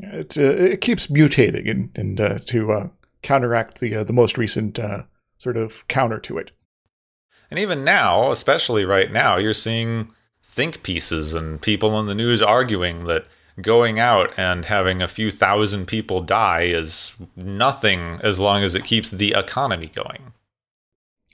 It, 0.00 0.38
uh, 0.38 0.42
it 0.42 0.80
keeps 0.80 1.08
mutating 1.08 1.68
and, 1.68 1.90
and 1.96 2.20
uh, 2.20 2.38
to 2.46 2.72
uh, 2.72 2.88
counteract 3.22 3.80
the, 3.80 3.96
uh, 3.96 4.04
the 4.04 4.12
most 4.12 4.38
recent 4.38 4.78
uh, 4.78 5.02
sort 5.38 5.56
of 5.56 5.86
counter 5.88 6.18
to 6.20 6.38
it. 6.38 6.52
And 7.50 7.58
even 7.58 7.84
now, 7.84 8.30
especially 8.30 8.84
right 8.84 9.10
now, 9.10 9.38
you're 9.38 9.54
seeing 9.54 10.10
think 10.42 10.82
pieces 10.82 11.34
and 11.34 11.60
people 11.60 11.98
in 12.00 12.06
the 12.06 12.14
news 12.14 12.42
arguing 12.42 13.04
that 13.04 13.26
going 13.60 13.98
out 13.98 14.32
and 14.36 14.64
having 14.64 15.02
a 15.02 15.08
few 15.08 15.30
thousand 15.30 15.86
people 15.86 16.20
die 16.20 16.62
is 16.62 17.12
nothing 17.36 18.20
as 18.22 18.38
long 18.38 18.62
as 18.62 18.74
it 18.74 18.84
keeps 18.84 19.10
the 19.10 19.34
economy 19.36 19.90
going. 19.94 20.32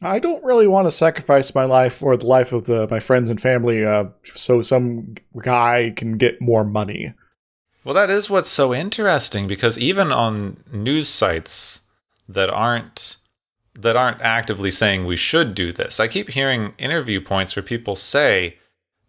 I 0.03 0.19
don't 0.19 0.45
really 0.45 0.67
want 0.67 0.87
to 0.87 0.91
sacrifice 0.91 1.55
my 1.55 1.65
life 1.65 2.03
or 2.03 2.17
the 2.17 2.27
life 2.27 2.53
of 2.53 2.67
the, 2.67 2.87
my 2.91 3.01
friends 3.01 3.31
and 3.31 3.41
family 3.41 3.85
uh, 3.85 4.07
so 4.35 4.61
some 4.61 5.15
guy 5.41 5.93
can 5.97 6.19
get 6.19 6.41
more 6.41 6.65
money. 6.65 7.15
Well, 7.85 7.95
that 7.95 8.11
is 8.11 8.31
what's 8.31 8.49
so 8.49 8.75
interesting 8.75 9.47
because 9.47 9.79
even 9.79 10.11
on 10.11 10.63
news 10.71 11.09
sites 11.09 11.81
that 12.29 12.51
aren't 12.51 13.17
that 13.75 13.97
aren't 13.97 14.21
actively 14.23 14.71
saying 14.71 15.05
we 15.05 15.17
should 15.17 15.55
do 15.55 15.73
this. 15.73 15.99
I 15.99 16.09
keep 16.09 16.31
hearing 16.31 16.75
interview 16.79 17.21
points 17.21 17.57
where 17.57 17.63
people 17.63 17.97
say, 17.97 18.57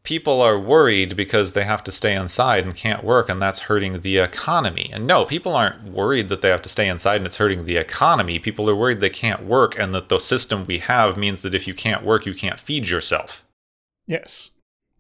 people 0.06 0.42
are 0.42 0.58
worried 0.58 1.16
because 1.18 1.54
they 1.54 1.64
have 1.66 1.84
to 1.84 1.92
stay 1.92 2.16
inside 2.16 2.64
and 2.64 2.76
can't 2.76 3.04
work, 3.04 3.28
and 3.28 3.42
that's 3.42 3.62
hurting 3.62 4.00
the 4.00 4.18
economy. 4.20 4.90
And 4.94 5.06
no, 5.06 5.26
people 5.26 5.56
aren't 5.56 5.92
worried 5.92 6.30
that 6.30 6.42
they 6.42 6.50
have 6.50 6.62
to 6.62 6.70
stay 6.70 6.88
inside 6.88 7.18
and 7.18 7.26
it's 7.26 7.38
hurting 7.38 7.66
the 7.66 7.78
economy. 7.78 8.40
People 8.40 8.70
are 8.70 8.76
worried 8.76 9.02
they 9.02 9.10
can't 9.10 9.46
work, 9.46 9.78
and 9.78 9.94
that 9.94 10.10
the 10.10 10.20
system 10.20 10.66
we 10.66 10.78
have 10.80 11.18
means 11.18 11.42
that 11.42 11.56
if 11.56 11.68
you 11.68 11.74
can't 11.74 12.06
work, 12.06 12.26
you 12.26 12.34
can't 12.34 12.60
feed 12.60 12.88
yourself. 12.88 13.44
Yes. 14.08 14.52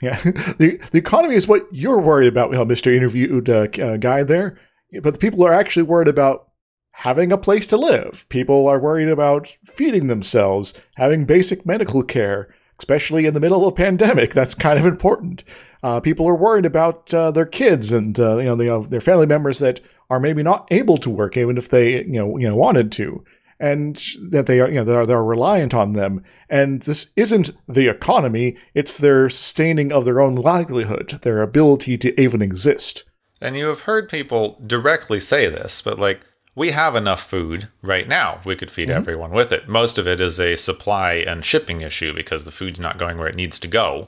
Yeah. 0.02 0.20
the 0.58 0.80
The 0.92 0.98
economy 0.98 1.36
is 1.36 1.48
what 1.48 1.68
you're 1.72 2.02
worried 2.02 2.28
about, 2.28 2.50
well, 2.50 2.66
Mr. 2.66 2.94
Interviewed 2.94 3.50
uh, 3.50 3.68
uh, 3.82 3.98
guy 3.98 4.24
there. 4.24 4.60
But 5.02 5.14
the 5.14 5.20
people 5.20 5.46
are 5.46 5.54
actually 5.54 5.84
worried 5.84 6.08
about 6.08 6.50
having 6.96 7.32
a 7.32 7.38
place 7.38 7.68
to 7.68 7.78
live. 7.78 8.26
People 8.30 8.68
are 8.68 8.80
worried 8.80 9.10
about 9.10 9.48
feeding 9.66 10.08
themselves, 10.08 10.74
having 10.96 11.26
basic 11.26 11.66
medical 11.66 12.02
care, 12.02 12.54
especially 12.80 13.26
in 13.26 13.34
the 13.34 13.40
middle 13.40 13.68
of 13.68 13.74
a 13.74 13.76
pandemic. 13.76 14.34
That's 14.34 14.56
kind 14.56 14.80
of 14.80 14.86
important. 14.86 15.44
Uh, 15.84 16.00
people 16.00 16.26
are 16.28 16.36
worried 16.36 16.66
about 16.66 17.14
uh, 17.14 17.32
their 17.32 17.46
kids 17.46 17.92
and 17.92 18.18
uh, 18.20 18.38
you 18.38 18.46
know, 18.46 18.56
the, 18.56 18.74
uh, 18.74 18.80
their 18.80 19.02
family 19.02 19.26
members 19.26 19.60
that 19.60 19.82
are 20.10 20.22
maybe 20.22 20.42
not 20.42 20.68
able 20.72 20.98
to 20.98 21.10
work, 21.10 21.36
even 21.36 21.58
if 21.58 21.70
they 21.70 22.04
you 22.06 22.14
know 22.14 22.38
you 22.38 22.48
know 22.48 22.56
wanted 22.56 22.92
to, 22.94 23.24
and 23.60 23.96
that 24.30 24.46
they 24.46 24.62
are 24.62 24.70
you 24.70 24.76
know 24.76 24.84
they're, 24.84 25.06
they're 25.06 25.24
reliant 25.24 25.74
on 25.74 25.94
them. 25.94 26.24
And 26.50 26.82
this 26.84 27.12
isn't 27.16 27.52
the 27.68 27.88
economy; 27.90 28.56
it's 28.74 28.98
their 28.98 29.30
sustaining 29.30 29.92
of 29.92 30.06
their 30.06 30.22
own 30.22 30.36
livelihood, 30.36 31.20
their 31.24 31.42
ability 31.42 31.98
to 32.00 32.20
even 32.20 32.42
exist. 32.42 33.04
And 33.42 33.58
you 33.58 33.68
have 33.68 33.82
heard 33.82 34.10
people 34.10 34.62
directly 34.66 35.20
say 35.20 35.48
this, 35.48 35.82
but 35.82 36.00
like 36.00 36.22
we 36.56 36.72
have 36.72 36.96
enough 36.96 37.22
food 37.22 37.68
right 37.82 38.08
now. 38.08 38.40
We 38.46 38.56
could 38.56 38.72
feed 38.72 38.88
mm-hmm. 38.88 38.98
everyone 38.98 39.32
with 39.32 39.52
it. 39.52 39.68
Most 39.68 39.98
of 39.98 40.08
it 40.08 40.22
is 40.22 40.40
a 40.40 40.56
supply 40.56 41.14
and 41.14 41.44
shipping 41.44 41.82
issue 41.82 42.14
because 42.14 42.46
the 42.46 42.52
food's 42.52 42.80
not 42.80 42.98
going 42.98 43.18
where 43.18 43.28
it 43.28 43.36
needs 43.36 43.60
to 43.60 43.68
go. 43.68 44.08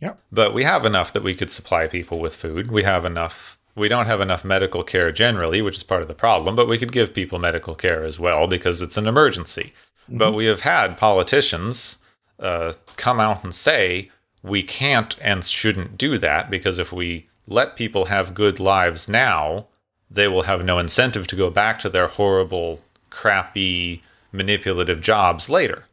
Yeah. 0.00 0.14
But 0.30 0.54
we 0.54 0.64
have 0.64 0.84
enough 0.84 1.12
that 1.12 1.22
we 1.22 1.34
could 1.34 1.50
supply 1.50 1.86
people 1.86 2.20
with 2.20 2.36
food. 2.36 2.70
We 2.70 2.82
have 2.84 3.04
enough. 3.04 3.58
We 3.74 3.88
don't 3.88 4.06
have 4.06 4.20
enough 4.20 4.44
medical 4.44 4.82
care 4.82 5.10
generally, 5.10 5.62
which 5.62 5.76
is 5.76 5.82
part 5.82 6.02
of 6.02 6.08
the 6.08 6.14
problem, 6.14 6.56
but 6.56 6.68
we 6.68 6.76
could 6.76 6.92
give 6.92 7.14
people 7.14 7.38
medical 7.38 7.74
care 7.74 8.04
as 8.04 8.18
well 8.18 8.46
because 8.46 8.82
it's 8.82 8.96
an 8.96 9.06
emergency. 9.06 9.72
Mm-hmm. 10.04 10.18
But 10.18 10.32
we 10.32 10.46
have 10.46 10.62
had 10.62 10.96
politicians 10.96 11.98
uh, 12.38 12.74
come 12.96 13.20
out 13.20 13.42
and 13.42 13.54
say 13.54 14.10
we 14.42 14.62
can't 14.62 15.16
and 15.20 15.44
shouldn't 15.44 15.96
do 15.96 16.18
that 16.18 16.50
because 16.50 16.78
if 16.78 16.92
we 16.92 17.26
let 17.46 17.76
people 17.76 18.06
have 18.06 18.34
good 18.34 18.58
lives 18.60 19.08
now, 19.08 19.66
they 20.10 20.28
will 20.28 20.42
have 20.42 20.64
no 20.64 20.78
incentive 20.78 21.26
to 21.28 21.36
go 21.36 21.50
back 21.50 21.78
to 21.80 21.88
their 21.88 22.08
horrible, 22.08 22.80
crappy, 23.10 24.02
manipulative 24.32 25.00
jobs 25.00 25.48
later. 25.48 25.84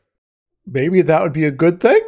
Maybe 0.66 1.02
that 1.02 1.22
would 1.22 1.34
be 1.34 1.46
a 1.46 1.52
good 1.52 1.80
thing. 1.80 2.02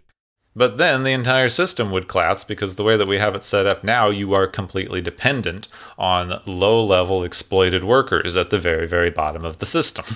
but 0.56 0.78
then 0.78 1.02
the 1.02 1.12
entire 1.12 1.48
system 1.48 1.90
would 1.90 2.08
collapse 2.08 2.44
because 2.44 2.76
the 2.76 2.84
way 2.84 2.96
that 2.96 3.08
we 3.08 3.18
have 3.18 3.34
it 3.34 3.42
set 3.42 3.66
up 3.66 3.84
now, 3.84 4.08
you 4.08 4.32
are 4.32 4.46
completely 4.46 5.00
dependent 5.00 5.68
on 5.98 6.40
low 6.46 6.82
level 6.84 7.24
exploited 7.24 7.84
workers 7.84 8.36
at 8.36 8.50
the 8.50 8.58
very, 8.58 8.86
very 8.86 9.10
bottom 9.10 9.44
of 9.44 9.58
the 9.58 9.66
system. 9.66 10.04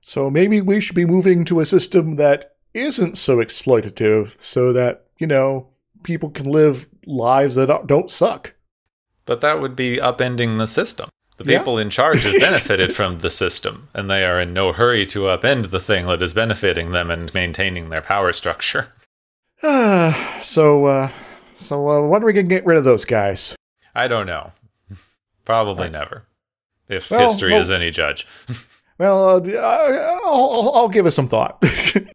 So 0.00 0.30
maybe 0.30 0.62
we 0.62 0.80
should 0.80 0.96
be 0.96 1.04
moving 1.04 1.44
to 1.44 1.60
a 1.60 1.66
system 1.66 2.16
that 2.16 2.54
isn't 2.72 3.18
so 3.18 3.36
exploitative 3.36 4.40
so 4.40 4.72
that, 4.72 5.04
you 5.18 5.26
know, 5.26 5.68
people 6.02 6.30
can 6.30 6.46
live 6.46 6.88
lives 7.06 7.56
that 7.56 7.86
don't 7.86 8.10
suck. 8.10 8.54
But 9.28 9.42
that 9.42 9.60
would 9.60 9.76
be 9.76 9.98
upending 9.98 10.56
the 10.56 10.66
system. 10.66 11.10
The 11.36 11.44
people 11.44 11.78
yeah. 11.78 11.82
in 11.82 11.90
charge 11.90 12.22
have 12.22 12.40
benefited 12.40 12.96
from 12.96 13.18
the 13.18 13.28
system, 13.28 13.90
and 13.92 14.08
they 14.08 14.24
are 14.24 14.40
in 14.40 14.54
no 14.54 14.72
hurry 14.72 15.04
to 15.04 15.24
upend 15.24 15.68
the 15.68 15.78
thing 15.78 16.06
that 16.06 16.22
is 16.22 16.32
benefiting 16.32 16.92
them 16.92 17.10
and 17.10 17.32
maintaining 17.34 17.90
their 17.90 18.00
power 18.00 18.32
structure. 18.32 18.88
Uh, 19.62 20.40
so, 20.40 20.86
uh, 20.86 21.10
so 21.54 21.88
uh, 21.90 22.08
when 22.08 22.22
are 22.22 22.24
we 22.24 22.32
gonna 22.32 22.48
get 22.48 22.64
rid 22.64 22.78
of 22.78 22.84
those 22.84 23.04
guys? 23.04 23.54
I 23.94 24.08
don't 24.08 24.26
know. 24.26 24.52
Probably 25.44 25.90
never, 25.90 26.24
if 26.88 27.10
well, 27.10 27.28
history 27.28 27.52
well, 27.52 27.60
is 27.60 27.70
any 27.70 27.90
judge. 27.90 28.26
well, 28.98 29.28
uh, 29.46 30.20
I'll, 30.24 30.72
I'll 30.74 30.88
give 30.88 31.04
it 31.04 31.10
some 31.10 31.26
thought. 31.26 31.62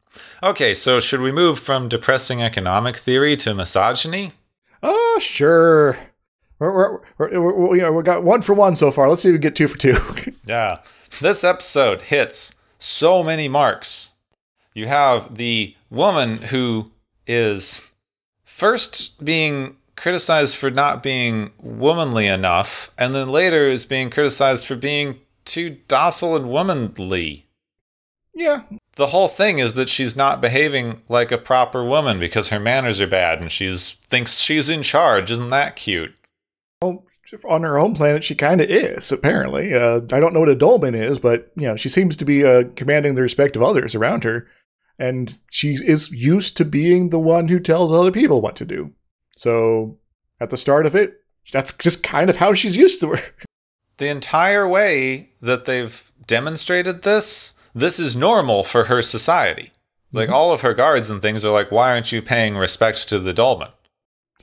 okay, 0.42 0.74
so 0.74 0.98
should 0.98 1.20
we 1.20 1.30
move 1.30 1.60
from 1.60 1.88
depressing 1.88 2.42
economic 2.42 2.96
theory 2.96 3.36
to 3.36 3.54
misogyny? 3.54 4.32
Oh, 4.82 5.18
sure. 5.22 5.96
We're, 6.58 7.00
we're, 7.18 7.40
we're, 7.40 7.68
we 7.68 7.90
we 7.90 8.02
got 8.02 8.22
one 8.24 8.42
for 8.42 8.54
one 8.54 8.76
so 8.76 8.90
far. 8.90 9.08
Let's 9.08 9.22
see 9.22 9.28
if 9.28 9.34
we 9.34 9.38
get 9.38 9.56
two 9.56 9.68
for 9.68 9.78
two. 9.78 9.96
yeah. 10.46 10.78
This 11.20 11.44
episode 11.44 12.02
hits 12.02 12.54
so 12.78 13.22
many 13.22 13.48
marks. 13.48 14.12
You 14.74 14.86
have 14.86 15.36
the 15.36 15.74
woman 15.90 16.38
who 16.38 16.90
is 17.26 17.80
first 18.44 19.24
being 19.24 19.76
criticized 19.96 20.56
for 20.56 20.70
not 20.70 21.02
being 21.02 21.52
womanly 21.60 22.26
enough, 22.26 22.90
and 22.98 23.14
then 23.14 23.28
later 23.28 23.68
is 23.68 23.84
being 23.84 24.10
criticized 24.10 24.66
for 24.66 24.76
being 24.76 25.20
too 25.44 25.78
docile 25.88 26.36
and 26.36 26.50
womanly. 26.50 27.46
Yeah. 28.34 28.62
The 28.96 29.06
whole 29.06 29.28
thing 29.28 29.58
is 29.58 29.74
that 29.74 29.88
she's 29.88 30.16
not 30.16 30.40
behaving 30.40 31.02
like 31.08 31.30
a 31.30 31.38
proper 31.38 31.84
woman 31.84 32.18
because 32.18 32.48
her 32.48 32.60
manners 32.60 33.00
are 33.00 33.06
bad 33.06 33.40
and 33.40 33.50
she's 33.50 33.92
thinks 34.08 34.40
she's 34.40 34.68
in 34.68 34.82
charge. 34.82 35.30
Isn't 35.30 35.50
that 35.50 35.76
cute? 35.76 36.14
Well, 36.82 37.04
on 37.48 37.62
her 37.62 37.78
home 37.78 37.94
planet, 37.94 38.24
she 38.24 38.34
kind 38.34 38.60
of 38.60 38.68
is, 38.68 39.10
apparently. 39.10 39.72
Uh, 39.74 40.00
I 40.12 40.20
don't 40.20 40.34
know 40.34 40.40
what 40.40 40.50
a 40.50 40.56
Dohlman 40.56 40.94
is, 40.94 41.18
but, 41.18 41.50
you 41.56 41.66
know, 41.66 41.76
she 41.76 41.88
seems 41.88 42.16
to 42.18 42.24
be 42.24 42.44
uh, 42.44 42.64
commanding 42.76 43.14
the 43.14 43.22
respect 43.22 43.56
of 43.56 43.62
others 43.62 43.94
around 43.94 44.24
her. 44.24 44.46
And 44.98 45.32
she 45.50 45.74
is 45.74 46.12
used 46.12 46.56
to 46.58 46.64
being 46.64 47.10
the 47.10 47.18
one 47.18 47.48
who 47.48 47.58
tells 47.58 47.92
other 47.92 48.12
people 48.12 48.40
what 48.40 48.56
to 48.56 48.64
do. 48.64 48.92
So, 49.36 49.98
at 50.40 50.50
the 50.50 50.56
start 50.56 50.86
of 50.86 50.94
it, 50.94 51.20
that's 51.52 51.72
just 51.72 52.02
kind 52.02 52.30
of 52.30 52.36
how 52.36 52.54
she's 52.54 52.76
used 52.76 53.00
to 53.00 53.10
her. 53.10 53.22
The 53.96 54.08
entire 54.08 54.66
way 54.66 55.30
that 55.40 55.66
they've 55.66 56.10
demonstrated 56.26 57.02
this, 57.02 57.54
this 57.76 58.00
is 58.00 58.16
normal 58.16 58.64
for 58.64 58.86
her 58.86 59.02
society. 59.02 59.70
Like, 60.10 60.26
mm-hmm. 60.26 60.34
all 60.34 60.52
of 60.52 60.62
her 60.62 60.74
guards 60.74 61.10
and 61.10 61.22
things 61.22 61.44
are 61.44 61.52
like, 61.52 61.70
why 61.70 61.92
aren't 61.92 62.10
you 62.10 62.20
paying 62.20 62.56
respect 62.56 63.08
to 63.10 63.20
the 63.20 63.32
Dohlman? 63.32 63.70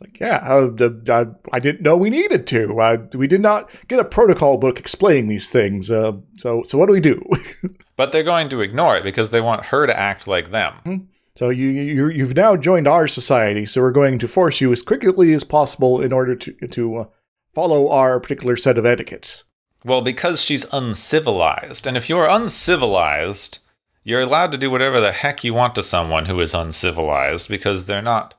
Like, 0.02 0.20
yeah, 0.20 0.38
I, 0.38 1.12
I, 1.12 1.26
I, 1.54 1.60
didn't 1.60 1.82
know 1.82 1.96
we 1.96 2.10
needed 2.10 2.48
to. 2.48 2.80
I, 2.82 2.96
we 3.16 3.28
did 3.28 3.42
not 3.42 3.70
get 3.88 4.00
a 4.00 4.06
protocol 4.06 4.58
book 4.58 4.80
explaining 4.80 5.28
these 5.28 5.50
things. 5.50 5.92
Uh, 5.92 6.14
so, 6.38 6.64
so 6.64 6.78
what 6.78 6.88
do 6.88 6.94
we 6.94 7.00
do? 7.00 7.24
but 7.96 8.12
they're 8.12 8.24
going 8.24 8.50
to 8.50 8.62
ignore 8.62 8.98
it 8.98 9.04
because 9.04 9.30
they 9.30 9.42
want 9.42 9.68
her 9.68 9.86
to 9.86 9.98
act 9.98 10.28
like 10.28 10.52
them. 10.52 10.74
Mm-hmm. 10.86 11.06
So 11.36 11.50
you, 11.50 11.70
you 11.70 12.10
you've 12.10 12.36
now 12.36 12.58
joined 12.58 12.88
our 12.88 13.08
society. 13.08 13.66
So 13.66 13.82
we're 13.82 13.92
going 13.92 14.20
to 14.20 14.28
force 14.28 14.60
you 14.60 14.72
as 14.72 14.82
quickly 14.82 15.34
as 15.34 15.44
possible 15.44 16.02
in 16.02 16.12
order 16.12 16.36
to 16.36 16.68
to 16.68 16.98
uh, 16.98 17.06
follow 17.54 17.90
our 17.90 18.20
particular 18.20 18.56
set 18.56 18.78
of 18.78 18.86
etiquettes. 18.86 19.46
Well, 19.84 20.02
because 20.02 20.42
she's 20.42 20.72
uncivilized, 20.74 21.88
and 21.88 21.96
if 21.96 22.10
you're 22.10 22.28
uncivilized, 22.28 23.60
you're 24.04 24.22
allowed 24.22 24.52
to 24.52 24.58
do 24.58 24.70
whatever 24.70 25.00
the 25.00 25.12
heck 25.12 25.44
you 25.44 25.54
want 25.54 25.74
to 25.76 25.84
someone 25.84 26.26
who 26.26 26.40
is 26.40 26.54
uncivilized 26.54 27.50
because 27.50 27.86
they're 27.86 28.02
not 28.02 28.36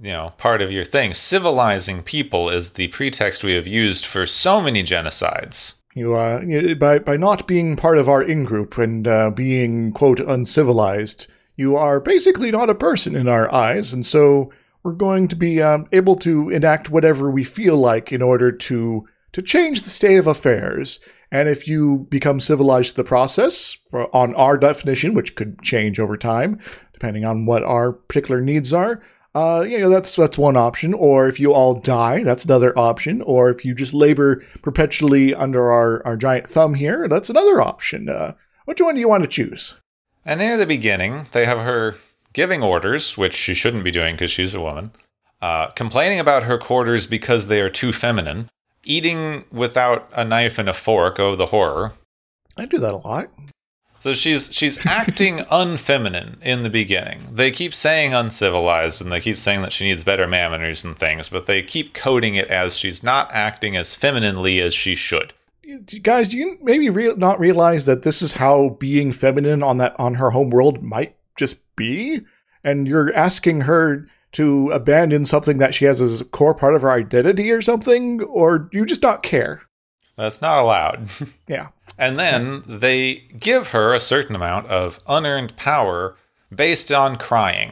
you 0.00 0.12
know 0.12 0.32
part 0.38 0.62
of 0.62 0.72
your 0.72 0.84
thing. 0.84 1.14
Civilizing 1.14 2.02
people 2.02 2.48
is 2.48 2.70
the 2.70 2.88
pretext 2.88 3.44
we 3.44 3.54
have 3.54 3.66
used 3.66 4.06
for 4.06 4.26
so 4.26 4.60
many 4.60 4.82
genocides. 4.82 5.74
You 5.94 6.14
uh, 6.14 6.74
by 6.74 6.98
by 6.98 7.16
not 7.16 7.46
being 7.46 7.76
part 7.76 7.98
of 7.98 8.08
our 8.08 8.22
in 8.22 8.44
group 8.44 8.78
and 8.78 9.06
uh, 9.06 9.30
being 9.30 9.92
quote 9.92 10.20
uncivilized, 10.20 11.26
you 11.56 11.76
are 11.76 12.00
basically 12.00 12.50
not 12.50 12.70
a 12.70 12.74
person 12.74 13.14
in 13.14 13.28
our 13.28 13.52
eyes, 13.52 13.92
and 13.92 14.06
so 14.06 14.52
we're 14.82 14.92
going 14.92 15.28
to 15.28 15.36
be 15.36 15.60
um, 15.60 15.86
able 15.92 16.16
to 16.16 16.48
enact 16.48 16.90
whatever 16.90 17.30
we 17.30 17.44
feel 17.44 17.76
like 17.76 18.12
in 18.12 18.22
order 18.22 18.50
to 18.50 19.06
to 19.32 19.42
change 19.42 19.82
the 19.82 19.90
state 19.90 20.16
of 20.16 20.26
affairs. 20.26 21.00
And 21.32 21.48
if 21.48 21.68
you 21.68 22.08
become 22.10 22.40
civilized 22.40 22.90
to 22.90 22.96
the 22.96 23.04
process, 23.04 23.78
on 23.92 24.34
our 24.34 24.58
definition, 24.58 25.14
which 25.14 25.36
could 25.36 25.62
change 25.62 26.00
over 26.00 26.16
time, 26.16 26.58
depending 26.92 27.24
on 27.24 27.46
what 27.46 27.62
our 27.62 27.92
particular 27.92 28.40
needs 28.40 28.72
are, 28.72 29.00
uh, 29.34 29.64
you 29.68 29.78
know, 29.78 29.88
that's 29.88 30.16
that's 30.16 30.38
one 30.38 30.56
option. 30.56 30.92
Or 30.94 31.28
if 31.28 31.38
you 31.38 31.52
all 31.52 31.74
die, 31.74 32.22
that's 32.24 32.44
another 32.44 32.76
option. 32.78 33.22
Or 33.22 33.48
if 33.48 33.64
you 33.64 33.74
just 33.74 33.94
labor 33.94 34.44
perpetually 34.62 35.34
under 35.34 35.70
our, 35.70 36.04
our 36.06 36.16
giant 36.16 36.48
thumb 36.48 36.74
here, 36.74 37.08
that's 37.08 37.30
another 37.30 37.60
option. 37.60 38.08
Uh, 38.08 38.34
which 38.64 38.80
one 38.80 38.94
do 38.94 39.00
you 39.00 39.08
want 39.08 39.22
to 39.22 39.28
choose? 39.28 39.80
And 40.24 40.40
near 40.40 40.56
the 40.56 40.66
beginning, 40.66 41.26
they 41.32 41.46
have 41.46 41.58
her 41.58 41.96
giving 42.32 42.62
orders, 42.62 43.16
which 43.16 43.34
she 43.34 43.54
shouldn't 43.54 43.84
be 43.84 43.90
doing 43.90 44.14
because 44.14 44.30
she's 44.30 44.54
a 44.54 44.60
woman, 44.60 44.92
uh, 45.40 45.68
complaining 45.68 46.20
about 46.20 46.44
her 46.44 46.58
quarters 46.58 47.06
because 47.06 47.46
they 47.46 47.60
are 47.60 47.70
too 47.70 47.92
feminine, 47.92 48.48
eating 48.84 49.44
without 49.50 50.10
a 50.14 50.24
knife 50.24 50.58
and 50.58 50.68
a 50.68 50.72
fork. 50.72 51.18
Oh, 51.18 51.36
the 51.36 51.46
horror. 51.46 51.92
I 52.56 52.66
do 52.66 52.78
that 52.78 52.94
a 52.94 52.98
lot. 52.98 53.28
So 54.00 54.14
she's 54.14 54.52
she's 54.52 54.84
acting 54.86 55.38
unfeminine 55.50 56.42
in 56.42 56.64
the 56.64 56.70
beginning. 56.70 57.22
They 57.30 57.50
keep 57.50 57.74
saying 57.74 58.12
uncivilized 58.12 59.00
and 59.00 59.12
they 59.12 59.20
keep 59.20 59.38
saying 59.38 59.62
that 59.62 59.72
she 59.72 59.84
needs 59.84 60.02
better 60.02 60.26
manners 60.26 60.84
and 60.84 60.98
things, 60.98 61.28
but 61.28 61.46
they 61.46 61.62
keep 61.62 61.94
coding 61.94 62.34
it 62.34 62.48
as 62.48 62.76
she's 62.76 63.02
not 63.02 63.30
acting 63.32 63.76
as 63.76 63.94
femininely 63.94 64.60
as 64.60 64.74
she 64.74 64.94
should. 64.94 65.32
Guys, 66.02 66.28
do 66.28 66.36
you 66.36 66.58
maybe 66.62 66.90
re- 66.90 67.14
not 67.14 67.38
realize 67.38 67.86
that 67.86 68.02
this 68.02 68.22
is 68.22 68.32
how 68.32 68.70
being 68.80 69.12
feminine 69.12 69.62
on 69.62 69.78
that 69.78 69.94
on 70.00 70.14
her 70.14 70.30
home 70.30 70.50
world 70.50 70.82
might 70.82 71.14
just 71.36 71.58
be? 71.76 72.20
And 72.64 72.88
you're 72.88 73.14
asking 73.14 73.62
her 73.62 74.08
to 74.32 74.70
abandon 74.70 75.24
something 75.24 75.58
that 75.58 75.74
she 75.74 75.84
has 75.84 76.00
as 76.00 76.20
a 76.20 76.24
core 76.24 76.54
part 76.54 76.74
of 76.74 76.82
her 76.82 76.90
identity 76.90 77.50
or 77.50 77.60
something, 77.60 78.22
or 78.22 78.58
do 78.58 78.78
you 78.78 78.86
just 78.86 79.02
not 79.02 79.22
care? 79.22 79.62
That's 80.20 80.42
not 80.42 80.58
allowed. 80.58 81.08
Yeah. 81.48 81.68
And 81.98 82.18
then 82.18 82.62
they 82.66 83.24
give 83.38 83.68
her 83.68 83.92
a 83.94 84.00
certain 84.00 84.36
amount 84.36 84.68
of 84.68 85.00
unearned 85.06 85.56
power 85.56 86.16
based 86.54 86.92
on 86.92 87.16
crying, 87.16 87.70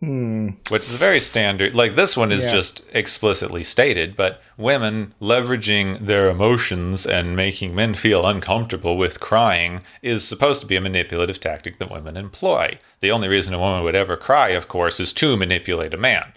Hmm. 0.00 0.48
which 0.68 0.82
is 0.82 0.96
very 0.96 1.20
standard. 1.20 1.74
Like 1.74 1.94
this 1.94 2.16
one 2.16 2.32
is 2.32 2.44
Yeah. 2.44 2.52
just 2.52 2.82
explicitly 2.92 3.62
stated, 3.62 4.16
but 4.16 4.42
women 4.58 5.14
leveraging 5.20 6.06
their 6.06 6.28
emotions 6.28 7.06
and 7.06 7.36
making 7.36 7.74
men 7.74 7.94
feel 7.94 8.26
uncomfortable 8.26 8.96
with 8.96 9.20
crying 9.20 9.80
is 10.02 10.26
supposed 10.26 10.60
to 10.62 10.66
be 10.66 10.76
a 10.76 10.80
manipulative 10.80 11.38
tactic 11.40 11.78
that 11.78 11.90
women 11.92 12.16
employ. 12.16 12.78
The 13.00 13.10
only 13.10 13.28
reason 13.28 13.54
a 13.54 13.58
woman 13.58 13.84
would 13.84 13.94
ever 13.94 14.16
cry, 14.16 14.50
of 14.50 14.68
course, 14.68 15.00
is 15.00 15.12
to 15.14 15.36
manipulate 15.36 15.94
a 15.94 15.98
man. 15.98 16.32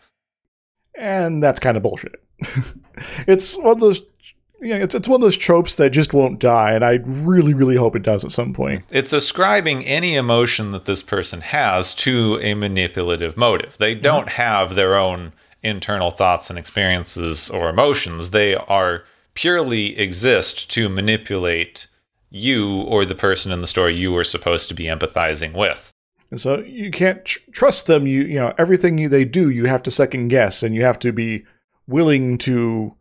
And 0.96 1.42
that's 1.44 1.60
kind 1.60 1.76
of 1.78 1.84
bullshit. 1.84 2.22
it's 3.28 3.58
one 3.58 3.72
of 3.74 3.80
those. 3.80 4.02
Yeah, 4.60 4.78
it's 4.78 4.96
it's 4.96 5.08
one 5.08 5.18
of 5.18 5.22
those 5.22 5.38
tropes 5.38 5.76
that 5.76 5.92
just 5.92 6.14
won't 6.14 6.40
die, 6.40 6.72
and 6.72 6.84
I 6.84 7.00
really, 7.04 7.54
really 7.54 7.76
hope 7.76 7.96
it 7.96 8.04
does 8.04 8.26
at 8.26 8.32
some 8.32 8.54
point. 8.54 8.84
It's 8.90 9.14
ascribing 9.14 9.86
any 9.86 10.16
emotion 10.16 10.72
that 10.72 10.86
this 10.86 11.04
person 11.04 11.42
has 11.42 11.94
to 11.96 12.40
a 12.42 12.56
manipulative 12.56 13.38
motive. 13.38 13.78
They 13.78 13.94
mm-hmm. 13.94 14.02
don't 14.02 14.30
have 14.30 14.76
their 14.76 14.96
own 14.96 15.34
internal 15.62 16.12
thoughts 16.12 16.50
and 16.50 16.58
experiences 16.58 17.50
or 17.50 17.70
emotions. 17.70 18.32
They 18.32 18.56
are 18.56 19.04
purely 19.34 19.98
exist 20.00 20.72
to 20.72 20.90
manipulate 20.90 21.88
you 22.30 22.82
or 22.82 23.06
the 23.06 23.16
person 23.16 23.52
in 23.52 23.62
the 23.62 23.68
story 23.68 23.96
you 23.96 24.12
were 24.12 24.24
supposed 24.24 24.68
to 24.70 24.74
be 24.74 24.86
empathizing 24.86 25.54
with. 25.54 25.94
And 26.30 26.42
so 26.42 26.60
you 26.60 26.92
can't 26.92 27.24
tr- 27.24 27.40
trust 27.52 27.88
them. 27.88 28.08
You 28.08 28.24
you 28.24 28.40
know 28.40 28.54
everything 28.58 28.98
you, 28.98 29.08
they 29.08 29.24
do, 29.24 29.50
you 29.50 29.66
have 29.66 29.84
to 29.84 29.92
second 29.92 30.30
guess, 30.30 30.64
and 30.64 30.76
you 30.76 30.84
have 30.84 31.00
to 31.00 31.12
be 31.12 31.46
willing 31.88 32.38
to 32.40 32.96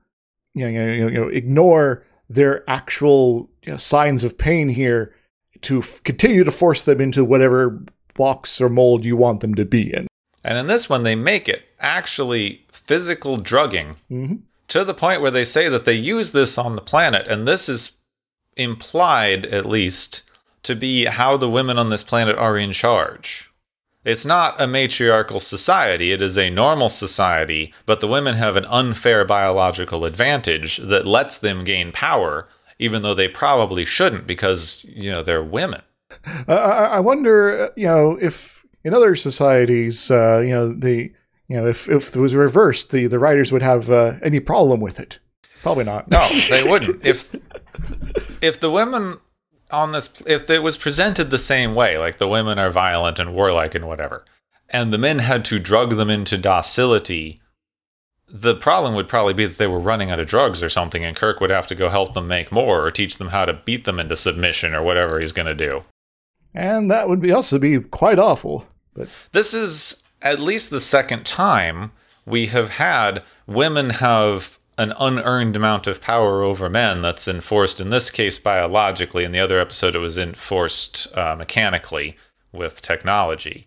you 0.57 0.71
know, 0.73 0.93
you 0.93 1.11
know, 1.11 1.29
ignore 1.29 2.03
their 2.29 2.69
actual 2.69 3.49
you 3.63 3.73
know, 3.73 3.77
signs 3.77 4.25
of 4.25 4.37
pain 4.37 4.69
here 4.69 5.15
to 5.61 5.79
f- 5.79 6.03
continue 6.03 6.43
to 6.45 6.51
force 6.51 6.83
them 6.83 7.01
into 7.01 7.25
whatever 7.25 7.83
box 8.15 8.61
or 8.61 8.69
mold 8.69 9.05
you 9.05 9.17
want 9.17 9.41
them 9.41 9.55
to 9.55 9.65
be 9.65 9.93
in. 9.93 10.07
And 10.43 10.59
in 10.59 10.67
this 10.67 10.89
one, 10.89 11.03
they 11.03 11.15
make 11.15 11.49
it 11.49 11.63
actually 11.81 12.65
physical 12.73 13.37
drugging 13.37 13.97
Mhm. 14.11 14.41
to 14.69 14.85
the 14.85 14.95
point 14.95 15.21
where 15.21 15.31
they 15.31 15.45
say 15.45 15.69
that 15.69 15.85
they 15.85 15.93
use 15.95 16.33
this 16.33 16.57
on 16.59 16.75
the 16.77 16.83
planet, 16.83 17.27
and 17.29 17.47
this 17.47 17.69
is 17.69 17.93
implied, 18.57 19.47
at 19.47 19.67
least, 19.67 20.23
to 20.63 20.75
be 20.75 21.05
how 21.05 21.37
the 21.37 21.51
women 21.51 21.79
on 21.79 21.91
this 21.91 22.03
planet 22.03 22.37
are 22.37 22.57
in 22.57 22.73
charge. 22.73 23.51
It's 24.07 24.25
not 24.25 24.61
a 24.61 24.69
matriarchal 24.69 25.41
society, 25.41 26.13
it 26.13 26.23
is 26.23 26.39
a 26.39 26.49
normal 26.49 26.89
society, 26.89 27.75
but 27.87 27.99
the 27.99 28.07
women 28.07 28.37
have 28.37 28.55
an 28.55 28.65
unfair 28.67 29.25
biological 29.25 30.05
advantage 30.05 30.77
that 30.77 31.09
lets 31.09 31.37
them 31.37 31.65
gain 31.65 31.91
power, 31.91 32.47
even 32.79 33.03
though 33.03 33.15
they 33.15 33.27
probably 33.27 33.85
shouldn't 33.85 34.25
because, 34.25 34.87
you 34.89 35.11
know, 35.11 35.25
they're 35.25 35.43
women. 35.43 35.83
Uh, 36.47 36.53
I, 36.53 37.01
wonder, 37.01 37.65
uh, 37.65 37.69
you 37.77 37.89
know, 37.89 38.17
if 38.23 38.65
in 38.85 38.95
other 38.95 39.17
societies, 39.17 40.09
uh, 40.09 40.39
you 40.39 40.51
know, 40.51 40.73
the 40.73 41.13
you 41.49 41.57
know, 41.57 41.67
if 41.67 41.89
if 41.89 42.15
it 42.15 42.21
was 42.21 42.35
reversed, 42.35 42.91
the 42.91 43.09
the 43.09 43.19
writers 43.19 43.51
would 43.51 43.63
have 43.63 43.91
uh, 43.91 44.15
any 44.23 44.39
problem 44.39 44.81
with 44.81 45.01
it. 45.01 45.19
Probably 45.63 45.85
not. 45.85 46.09
No, 46.09 46.29
they 46.49 46.63
wouldn't. 46.63 47.05
If 47.05 47.35
if 48.41 48.61
the 48.61 48.71
women 48.71 49.19
on 49.71 49.93
this 49.93 50.11
if 50.27 50.49
it 50.51 50.63
was 50.63 50.77
presented 50.77 51.31
the 51.31 51.39
same 51.39 51.75
way, 51.75 51.99
like 51.99 52.19
the 52.19 52.29
women 52.29 52.59
are 52.59 52.71
violent 52.71 53.19
and 53.19 53.35
warlike 53.35 53.75
and 53.75 53.87
whatever, 53.87 54.25
and 54.69 54.93
the 54.93 54.99
men 54.99 55.21
had 55.21 55.45
to 55.47 55.59
drug 55.59 55.97
them 55.97 56.11
into 56.11 56.39
docility, 56.39 57.39
the 58.29 58.55
problem 58.55 58.95
would 58.95 59.09
probably 59.09 59.35
be 59.35 59.47
that 59.47 59.59
they 59.59 59.67
were 59.67 59.79
running 59.79 60.11
out 60.11 60.19
of 60.21 60.27
drugs 60.27 60.63
or 60.63 60.69
something, 60.69 61.05
and 61.05 61.17
Kirk 61.17 61.41
would 61.41 61.51
have 61.51 61.67
to 61.69 61.75
go 61.75 61.89
help 61.89 62.15
them 62.15 62.27
make 62.27 62.51
more 62.51 62.85
or 62.85 62.91
teach 62.91 63.19
them 63.19 63.29
how 63.29 63.45
to 63.45 63.53
beat 63.65 63.85
them 63.85 63.99
into 64.01 64.17
submission 64.17 64.75
or 64.75 64.83
whatever 64.83 65.21
he's 65.21 65.33
going 65.33 65.47
to 65.47 65.55
do. 65.55 65.85
and 66.55 66.91
that 66.91 67.09
would 67.09 67.21
be 67.21 67.33
also 67.33 67.59
be 67.59 67.79
quite 67.79 68.19
awful. 68.19 68.67
But 68.95 69.09
This 69.33 69.53
is 69.55 70.03
at 70.23 70.41
least 70.41 70.71
the 70.71 70.81
second 70.81 71.25
time 71.27 71.93
we 72.25 72.47
have 72.47 72.71
had 72.71 73.23
women 73.47 73.91
have 73.91 74.59
an 74.79 74.93
unearned 74.99 75.57
amount 75.57 75.87
of 75.87 76.01
power 76.01 76.43
over 76.43 76.69
men 76.69 77.01
that's 77.03 77.27
enforced 77.27 77.81
in 77.81 77.91
this 77.91 78.11
case 78.11 78.39
biologically. 78.39 79.25
In 79.25 79.33
the 79.33 79.41
other 79.41 79.59
episode, 79.59 79.97
it 79.97 80.01
was 80.01 80.19
enforced 80.19 81.17
uh, 81.17 81.35
mechanically 81.37 82.17
with 82.53 82.83
technology. 82.83 83.67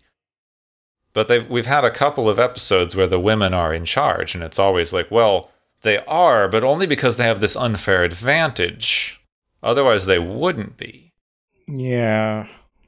But 1.12 1.50
we've 1.50 1.66
had 1.66 1.84
a 1.84 1.90
couple 1.90 2.28
of 2.28 2.38
episodes 2.38 2.94
where 2.94 3.08
the 3.08 3.18
women 3.18 3.52
are 3.52 3.74
in 3.74 3.84
charge, 3.84 4.34
and 4.34 4.44
it's 4.44 4.60
always 4.60 4.92
like, 4.92 5.10
well, 5.10 5.50
they 5.82 5.98
are, 6.04 6.46
but 6.46 6.62
only 6.62 6.86
because 6.86 7.16
they 7.16 7.24
have 7.24 7.40
this 7.40 7.56
unfair 7.56 8.04
advantage. 8.04 9.20
Otherwise, 9.62 10.06
they 10.06 10.18
wouldn't 10.18 10.76
be. 10.76 11.12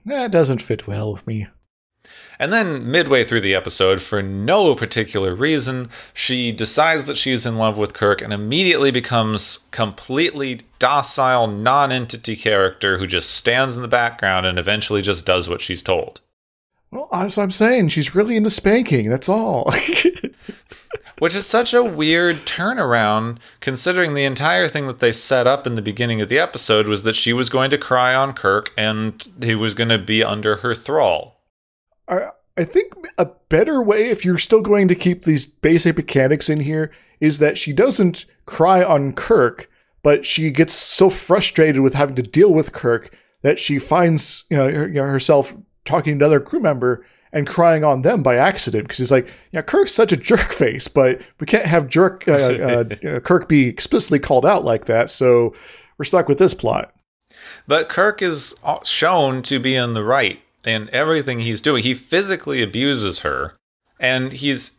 yeah, 0.05 0.21
that 0.21 0.31
doesn't 0.31 0.63
fit 0.63 0.87
well 0.87 1.13
with 1.13 1.27
me. 1.27 1.49
And 2.43 2.53
then, 2.53 2.91
midway 2.91 3.23
through 3.23 3.43
the 3.43 3.55
episode, 3.55 4.03
for 4.03 4.21
no 4.21 4.75
particular 4.75 5.33
reason, 5.33 5.89
she 6.13 6.51
decides 6.51 7.05
that 7.05 7.17
she's 7.17 7.47
in 7.47 7.55
love 7.55 7.79
with 7.79 7.95
Kirk 7.95 8.21
and 8.21 8.33
immediately 8.33 8.91
becomes 8.91 9.61
completely 9.71 10.63
docile, 10.81 11.47
non 11.47 11.93
entity 11.93 12.35
character 12.35 12.99
who 12.99 13.07
just 13.07 13.31
stands 13.31 13.77
in 13.77 13.83
the 13.83 13.87
background 13.87 14.45
and 14.45 14.59
eventually 14.59 15.03
just 15.03 15.25
does 15.25 15.49
what 15.49 15.61
she's 15.61 15.85
told. 15.85 16.21
Well, 16.91 17.09
as 17.13 17.39
I'm 17.39 17.53
saying, 17.53 17.91
she's 17.91 18.13
really 18.13 18.35
into 18.35 18.51
spanking. 18.51 19.09
That's 19.09 19.29
all. 19.29 19.73
Which 21.21 21.37
is 21.37 21.47
such 21.47 21.73
a 21.73 21.85
weird 21.85 22.39
turnaround, 22.39 23.39
considering 23.61 24.15
the 24.15 24.25
entire 24.25 24.67
thing 24.67 24.89
that 24.89 24.99
they 24.99 25.13
set 25.13 25.47
up 25.47 25.65
in 25.65 25.77
the 25.77 25.81
beginning 25.81 26.21
of 26.21 26.29
the 26.29 26.41
episode 26.41 26.89
was 26.89 27.05
that 27.05 27.15
she 27.15 27.33
was 27.33 27.49
going 27.49 27.71
to 27.71 27.79
cry 27.79 28.17
on 28.17 28.33
Kirk 28.33 28.73
and 28.77 29.29
he 29.41 29.55
was 29.55 29.75
going 29.75 29.91
to 29.91 29.99
be 29.99 30.25
under 30.25 30.57
her 30.57 30.75
thrall. 30.75 31.39
I, 32.13 32.31
I 32.57 32.65
think 32.65 32.93
a 33.19 33.27
better 33.49 33.83
way, 33.83 34.09
if 34.09 34.25
you're 34.25 34.39
still 34.39 34.61
going 34.61 34.89
to 34.89 34.95
keep 34.95 35.25
these 35.25 35.47
basic 35.47 35.97
mechanics 35.97 36.49
in 36.49 36.61
here, 36.61 36.93
is 37.21 37.39
that 37.39 37.57
she 37.57 37.73
doesn't 37.73 38.27
cry 38.47 38.83
on 38.83 39.13
Kirk, 39.13 39.71
but 40.03 40.27
she 40.27 40.51
gets 40.51 40.75
so 40.75 41.09
frustrated 41.09 41.81
with 41.81 41.95
having 41.95 42.17
to 42.17 42.23
deal 42.23 42.53
with 42.53 42.73
Kirk 42.73 43.17
that 43.43 43.59
she 43.59 43.79
finds 43.79 44.45
you 44.51 44.57
know, 44.57 44.71
her, 44.71 44.89
you 44.89 44.95
know 44.95 45.05
herself 45.05 45.55
talking 45.85 46.19
to 46.19 46.25
another 46.25 46.41
crew 46.41 46.61
member 46.61 47.07
and 47.33 47.47
crying 47.47 47.85
on 47.85 48.03
them 48.03 48.23
by 48.23 48.37
accident 48.37 48.85
because 48.85 48.99
he's 48.99 49.11
like, 49.11 49.29
yeah, 49.53 49.63
Kirk's 49.63 49.93
such 49.93 50.13
a 50.13 50.17
jerk 50.17 50.53
face, 50.53 50.89
but 50.89 51.23
we 51.41 51.47
can't 51.47 51.67
have 51.67 51.89
jerk 51.89 52.25
uh, 52.29 52.33
uh, 52.33 52.85
uh, 53.09 53.21
Kirk 53.21 53.49
be 53.49 53.67
explicitly 53.67 54.19
called 54.19 54.45
out 54.45 54.65
like 54.65 54.85
that, 54.87 55.09
so 55.09 55.55
we're 55.99 56.05
stuck 56.05 56.29
with 56.29 56.39
this 56.39 56.55
plot. 56.55 56.95
But 57.67 57.89
Kirk 57.89 58.21
is 58.21 58.55
shown 58.85 59.43
to 59.43 59.59
be 59.59 59.75
in 59.75 59.95
the 59.95 60.05
right 60.05 60.41
in 60.65 60.89
everything 60.93 61.41
he's 61.41 61.61
doing. 61.61 61.83
He 61.83 61.95
physically 61.95 62.63
abuses 62.63 63.21
her, 63.21 63.55
and 63.99 64.33
he's 64.33 64.73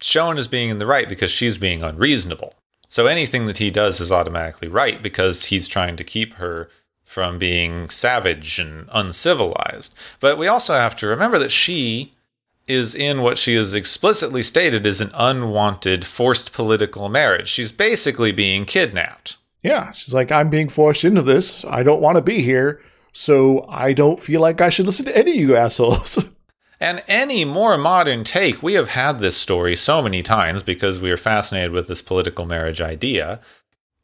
shown 0.00 0.38
as 0.38 0.46
being 0.46 0.70
in 0.70 0.78
the 0.78 0.86
right 0.86 1.08
because 1.08 1.30
she's 1.30 1.58
being 1.58 1.82
unreasonable. 1.82 2.54
So 2.88 3.06
anything 3.06 3.46
that 3.46 3.58
he 3.58 3.70
does 3.70 4.00
is 4.00 4.10
automatically 4.10 4.68
right 4.68 5.02
because 5.02 5.46
he's 5.46 5.68
trying 5.68 5.96
to 5.96 6.04
keep 6.04 6.34
her 6.34 6.70
from 7.04 7.38
being 7.38 7.88
savage 7.90 8.58
and 8.58 8.88
uncivilized. 8.92 9.94
But 10.20 10.38
we 10.38 10.46
also 10.46 10.74
have 10.74 10.96
to 10.96 11.06
remember 11.06 11.38
that 11.38 11.52
she 11.52 12.12
is 12.66 12.94
in 12.94 13.22
what 13.22 13.38
she 13.38 13.54
has 13.54 13.72
explicitly 13.72 14.42
stated 14.42 14.86
is 14.86 15.00
an 15.00 15.10
unwanted, 15.14 16.04
forced 16.04 16.52
political 16.52 17.08
marriage. 17.08 17.48
She's 17.48 17.72
basically 17.72 18.30
being 18.30 18.66
kidnapped. 18.66 19.36
Yeah, 19.62 19.90
she's 19.92 20.14
like, 20.14 20.30
I'm 20.30 20.50
being 20.50 20.68
forced 20.68 21.04
into 21.04 21.22
this. 21.22 21.64
I 21.64 21.82
don't 21.82 22.02
want 22.02 22.16
to 22.16 22.22
be 22.22 22.42
here, 22.42 22.80
so 23.12 23.66
I 23.68 23.92
don't 23.92 24.20
feel 24.20 24.40
like 24.40 24.60
I 24.60 24.68
should 24.68 24.86
listen 24.86 25.06
to 25.06 25.16
any 25.16 25.32
of 25.32 25.36
you 25.36 25.56
assholes. 25.56 26.24
And 26.80 27.02
any 27.08 27.44
more 27.44 27.76
modern 27.76 28.22
take, 28.22 28.62
we 28.62 28.74
have 28.74 28.90
had 28.90 29.18
this 29.18 29.36
story 29.36 29.74
so 29.74 30.00
many 30.00 30.22
times 30.22 30.62
because 30.62 31.00
we 31.00 31.10
are 31.10 31.16
fascinated 31.16 31.72
with 31.72 31.88
this 31.88 32.02
political 32.02 32.46
marriage 32.46 32.80
idea. 32.80 33.40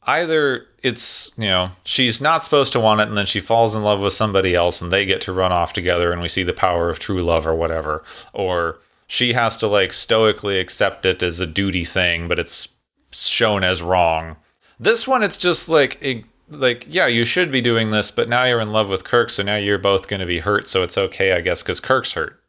Either 0.03 0.65
it's, 0.83 1.31
you 1.37 1.45
know, 1.45 1.69
she's 1.83 2.19
not 2.19 2.43
supposed 2.43 2.73
to 2.73 2.79
want 2.79 3.01
it 3.01 3.07
and 3.07 3.17
then 3.17 3.25
she 3.25 3.39
falls 3.39 3.75
in 3.75 3.81
love 3.81 4.01
with 4.01 4.13
somebody 4.13 4.53
else 4.53 4.81
and 4.81 4.91
they 4.91 5.05
get 5.05 5.21
to 5.21 5.31
run 5.31 5.51
off 5.51 5.73
together 5.73 6.11
and 6.11 6.21
we 6.21 6.27
see 6.27 6.43
the 6.43 6.53
power 6.53 6.89
of 6.89 6.99
true 6.99 7.23
love 7.23 7.47
or 7.47 7.55
whatever. 7.55 8.03
Or 8.33 8.79
she 9.07 9.33
has 9.33 9.55
to 9.57 9.67
like 9.67 9.93
stoically 9.93 10.59
accept 10.59 11.05
it 11.05 11.23
as 11.23 11.39
a 11.39 11.47
duty 11.47 11.85
thing, 11.85 12.27
but 12.27 12.39
it's 12.39 12.67
shown 13.11 13.63
as 13.63 13.81
wrong. 13.81 14.35
This 14.77 15.07
one, 15.07 15.23
it's 15.23 15.37
just 15.37 15.69
like, 15.69 15.97
it, 16.01 16.25
like, 16.49 16.85
yeah, 16.87 17.07
you 17.07 17.25
should 17.25 17.51
be 17.51 17.61
doing 17.61 17.89
this, 17.89 18.11
but 18.11 18.29
now 18.29 18.43
you're 18.45 18.59
in 18.59 18.71
love 18.71 18.89
with 18.89 19.03
Kirk, 19.03 19.29
so 19.29 19.43
now 19.43 19.57
you're 19.57 19.77
both 19.77 20.07
going 20.07 20.19
to 20.19 20.25
be 20.25 20.39
hurt, 20.39 20.67
so 20.67 20.83
it's 20.83 20.97
okay, 20.97 21.33
I 21.33 21.41
guess, 21.41 21.63
because 21.63 21.79
Kirk's 21.79 22.13
hurt. 22.13 22.39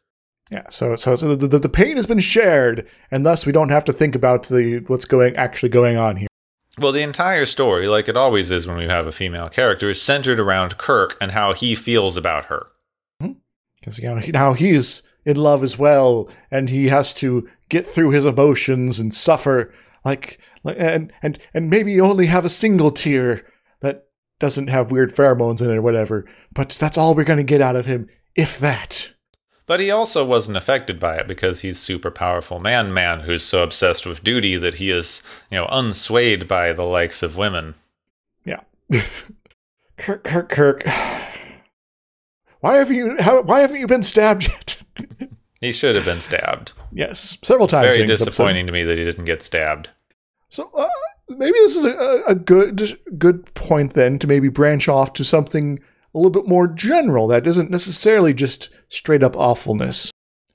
yeah, 0.51 0.69
so 0.71 0.97
so, 0.97 1.17
so 1.17 1.35
the, 1.35 1.59
the, 1.59 1.69
pain 1.69 1.97
has 1.97 2.07
been 2.07 2.21
shared, 2.21 2.87
and 3.11 3.25
thus 3.25 3.47
we 3.47 3.53
don't 3.53 3.71
have 3.71 3.85
to 3.87 3.93
think 3.93 4.15
about 4.15 4.45
the 4.45 4.81
what's 4.87 5.05
going 5.05 5.35
actually 5.37 5.71
going 5.71 5.97
on 5.97 6.17
here. 6.17 6.29
Well, 6.79 6.93
the 6.93 7.03
entire 7.03 7.47
story, 7.47 7.89
like 7.89 8.09
it 8.09 8.17
always 8.17 8.51
is 8.51 8.67
when 8.67 8.77
we 8.77 8.85
have 8.85 9.07
a 9.07 9.13
female 9.13 9.49
character, 9.49 9.91
is 9.91 10.01
centered 10.01 10.39
around 10.39 10.77
Kirk 10.77 11.17
and 11.21 11.31
how 11.31 11.55
he 11.55 11.75
feels 11.75 12.17
about 12.17 12.47
her. 12.47 12.67
Mm-hmm. 13.23 13.33
Because 13.81 13.99
you 13.99 14.15
know 14.15 14.21
now 14.33 14.53
he's 14.53 15.03
in 15.25 15.37
love 15.37 15.63
as 15.63 15.79
well, 15.79 16.29
and 16.51 16.69
he 16.69 16.89
has 16.89 17.15
to 17.15 17.49
get 17.69 17.85
through 17.85 18.11
his 18.11 18.27
emotions 18.27 19.01
and 19.01 19.13
suffer 19.13 19.73
like 20.05 20.39
like 20.63 20.77
and 20.79 21.13
and 21.23 21.39
and 21.55 21.71
maybe 21.71 22.01
only 22.01 22.27
have 22.27 22.45
a 22.45 22.51
single 22.51 22.91
tear 22.91 23.45
that 23.81 24.07
doesn't 24.39 24.69
have 24.69 24.91
weird 24.91 25.15
pheromones 25.15 25.61
in 25.61 25.71
it 25.71 25.77
or 25.77 25.83
whatever. 25.83 26.27
But 26.53 26.71
that's 26.71 26.99
all 26.99 27.15
we're 27.15 27.25
gonna 27.25 27.43
get 27.43 27.61
out 27.61 27.77
of 27.77 27.87
him, 27.87 28.09
if 28.35 28.59
that. 28.59 29.13
But 29.67 29.81
he 29.81 29.91
also 29.91 30.25
wasn't 30.25 30.57
affected 30.57 31.01
by 31.01 31.17
it 31.17 31.27
because 31.27 31.61
he's 31.61 31.79
super 31.81 32.11
powerful 32.11 32.61
man 32.61 32.95
man 32.95 33.21
who's 33.21 33.43
so 33.43 33.63
obsessed 33.63 34.07
with 34.07 34.23
duty 34.23 34.57
that 34.57 34.75
he 34.75 34.91
is, 34.91 35.23
you 35.51 35.59
know, 35.59 35.67
unswayed 35.67 36.47
by 36.47 36.73
the 36.73 36.85
likes 36.85 37.23
of 37.23 37.37
women. 37.37 37.75
Yeah. 38.45 38.61
Kirk, 39.97 40.23
Kirk, 40.25 40.49
Kirk. 40.51 40.85
Why 42.61 42.77
have 42.77 42.91
you? 42.91 43.17
How, 43.21 43.43
why 43.43 43.61
haven't 43.61 43.81
you 43.81 43.87
been 43.87 44.03
stabbed 44.03 44.49
yet? 44.49 44.83
He 45.63 45.73
should 45.73 45.97
have 45.97 46.05
been 46.05 46.21
stabbed. 46.21 46.73
yes, 46.93 47.39
several 47.43 47.67
times. 47.67 47.95
Very 47.95 48.07
disappointing 48.07 48.67
to 48.67 48.73
me 48.73 48.85
that 48.85 48.99
he 48.99 49.05
didn't 49.05 49.25
get 49.25 49.43
stabbed. 49.43 49.89
So 50.51 50.71
uh, 50.75 50.87
maybe 51.29 51.59
this 51.59 51.77
is 51.77 51.85
a, 51.85 52.23
a 52.29 52.35
good 52.35 52.99
good 53.19 53.53
point 53.55 53.95
then 53.95 54.19
to 54.19 54.27
maybe 54.27 54.49
branch 54.49 54.89
off 54.89 55.13
to 55.15 55.25
something 55.25 55.81
a 56.15 56.19
little 56.19 56.31
bit 56.31 56.49
more 56.49 56.67
general 56.67 57.27
that 57.29 57.47
isn't 57.47 57.71
necessarily 57.71 58.33
just 58.33 58.71
straight 58.89 59.23
up 59.23 59.37
awfulness. 59.37 60.11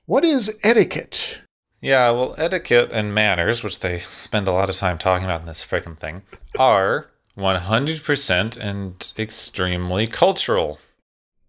What 0.06 0.26
is 0.26 0.58
etiquette? 0.64 1.42
Yeah, 1.82 2.12
well, 2.12 2.36
etiquette 2.38 2.90
and 2.92 3.14
manners, 3.14 3.64
which 3.64 3.80
they 3.80 4.00
spend 4.00 4.48
a 4.48 4.52
lot 4.52 4.70
of 4.70 4.76
time 4.76 4.98
talking 4.98 5.26
about 5.26 5.42
in 5.42 5.48
this 5.48 5.66
freaking 5.66 5.98
thing, 5.98 6.22
are 6.58 7.10
100% 7.38 8.58
and 8.58 9.14
extremely 9.18 10.08
cultural. 10.08 10.80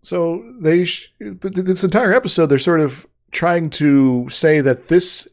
So 0.03 0.43
they, 0.59 0.85
sh- 0.85 1.13
but 1.21 1.55
this 1.55 1.85
entire 1.85 2.13
episode, 2.13 2.47
they're 2.47 2.59
sort 2.59 2.81
of 2.81 3.07
trying 3.31 3.71
to 3.71 4.29
say 4.29 4.61
that 4.61 4.89
this 4.89 5.29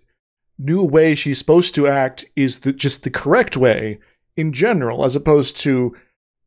new 0.60 0.84
way 0.84 1.16
she's 1.16 1.38
supposed 1.39 1.74
to 1.76 1.88
act 1.88 2.26
is 2.36 2.60
the, 2.60 2.74
just 2.74 3.03
the 3.03 3.10
correct 3.10 3.57
way 3.57 3.99
in 4.36 4.51
general, 4.51 5.05
as 5.05 5.16
opposed 5.16 5.55
to 5.57 5.95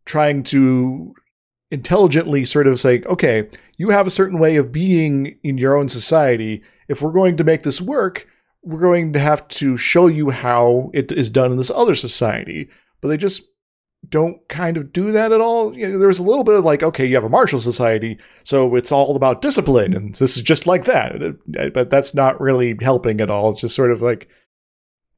trying 0.05 0.43
to 0.43 1.15
intelligently 1.71 2.45
sort 2.45 2.67
of 2.67 2.79
say, 2.79 3.03
okay, 3.07 3.49
you 3.79 3.89
have 3.89 4.07
a 4.07 4.11
certain 4.11 4.39
way 4.39 4.57
of 4.57 4.71
being 4.71 5.39
in 5.43 5.57
your 5.57 5.77
own 5.77 5.89
society. 5.89 6.63
If 6.87 7.01
we're 7.01 7.13
going 7.13 7.39
to 7.39 7.45
make 7.45 7.63
this 7.63 7.81
work, 7.81 8.29
we're 8.63 8.81
going 8.81 9.15
to 9.15 9.19
have 9.19 9.49
to 9.49 9.77
show 9.77 10.07
you 10.07 10.31
how 10.31 10.91
it 10.93 11.11
is 11.11 11.31
done 11.31 11.51
in 11.51 11.57
this 11.57 11.71
other 11.71 11.95
society. 11.95 12.69
But 13.01 13.09
they 13.09 13.17
just 13.17 13.43
don't 14.09 14.47
kind 14.49 14.77
of 14.77 14.93
do 14.93 15.13
that 15.13 15.33
at 15.33 15.41
all. 15.41 15.77
You 15.77 15.89
know, 15.89 15.99
there's 15.99 16.19
a 16.19 16.25
little 16.25 16.45
bit 16.45 16.57
of 16.57 16.65
like, 16.65 16.83
okay, 16.83 17.07
you 17.07 17.15
have 17.15 17.25
a 17.25 17.29
martial 17.29 17.59
society, 17.59 18.19
so 18.45 18.75
it's 18.75 18.93
all 18.93 19.15
about 19.17 19.43
discipline, 19.43 19.95
and 19.95 20.15
this 20.15 20.37
is 20.37 20.43
just 20.43 20.67
like 20.67 20.85
that. 20.85 21.73
But 21.73 21.91
that's 21.91 22.15
not 22.15 22.41
really 22.41 22.77
helping 22.81 23.21
at 23.21 23.31
all. 23.31 23.51
It's 23.51 23.61
just 23.61 23.77
sort 23.77 23.93
of 23.93 24.03
like 24.03 24.29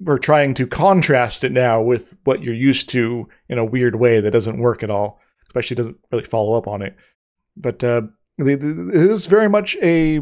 we're 0.00 0.18
trying 0.18 0.54
to 0.54 0.66
contrast 0.66 1.44
it 1.44 1.52
now 1.52 1.80
with 1.80 2.16
what 2.24 2.42
you're 2.42 2.54
used 2.54 2.88
to 2.90 3.28
in 3.48 3.58
a 3.58 3.64
weird 3.64 3.96
way 3.96 4.20
that 4.20 4.32
doesn't 4.32 4.58
work 4.58 4.82
at 4.82 4.90
all. 4.90 5.20
Especially 5.46 5.76
doesn't 5.76 5.98
really 6.12 6.24
follow 6.24 6.58
up 6.58 6.66
on 6.66 6.82
it. 6.82 6.96
But 7.56 7.82
uh, 7.82 8.02
it 8.38 8.62
is 8.62 9.26
very 9.26 9.48
much 9.48 9.76
a 9.82 10.20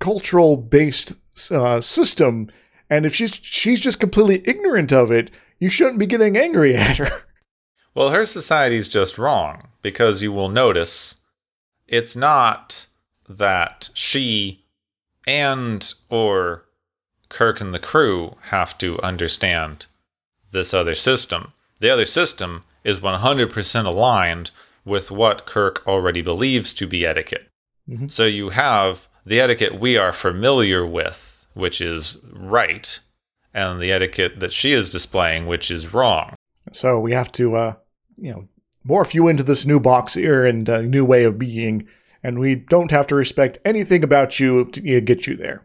cultural 0.00 0.56
based 0.56 1.12
uh, 1.50 1.80
system, 1.80 2.48
and 2.90 3.06
if 3.06 3.14
she's 3.14 3.34
she's 3.42 3.80
just 3.80 4.00
completely 4.00 4.42
ignorant 4.48 4.92
of 4.92 5.10
it, 5.10 5.30
you 5.58 5.68
shouldn't 5.68 5.98
be 5.98 6.06
getting 6.06 6.36
angry 6.36 6.74
at 6.76 6.98
her. 6.98 7.10
Well, 7.94 8.10
her 8.10 8.24
society's 8.24 8.88
just 8.88 9.18
wrong 9.18 9.68
because 9.82 10.22
you 10.22 10.32
will 10.32 10.48
notice 10.48 11.16
it's 11.86 12.16
not 12.16 12.86
that 13.28 13.90
she 13.94 14.64
and 15.26 15.92
or 16.08 16.64
Kirk 17.28 17.60
and 17.60 17.72
the 17.72 17.78
crew 17.78 18.36
have 18.50 18.76
to 18.78 19.00
understand 19.02 19.86
this 20.50 20.74
other 20.74 20.94
system. 20.94 21.52
The 21.80 21.90
other 21.90 22.04
system 22.04 22.64
is 22.82 22.98
100% 22.98 23.86
aligned 23.86 24.50
with 24.84 25.10
what 25.10 25.46
Kirk 25.46 25.82
already 25.86 26.20
believes 26.20 26.72
to 26.74 26.86
be 26.86 27.06
etiquette. 27.06 27.48
Mhm. 27.88 28.10
So 28.10 28.24
you 28.24 28.50
have 28.50 29.06
the 29.24 29.40
etiquette 29.40 29.78
we 29.78 29.96
are 29.96 30.12
familiar 30.12 30.86
with, 30.86 31.46
which 31.54 31.80
is 31.80 32.18
right, 32.32 32.98
and 33.52 33.80
the 33.80 33.92
etiquette 33.92 34.40
that 34.40 34.52
she 34.52 34.72
is 34.72 34.90
displaying, 34.90 35.46
which 35.46 35.70
is 35.70 35.92
wrong. 35.92 36.34
So 36.72 36.98
we 36.98 37.12
have 37.12 37.32
to, 37.32 37.56
uh, 37.56 37.74
you 38.18 38.32
know, 38.32 38.48
morph 38.86 39.14
you 39.14 39.28
into 39.28 39.42
this 39.42 39.64
new 39.66 39.80
box 39.80 40.14
here 40.14 40.44
and 40.44 40.68
a 40.68 40.82
new 40.82 41.04
way 41.04 41.24
of 41.24 41.38
being, 41.38 41.86
and 42.22 42.38
we 42.38 42.54
don't 42.54 42.90
have 42.90 43.06
to 43.08 43.14
respect 43.14 43.58
anything 43.64 44.02
about 44.04 44.38
you 44.40 44.64
to 44.66 44.96
uh, 44.96 45.00
get 45.00 45.26
you 45.26 45.36
there. 45.36 45.64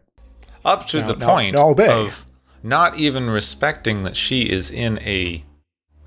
up 0.64 0.86
to 0.88 1.00
Now- 1.00 1.06
the 1.06 1.16
now- 1.16 1.26
point 1.26 1.56
now 1.56 1.70
of 1.72 2.24
not 2.62 2.98
even 2.98 3.30
respecting 3.30 4.02
that 4.02 4.16
she 4.16 4.42
is 4.50 4.70
in 4.70 4.98
a 5.00 5.42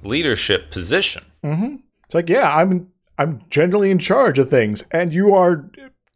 leadership 0.03 0.69
position. 0.69 1.23
Mm-hmm. 1.43 1.77
It's 2.05 2.13
like, 2.15 2.29
yeah, 2.29 2.55
I'm 2.55 2.91
I'm 3.17 3.41
generally 3.49 3.89
in 3.91 3.99
charge 3.99 4.37
of 4.39 4.49
things, 4.49 4.83
and 4.91 5.13
you 5.13 5.33
are 5.35 5.69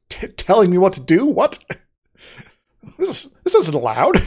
t- 0.09 0.27
telling 0.27 0.69
me 0.71 0.77
what 0.77 0.93
to 0.93 1.01
do. 1.01 1.25
What? 1.25 1.63
This 2.97 3.09
is, 3.25 3.31
this 3.43 3.53
isn't 3.53 3.75
allowed. 3.75 4.23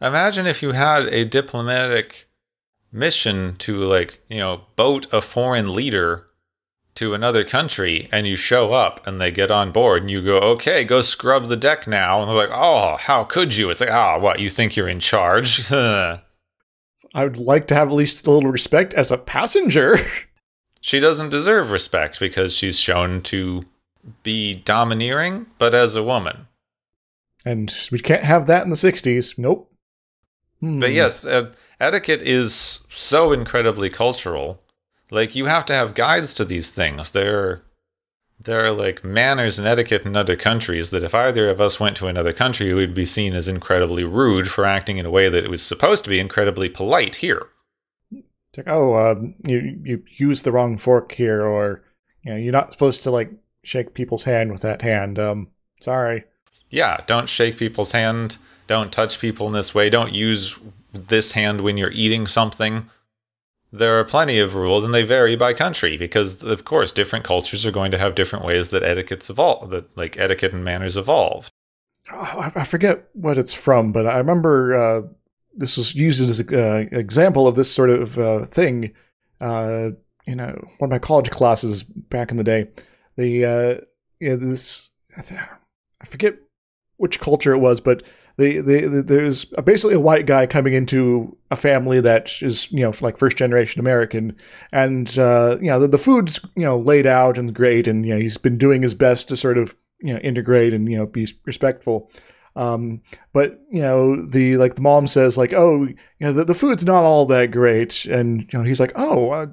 Imagine 0.00 0.46
if 0.46 0.62
you 0.62 0.72
had 0.72 1.06
a 1.06 1.24
diplomatic 1.24 2.28
mission 2.92 3.56
to 3.56 3.78
like, 3.78 4.20
you 4.28 4.38
know, 4.38 4.62
boat 4.76 5.06
a 5.12 5.20
foreign 5.20 5.74
leader 5.74 6.26
to 6.94 7.14
another 7.14 7.42
country 7.42 8.08
and 8.12 8.26
you 8.26 8.36
show 8.36 8.72
up 8.72 9.04
and 9.06 9.18
they 9.18 9.30
get 9.30 9.50
on 9.50 9.72
board 9.72 10.02
and 10.02 10.10
you 10.10 10.22
go, 10.22 10.38
"Okay, 10.38 10.84
go 10.84 11.00
scrub 11.00 11.48
the 11.48 11.56
deck 11.56 11.86
now." 11.86 12.20
And 12.20 12.28
they're 12.28 12.36
like, 12.36 12.50
"Oh, 12.52 12.96
how 12.98 13.24
could 13.24 13.56
you?" 13.56 13.70
It's 13.70 13.80
like, 13.80 13.90
"Ah, 13.90 14.18
what? 14.18 14.40
You 14.40 14.50
think 14.50 14.76
you're 14.76 14.88
in 14.88 15.00
charge?" 15.00 15.70
I 15.72 16.20
would 17.24 17.38
like 17.38 17.66
to 17.68 17.74
have 17.74 17.88
at 17.88 17.94
least 17.94 18.26
a 18.26 18.30
little 18.30 18.50
respect 18.50 18.94
as 18.94 19.10
a 19.10 19.18
passenger. 19.18 19.96
she 20.80 21.00
doesn't 21.00 21.30
deserve 21.30 21.70
respect 21.70 22.20
because 22.20 22.54
she's 22.54 22.78
shown 22.78 23.22
to 23.22 23.64
be 24.22 24.54
domineering, 24.54 25.46
but 25.58 25.74
as 25.74 25.94
a 25.94 26.02
woman. 26.02 26.46
and 27.44 27.74
we 27.90 27.98
can't 27.98 28.24
have 28.24 28.46
that 28.46 28.64
in 28.64 28.70
the 28.70 28.76
60s. 28.76 29.38
Nope. 29.38 29.71
Hmm. 30.62 30.78
But 30.78 30.92
yes, 30.92 31.26
uh, 31.26 31.52
etiquette 31.80 32.22
is 32.22 32.80
so 32.88 33.32
incredibly 33.32 33.90
cultural. 33.90 34.62
Like 35.10 35.34
you 35.34 35.46
have 35.46 35.66
to 35.66 35.74
have 35.74 35.94
guides 35.94 36.32
to 36.34 36.44
these 36.44 36.70
things. 36.70 37.10
There, 37.10 37.62
there 38.40 38.64
are 38.64 38.70
like 38.70 39.04
manners 39.04 39.58
and 39.58 39.66
etiquette 39.66 40.06
in 40.06 40.16
other 40.16 40.36
countries 40.36 40.90
that 40.90 41.02
if 41.02 41.14
either 41.14 41.50
of 41.50 41.60
us 41.60 41.80
went 41.80 41.96
to 41.96 42.06
another 42.06 42.32
country, 42.32 42.72
we'd 42.72 42.94
be 42.94 43.04
seen 43.04 43.34
as 43.34 43.48
incredibly 43.48 44.04
rude 44.04 44.48
for 44.48 44.64
acting 44.64 44.98
in 44.98 45.04
a 45.04 45.10
way 45.10 45.28
that 45.28 45.44
it 45.44 45.50
was 45.50 45.62
supposed 45.62 46.04
to 46.04 46.10
be 46.10 46.20
incredibly 46.20 46.68
polite 46.68 47.16
here. 47.16 47.48
Like, 48.56 48.68
oh, 48.68 48.94
um, 48.94 49.34
you 49.46 49.80
you 49.82 50.04
used 50.16 50.44
the 50.44 50.52
wrong 50.52 50.76
fork 50.78 51.12
here, 51.12 51.42
or 51.42 51.82
you 52.22 52.32
know, 52.32 52.36
you're 52.38 52.52
not 52.52 52.70
supposed 52.70 53.02
to 53.02 53.10
like 53.10 53.32
shake 53.64 53.94
people's 53.94 54.24
hand 54.24 54.52
with 54.52 54.62
that 54.62 54.82
hand. 54.82 55.18
Um, 55.18 55.48
sorry. 55.80 56.24
Yeah, 56.70 57.00
don't 57.06 57.28
shake 57.28 57.56
people's 57.56 57.92
hand. 57.92 58.38
Don't 58.66 58.92
touch 58.92 59.20
people 59.20 59.46
in 59.46 59.52
this 59.52 59.74
way. 59.74 59.90
Don't 59.90 60.14
use 60.14 60.56
this 60.92 61.32
hand 61.32 61.60
when 61.60 61.76
you're 61.76 61.90
eating 61.92 62.26
something. 62.26 62.88
There 63.72 63.98
are 63.98 64.04
plenty 64.04 64.38
of 64.38 64.54
rules, 64.54 64.84
and 64.84 64.92
they 64.92 65.02
vary 65.02 65.34
by 65.34 65.54
country 65.54 65.96
because, 65.96 66.42
of 66.42 66.64
course, 66.64 66.92
different 66.92 67.24
cultures 67.24 67.64
are 67.64 67.70
going 67.70 67.90
to 67.92 67.98
have 67.98 68.14
different 68.14 68.44
ways 68.44 68.68
that 68.70 68.82
etiquettes 68.82 69.30
evolve, 69.30 69.70
that 69.70 69.96
like 69.96 70.18
etiquette 70.18 70.52
and 70.52 70.64
manners 70.64 70.96
evolve. 70.96 71.50
Oh, 72.12 72.50
I, 72.54 72.64
forget 72.64 73.08
what 73.14 73.38
it's 73.38 73.54
from, 73.54 73.92
but 73.92 74.06
I 74.06 74.18
remember 74.18 74.74
uh, 74.74 75.02
this 75.54 75.78
was 75.78 75.94
used 75.94 76.20
as 76.28 76.40
an 76.40 76.54
uh, 76.54 76.98
example 76.98 77.46
of 77.46 77.56
this 77.56 77.72
sort 77.72 77.88
of 77.88 78.18
uh, 78.18 78.44
thing. 78.44 78.92
Uh, 79.40 79.90
you 80.26 80.36
know, 80.36 80.52
one 80.78 80.88
of 80.88 80.90
my 80.90 80.98
college 80.98 81.30
classes 81.30 81.82
back 81.82 82.30
in 82.30 82.36
the 82.36 82.44
day. 82.44 82.68
The 83.16 83.44
uh, 83.44 83.84
yeah, 84.20 84.36
this 84.36 84.90
I 85.16 85.22
I 86.00 86.06
forget 86.06 86.36
which 86.96 87.20
culture 87.20 87.52
it 87.52 87.58
was, 87.58 87.80
but 87.80 88.02
the, 88.38 88.60
the, 88.60 88.86
the 88.88 89.02
there's 89.02 89.44
basically 89.44 89.94
a 89.94 90.00
white 90.00 90.26
guy 90.26 90.46
coming 90.46 90.72
into 90.72 91.36
a 91.50 91.56
family 91.56 92.00
that 92.00 92.42
is 92.42 92.70
you 92.72 92.82
know 92.82 92.92
like 93.00 93.18
first 93.18 93.36
generation 93.36 93.80
American, 93.80 94.36
and 94.72 95.18
uh, 95.18 95.58
you 95.60 95.68
know 95.68 95.80
the, 95.80 95.88
the 95.88 95.98
food's 95.98 96.40
you 96.56 96.62
know 96.62 96.78
laid 96.78 97.06
out 97.06 97.38
and 97.38 97.54
great, 97.54 97.86
and 97.86 98.06
you 98.06 98.14
know 98.14 98.20
he's 98.20 98.36
been 98.36 98.58
doing 98.58 98.82
his 98.82 98.94
best 98.94 99.28
to 99.28 99.36
sort 99.36 99.58
of 99.58 99.74
you 100.00 100.12
know 100.12 100.18
integrate 100.20 100.72
and 100.72 100.90
you 100.90 100.96
know 100.96 101.06
be 101.06 101.26
respectful. 101.44 102.10
Um, 102.54 103.00
but 103.32 103.60
you 103.70 103.80
know 103.80 104.26
the 104.26 104.56
like 104.56 104.74
the 104.74 104.82
mom 104.82 105.06
says 105.06 105.38
like 105.38 105.52
oh 105.54 105.84
you 105.84 105.96
know 106.20 106.32
the, 106.32 106.44
the 106.44 106.54
food's 106.54 106.84
not 106.84 107.04
all 107.04 107.26
that 107.26 107.50
great, 107.50 108.04
and 108.06 108.52
you 108.52 108.58
know 108.58 108.64
he's 108.64 108.80
like 108.80 108.92
oh 108.94 109.30
uh, 109.30 109.46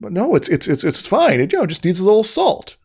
no 0.00 0.34
it's 0.34 0.48
it's 0.48 0.68
it's 0.68 0.84
it's 0.84 1.06
fine 1.06 1.40
it 1.40 1.52
you 1.52 1.58
know 1.58 1.66
just 1.66 1.84
needs 1.84 2.00
a 2.00 2.04
little 2.04 2.24
salt 2.24 2.76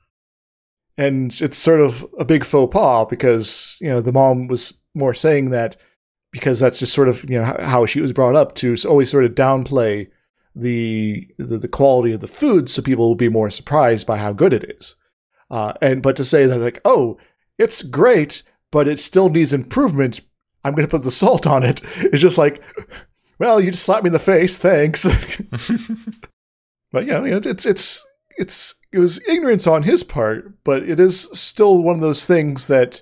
and 0.99 1.41
it's 1.41 1.57
sort 1.57 1.79
of 1.79 2.05
a 2.19 2.25
big 2.25 2.43
faux 2.43 2.71
pas 2.73 3.07
because 3.09 3.77
you 3.79 3.87
know 3.87 4.01
the 4.01 4.11
mom 4.11 4.47
was 4.47 4.78
more 4.95 5.13
saying 5.13 5.49
that 5.49 5.77
because 6.31 6.59
that's 6.59 6.79
just 6.79 6.93
sort 6.93 7.07
of 7.07 7.27
you 7.29 7.39
know 7.39 7.55
how, 7.59 7.85
she 7.85 8.01
was 8.01 8.13
brought 8.13 8.35
up 8.35 8.55
to 8.55 8.75
always 8.87 9.09
sort 9.09 9.25
of 9.25 9.35
downplay 9.35 10.07
the, 10.55 11.27
the 11.37 11.57
the 11.57 11.67
quality 11.67 12.13
of 12.13 12.21
the 12.21 12.27
food 12.27 12.69
so 12.69 12.81
people 12.81 13.07
will 13.07 13.15
be 13.15 13.29
more 13.29 13.49
surprised 13.49 14.05
by 14.05 14.17
how 14.17 14.33
good 14.33 14.53
it 14.53 14.63
is 14.77 14.95
uh, 15.51 15.73
and 15.81 16.01
but 16.01 16.15
to 16.15 16.23
say 16.23 16.45
that 16.45 16.57
like 16.57 16.81
oh 16.85 17.17
it's 17.57 17.81
great 17.81 18.43
but 18.71 18.87
it 18.87 18.99
still 18.99 19.29
needs 19.29 19.53
improvement 19.53 20.21
I'm 20.63 20.75
going 20.75 20.87
to 20.87 20.91
put 20.91 21.03
the 21.03 21.11
salt 21.11 21.47
on 21.47 21.63
it. 21.63 21.81
It's 21.97 22.21
just 22.21 22.37
like, 22.37 22.61
well, 23.39 23.59
you 23.61 23.71
just 23.71 23.83
slapped 23.83 24.03
me 24.03 24.09
in 24.09 24.13
the 24.13 24.19
face, 24.19 24.57
thanks. 24.57 25.05
but 26.91 27.05
yeah, 27.05 27.21
it's 27.23 27.65
it's 27.65 28.05
it's 28.37 28.75
it 28.91 28.99
was 28.99 29.21
ignorance 29.27 29.67
on 29.67 29.83
his 29.83 30.03
part, 30.03 30.63
but 30.63 30.83
it 30.83 30.99
is 30.99 31.29
still 31.33 31.81
one 31.81 31.95
of 31.95 32.01
those 32.01 32.25
things 32.25 32.67
that 32.67 33.01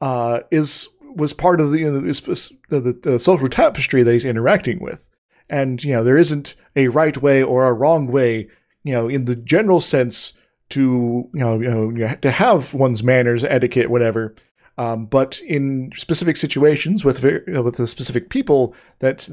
uh, 0.00 0.40
is 0.50 0.88
was 1.16 1.32
part 1.32 1.60
of 1.60 1.70
the, 1.70 1.80
you 1.80 1.90
know, 1.90 2.00
the, 2.00 2.98
the 3.02 3.18
social 3.18 3.48
tapestry 3.48 4.02
that 4.02 4.12
he's 4.12 4.24
interacting 4.24 4.80
with. 4.80 5.08
And 5.50 5.82
you 5.84 5.92
know, 5.92 6.02
there 6.02 6.16
isn't 6.16 6.56
a 6.74 6.88
right 6.88 7.16
way 7.16 7.42
or 7.42 7.66
a 7.66 7.72
wrong 7.72 8.06
way, 8.06 8.48
you 8.82 8.92
know, 8.92 9.08
in 9.08 9.26
the 9.26 9.36
general 9.36 9.80
sense 9.80 10.32
to 10.70 11.28
you 11.32 11.40
know, 11.40 11.60
you 11.60 11.68
know 11.68 12.14
to 12.16 12.30
have 12.30 12.72
one's 12.74 13.02
manners, 13.02 13.44
etiquette, 13.44 13.90
whatever. 13.90 14.34
Um, 14.76 15.06
but 15.06 15.40
in 15.46 15.92
specific 15.94 16.36
situations 16.36 17.04
with 17.04 17.22
with 17.22 17.76
the 17.76 17.86
specific 17.86 18.30
people 18.30 18.74
that 19.00 19.28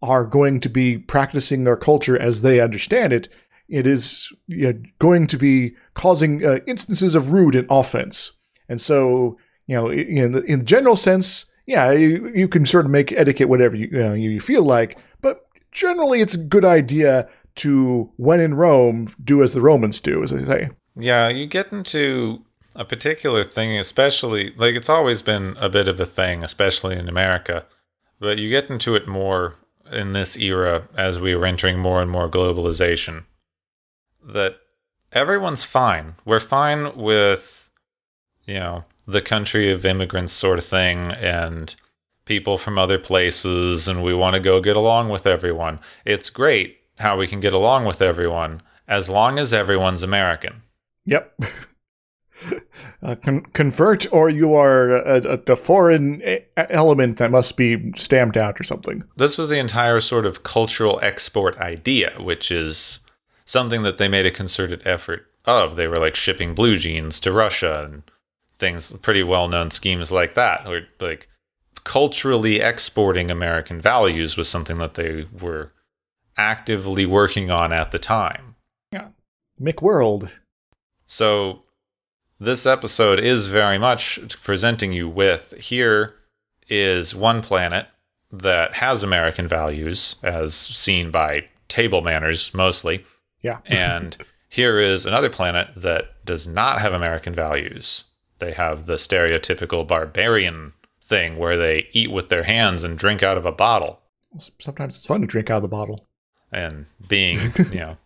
are 0.00 0.24
going 0.24 0.60
to 0.60 0.68
be 0.68 0.98
practicing 0.98 1.64
their 1.64 1.76
culture 1.76 2.18
as 2.18 2.42
they 2.42 2.60
understand 2.60 3.12
it, 3.12 3.28
it 3.68 3.86
is 3.86 4.32
you 4.46 4.72
know, 4.72 4.80
going 4.98 5.26
to 5.26 5.36
be 5.36 5.74
causing 5.94 6.44
uh, 6.44 6.60
instances 6.66 7.14
of 7.14 7.32
rude 7.32 7.54
and 7.54 7.66
offense. 7.70 8.32
And 8.68 8.80
so, 8.80 9.38
you 9.68 9.76
know, 9.76 9.88
in 9.90 10.32
the, 10.32 10.42
in 10.42 10.58
the 10.60 10.64
general 10.64 10.96
sense, 10.96 11.46
yeah, 11.66 11.92
you, 11.92 12.32
you, 12.34 12.48
can 12.48 12.66
sort 12.66 12.86
of 12.86 12.90
make 12.90 13.12
etiquette 13.12 13.48
whatever 13.48 13.76
you, 13.76 13.88
you, 13.92 13.98
know, 13.98 14.14
you 14.14 14.40
feel 14.40 14.64
like, 14.64 14.98
but 15.20 15.46
generally 15.70 16.20
it's 16.20 16.34
a 16.34 16.38
good 16.38 16.64
idea 16.64 17.28
to, 17.56 18.10
when 18.16 18.40
in 18.40 18.54
Rome, 18.54 19.14
do 19.22 19.42
as 19.42 19.52
the 19.52 19.60
Romans 19.60 20.00
do, 20.00 20.22
as 20.22 20.30
they 20.30 20.44
say. 20.44 20.70
Yeah, 20.96 21.28
you 21.28 21.46
get 21.46 21.70
into 21.70 22.44
a 22.74 22.84
particular 22.84 23.44
thing, 23.44 23.78
especially, 23.78 24.54
like 24.56 24.74
it's 24.74 24.88
always 24.88 25.20
been 25.20 25.56
a 25.60 25.68
bit 25.68 25.86
of 25.86 26.00
a 26.00 26.06
thing, 26.06 26.42
especially 26.42 26.96
in 26.96 27.08
America, 27.08 27.66
but 28.18 28.38
you 28.38 28.48
get 28.48 28.70
into 28.70 28.96
it 28.96 29.06
more 29.06 29.54
in 29.92 30.12
this 30.12 30.36
era 30.36 30.84
as 30.96 31.18
we 31.18 31.32
are 31.34 31.44
entering 31.44 31.78
more 31.78 32.00
and 32.00 32.10
more 32.10 32.28
globalization 32.28 33.24
that 34.22 34.56
everyone's 35.12 35.62
fine. 35.62 36.14
We're 36.24 36.40
fine 36.40 36.96
with, 36.96 37.70
you 38.46 38.54
know, 38.54 38.84
the 39.08 39.22
country 39.22 39.70
of 39.72 39.86
immigrants 39.86 40.34
sort 40.34 40.58
of 40.58 40.64
thing 40.64 40.98
and 41.12 41.74
people 42.26 42.58
from 42.58 42.78
other 42.78 42.98
places, 42.98 43.88
and 43.88 44.02
we 44.04 44.12
want 44.12 44.34
to 44.34 44.40
go 44.40 44.60
get 44.60 44.76
along 44.76 45.08
with 45.08 45.26
everyone. 45.26 45.80
It's 46.04 46.28
great 46.28 46.76
how 46.98 47.16
we 47.16 47.26
can 47.26 47.40
get 47.40 47.54
along 47.54 47.86
with 47.86 48.02
everyone 48.02 48.60
as 48.86 49.08
long 49.08 49.38
as 49.38 49.52
everyone's 49.52 50.02
American. 50.02 50.62
Yep. 51.06 51.40
Uh, 53.02 53.16
con- 53.16 53.44
convert, 53.52 54.12
or 54.12 54.28
you 54.30 54.54
are 54.54 54.90
a, 54.90 55.38
a, 55.48 55.52
a 55.52 55.56
foreign 55.56 56.22
a- 56.24 56.44
element 56.70 57.16
that 57.18 57.32
must 57.32 57.56
be 57.56 57.92
stamped 57.96 58.36
out 58.36 58.60
or 58.60 58.64
something. 58.64 59.02
This 59.16 59.36
was 59.36 59.48
the 59.48 59.58
entire 59.58 60.00
sort 60.00 60.24
of 60.24 60.44
cultural 60.44 61.00
export 61.02 61.56
idea, 61.58 62.12
which 62.20 62.52
is 62.52 63.00
something 63.44 63.82
that 63.82 63.98
they 63.98 64.06
made 64.06 64.26
a 64.26 64.30
concerted 64.30 64.82
effort 64.84 65.26
of. 65.44 65.74
They 65.74 65.88
were 65.88 65.98
like 65.98 66.14
shipping 66.14 66.54
blue 66.54 66.76
jeans 66.76 67.18
to 67.20 67.32
Russia 67.32 67.84
and 67.84 68.02
things, 68.58 68.92
pretty 69.02 69.22
well 69.22 69.48
known 69.48 69.70
schemes 69.70 70.10
like 70.10 70.34
that. 70.34 70.66
Or 70.66 70.82
like 71.00 71.28
culturally 71.84 72.60
exporting 72.60 73.30
American 73.30 73.80
values 73.80 74.36
was 74.36 74.48
something 74.48 74.78
that 74.78 74.94
they 74.94 75.26
were 75.40 75.72
actively 76.36 77.06
working 77.06 77.50
on 77.50 77.72
at 77.72 77.90
the 77.90 77.98
time. 77.98 78.56
Yeah. 78.92 79.08
McWorld. 79.60 80.30
So 81.06 81.62
this 82.38 82.66
episode 82.66 83.18
is 83.18 83.46
very 83.46 83.78
much 83.78 84.20
presenting 84.42 84.92
you 84.92 85.08
with 85.08 85.54
here 85.58 86.14
is 86.68 87.14
one 87.14 87.42
planet 87.42 87.86
that 88.30 88.74
has 88.74 89.02
American 89.02 89.48
values 89.48 90.16
as 90.22 90.54
seen 90.54 91.10
by 91.10 91.46
table 91.68 92.02
manners 92.02 92.52
mostly 92.52 93.04
yeah. 93.42 93.58
and 93.66 94.16
here 94.48 94.78
is 94.78 95.06
another 95.06 95.30
planet 95.30 95.68
that 95.76 96.24
does 96.24 96.46
not 96.46 96.80
have 96.80 96.92
American 96.92 97.34
values. 97.34 98.04
They 98.38 98.52
have 98.52 98.86
the 98.86 98.94
stereotypical 98.94 99.86
barbarian 99.86 100.72
thing 101.02 101.36
where 101.36 101.56
they 101.56 101.88
eat 101.92 102.10
with 102.10 102.28
their 102.28 102.44
hands 102.44 102.84
and 102.84 102.98
drink 102.98 103.22
out 103.22 103.38
of 103.38 103.46
a 103.46 103.52
bottle. 103.52 104.00
Sometimes 104.58 104.96
it's 104.96 105.06
fun 105.06 105.22
to 105.22 105.26
drink 105.26 105.50
out 105.50 105.56
of 105.56 105.62
the 105.62 105.68
bottle. 105.68 106.06
And 106.52 106.86
being, 107.08 107.38
you 107.72 107.80
know, 107.80 107.96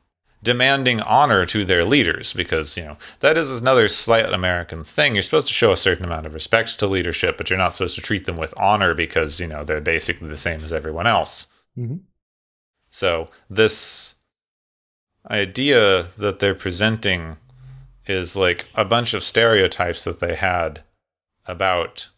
demanding 0.42 1.00
honor 1.00 1.46
to 1.46 1.64
their 1.64 1.84
leaders 1.84 2.32
because, 2.32 2.76
you 2.76 2.84
know, 2.84 2.94
that 3.20 3.36
is 3.36 3.60
another 3.60 3.88
slight 3.88 4.32
American 4.32 4.84
thing. 4.84 5.14
You're 5.14 5.22
supposed 5.22 5.48
to 5.48 5.54
show 5.54 5.72
a 5.72 5.76
certain 5.76 6.04
amount 6.04 6.26
of 6.26 6.34
respect 6.34 6.78
to 6.78 6.86
leadership, 6.86 7.36
but 7.36 7.50
you're 7.50 7.58
not 7.58 7.74
supposed 7.74 7.94
to 7.96 8.00
treat 8.00 8.24
them 8.24 8.36
with 8.36 8.54
honor 8.56 8.94
because, 8.94 9.40
you 9.40 9.46
know, 9.46 9.64
they're 9.64 9.80
basically 9.80 10.28
the 10.28 10.36
same 10.36 10.62
as 10.64 10.72
everyone 10.72 11.06
else. 11.06 11.48
Mm-hmm. 11.78 11.96
So 12.88 13.28
this 13.48 14.14
idea 15.30 16.08
that 16.18 16.40
they're 16.40 16.54
presenting 16.54 17.36
is 18.06 18.36
like 18.36 18.66
a 18.74 18.84
bunch 18.84 19.14
of 19.14 19.22
stereotypes 19.22 20.04
that 20.04 20.20
they 20.20 20.34
had 20.34 20.82
about 21.46 22.08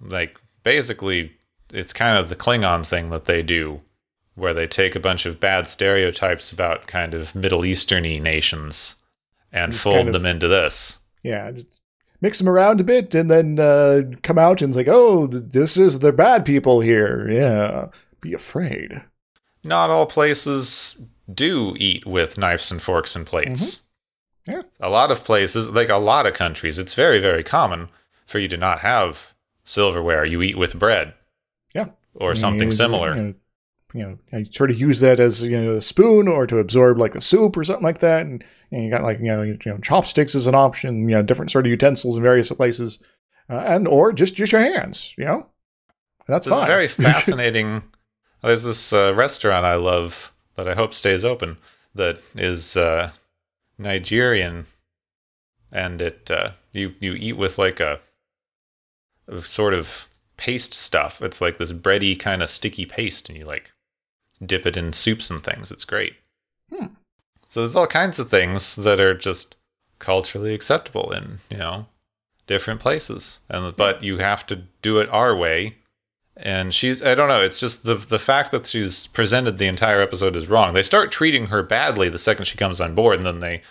like 0.00 0.38
basically 0.62 1.32
it's 1.72 1.92
kind 1.92 2.16
of 2.16 2.28
the 2.28 2.36
Klingon 2.36 2.84
thing 2.84 3.10
that 3.10 3.26
they 3.26 3.42
do 3.42 3.80
where 4.34 4.54
they 4.54 4.66
take 4.66 4.94
a 4.94 5.00
bunch 5.00 5.26
of 5.26 5.40
bad 5.40 5.66
stereotypes 5.66 6.52
about 6.52 6.86
kind 6.86 7.12
of 7.12 7.34
Middle 7.34 7.62
Easterny 7.62 8.22
nations 8.22 8.94
and 9.52 9.72
just 9.72 9.82
fold 9.82 9.96
kind 9.96 10.08
of, 10.08 10.12
them 10.12 10.26
into 10.26 10.48
this. 10.48 10.98
Yeah, 11.22 11.50
just 11.50 11.80
mix 12.20 12.38
them 12.38 12.48
around 12.48 12.80
a 12.80 12.84
bit 12.84 13.14
and 13.14 13.30
then 13.30 13.58
uh, 13.58 14.02
come 14.22 14.38
out 14.38 14.62
and 14.62 14.70
it's 14.70 14.76
like, 14.76 14.88
oh, 14.88 15.26
this 15.26 15.76
is 15.76 15.98
the 15.98 16.12
bad 16.12 16.44
people 16.44 16.80
here. 16.80 17.28
Yeah, 17.30 17.88
be 18.20 18.32
afraid. 18.32 19.02
Not 19.64 19.90
all 19.90 20.06
places 20.06 21.00
do 21.32 21.74
eat 21.78 22.06
with 22.06 22.38
knives 22.38 22.70
and 22.70 22.80
forks 22.80 23.16
and 23.16 23.26
plates. 23.26 23.62
Mm-hmm. 23.62 23.84
Yeah. 24.48 24.62
A 24.80 24.88
lot 24.88 25.10
of 25.10 25.24
places, 25.24 25.68
like 25.68 25.90
a 25.90 25.96
lot 25.96 26.26
of 26.26 26.32
countries, 26.32 26.78
it's 26.78 26.94
very, 26.94 27.18
very 27.20 27.44
common 27.44 27.88
for 28.26 28.38
you 28.38 28.48
to 28.48 28.56
not 28.56 28.80
have 28.80 29.34
silverware. 29.62 30.24
You 30.24 30.40
eat 30.42 30.56
with 30.56 30.78
bread. 30.78 31.12
Yeah. 31.74 31.88
Or 32.14 32.34
something 32.34 32.70
similar. 32.70 33.14
You 33.14 33.22
know, 33.22 33.34
you 33.94 34.18
know, 34.32 34.38
you 34.38 34.46
sort 34.50 34.70
of 34.70 34.80
use 34.80 35.00
that 35.00 35.20
as 35.20 35.42
you 35.42 35.60
know 35.60 35.76
a 35.76 35.80
spoon 35.80 36.28
or 36.28 36.46
to 36.46 36.58
absorb 36.58 36.98
like 36.98 37.14
a 37.14 37.20
soup 37.20 37.56
or 37.56 37.64
something 37.64 37.84
like 37.84 37.98
that, 37.98 38.22
and, 38.22 38.44
and 38.70 38.84
you 38.84 38.90
got 38.90 39.02
like 39.02 39.18
you 39.18 39.26
know 39.26 39.42
you 39.42 39.58
know 39.64 39.78
chopsticks 39.78 40.34
as 40.34 40.46
an 40.46 40.54
option, 40.54 41.08
you 41.08 41.14
know 41.14 41.22
different 41.22 41.50
sort 41.50 41.64
of 41.64 41.70
utensils 41.70 42.16
in 42.16 42.22
various 42.22 42.50
places, 42.50 42.98
uh, 43.48 43.62
and 43.66 43.88
or 43.88 44.12
just 44.12 44.34
just 44.34 44.52
your 44.52 44.60
hands, 44.60 45.14
you 45.16 45.24
know, 45.24 45.46
that's 46.26 46.44
this 46.44 46.54
fine. 46.54 46.66
very 46.66 46.88
fascinating. 46.88 47.82
There's 48.42 48.64
this 48.64 48.92
uh, 48.92 49.14
restaurant 49.14 49.64
I 49.64 49.76
love 49.76 50.32
that 50.56 50.68
I 50.68 50.74
hope 50.74 50.92
stays 50.92 51.24
open 51.24 51.56
that 51.94 52.20
is 52.34 52.76
uh, 52.76 53.10
Nigerian, 53.78 54.66
and 55.72 56.00
it 56.00 56.30
uh, 56.30 56.50
you 56.72 56.94
you 57.00 57.14
eat 57.14 57.36
with 57.36 57.58
like 57.58 57.80
a, 57.80 58.00
a, 59.26 59.42
sort 59.42 59.74
of 59.74 60.08
paste 60.36 60.74
stuff. 60.74 61.22
It's 61.22 61.40
like 61.40 61.58
this 61.58 61.72
bready 61.72 62.18
kind 62.18 62.42
of 62.42 62.50
sticky 62.50 62.86
paste, 62.86 63.28
and 63.28 63.38
you 63.38 63.44
like 63.44 63.70
dip 64.44 64.66
it 64.66 64.76
in 64.76 64.92
soups 64.92 65.30
and 65.30 65.42
things. 65.42 65.70
It's 65.70 65.84
great. 65.84 66.14
Hmm. 66.74 66.86
So 67.48 67.60
there's 67.60 67.76
all 67.76 67.86
kinds 67.86 68.18
of 68.18 68.28
things 68.28 68.76
that 68.76 69.00
are 69.00 69.14
just 69.14 69.56
culturally 69.98 70.54
acceptable 70.54 71.12
in 71.12 71.38
you 71.50 71.56
know 71.56 71.86
different 72.46 72.80
places, 72.80 73.40
and 73.48 73.76
but 73.76 74.02
you 74.02 74.18
have 74.18 74.46
to 74.48 74.64
do 74.82 74.98
it 74.98 75.08
our 75.10 75.34
way 75.34 75.77
and 76.38 76.72
she's 76.72 77.02
I 77.02 77.14
don't 77.14 77.28
know, 77.28 77.42
it's 77.42 77.60
just 77.60 77.84
the 77.84 77.96
the 77.96 78.18
fact 78.18 78.50
that 78.52 78.66
she's 78.66 79.08
presented 79.08 79.58
the 79.58 79.66
entire 79.66 80.00
episode 80.00 80.36
is 80.36 80.48
wrong. 80.48 80.72
They 80.72 80.82
start 80.82 81.10
treating 81.10 81.46
her 81.46 81.62
badly 81.62 82.08
the 82.08 82.18
second 82.18 82.46
she 82.46 82.56
comes 82.56 82.80
on 82.80 82.94
board 82.94 83.16
and 83.16 83.26
then 83.26 83.40
they 83.40 83.62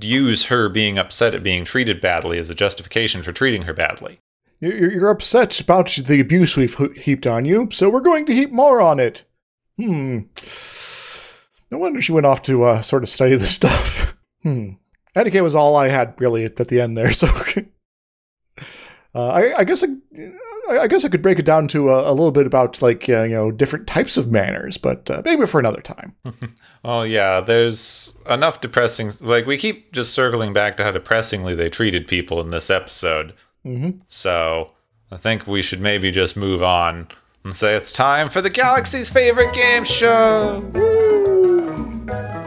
use 0.00 0.46
her 0.46 0.68
being 0.68 0.98
upset 0.98 1.34
at 1.34 1.42
being 1.42 1.64
treated 1.64 2.00
badly 2.00 2.38
as 2.38 2.50
a 2.50 2.54
justification 2.54 3.22
for 3.22 3.32
treating 3.32 3.62
her 3.62 3.74
badly. 3.74 4.20
You're 4.60 5.10
upset 5.10 5.58
about 5.60 5.90
the 5.90 6.20
abuse 6.20 6.56
we've 6.56 6.78
heaped 6.96 7.26
on 7.26 7.44
you, 7.44 7.68
so 7.72 7.90
we're 7.90 8.00
going 8.00 8.26
to 8.26 8.32
heap 8.32 8.52
more 8.52 8.80
on 8.80 9.00
it. 9.00 9.24
Hmm. 9.76 10.20
No 11.70 11.78
wonder 11.78 12.00
she 12.00 12.12
went 12.12 12.26
off 12.26 12.42
to 12.42 12.62
uh, 12.62 12.80
sort 12.80 13.02
of 13.02 13.08
study 13.08 13.36
this 13.36 13.50
stuff. 13.54 14.16
Hmm. 14.44 14.74
Etiquette 15.16 15.42
was 15.42 15.54
all 15.54 15.74
I 15.74 15.88
had 15.88 16.14
really 16.20 16.44
at, 16.44 16.56
the 16.56 16.80
end 16.80 16.96
there, 16.96 17.12
so 17.12 17.26
uh, 19.14 19.28
I, 19.28 19.58
I, 19.58 19.64
guess 19.64 19.82
I, 19.82 19.88
I 20.70 20.86
guess 20.86 21.04
I 21.04 21.08
could 21.08 21.22
break 21.22 21.38
it 21.38 21.44
down 21.44 21.68
to 21.68 21.90
a, 21.90 22.10
a 22.10 22.12
little 22.12 22.30
bit 22.30 22.46
about 22.46 22.80
like 22.80 23.08
uh, 23.08 23.22
you 23.22 23.34
know 23.34 23.50
different 23.50 23.86
types 23.86 24.16
of 24.16 24.30
manners, 24.30 24.76
but 24.76 25.10
uh, 25.10 25.22
maybe 25.24 25.46
for 25.46 25.58
another 25.58 25.80
time. 25.80 26.14
well, 26.84 27.06
yeah, 27.06 27.40
there's 27.40 28.14
enough 28.28 28.60
depressing. 28.60 29.12
Like 29.20 29.46
we 29.46 29.56
keep 29.56 29.92
just 29.92 30.12
circling 30.12 30.52
back 30.52 30.76
to 30.76 30.84
how 30.84 30.92
depressingly 30.92 31.54
they 31.54 31.68
treated 31.68 32.06
people 32.06 32.40
in 32.40 32.48
this 32.48 32.70
episode. 32.70 33.34
Mm-hmm. 33.66 33.98
So 34.08 34.70
I 35.10 35.16
think 35.16 35.46
we 35.46 35.62
should 35.62 35.80
maybe 35.80 36.10
just 36.10 36.36
move 36.36 36.62
on 36.62 37.08
and 37.44 37.54
say 37.54 37.74
it's 37.74 37.92
time 37.92 38.30
for 38.30 38.40
the 38.40 38.50
galaxy's 38.50 39.08
favorite 39.08 39.52
game 39.52 39.84
show. 39.84 40.60
Woo! 40.74 42.41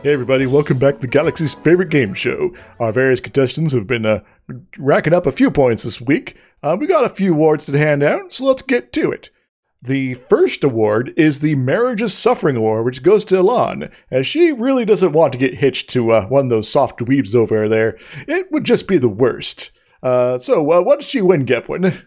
Hey 0.00 0.12
everybody, 0.12 0.46
welcome 0.46 0.78
back 0.78 0.94
to 0.94 1.00
the 1.00 1.08
Galaxy's 1.08 1.54
favorite 1.54 1.90
game 1.90 2.14
show. 2.14 2.54
Our 2.78 2.92
various 2.92 3.18
contestants 3.18 3.72
have 3.72 3.88
been 3.88 4.06
uh, 4.06 4.20
racking 4.78 5.12
up 5.12 5.26
a 5.26 5.32
few 5.32 5.50
points 5.50 5.82
this 5.82 6.00
week. 6.00 6.36
Uh, 6.62 6.76
we 6.78 6.86
got 6.86 7.04
a 7.04 7.08
few 7.08 7.34
awards 7.34 7.66
to 7.66 7.76
hand 7.76 8.04
out, 8.04 8.32
so 8.32 8.44
let's 8.44 8.62
get 8.62 8.92
to 8.92 9.10
it. 9.10 9.30
The 9.82 10.14
first 10.14 10.62
award 10.62 11.12
is 11.16 11.40
the 11.40 11.56
Marriage 11.56 12.00
is 12.00 12.16
Suffering 12.16 12.54
Award, 12.54 12.84
which 12.84 13.02
goes 13.02 13.24
to 13.24 13.34
Elaan, 13.34 13.90
as 14.08 14.24
she 14.24 14.52
really 14.52 14.84
doesn't 14.84 15.12
want 15.12 15.32
to 15.32 15.38
get 15.38 15.54
hitched 15.54 15.90
to 15.90 16.12
uh, 16.12 16.26
one 16.26 16.44
of 16.44 16.50
those 16.50 16.70
soft 16.70 17.00
weebs 17.00 17.34
over 17.34 17.68
there. 17.68 17.98
It 18.28 18.46
would 18.52 18.62
just 18.62 18.86
be 18.86 18.98
the 18.98 19.08
worst. 19.08 19.72
Uh, 20.00 20.38
so, 20.38 20.60
uh, 20.70 20.80
what 20.80 21.00
did 21.00 21.08
she 21.08 21.20
win, 21.20 21.44
Gepwin? 21.44 22.04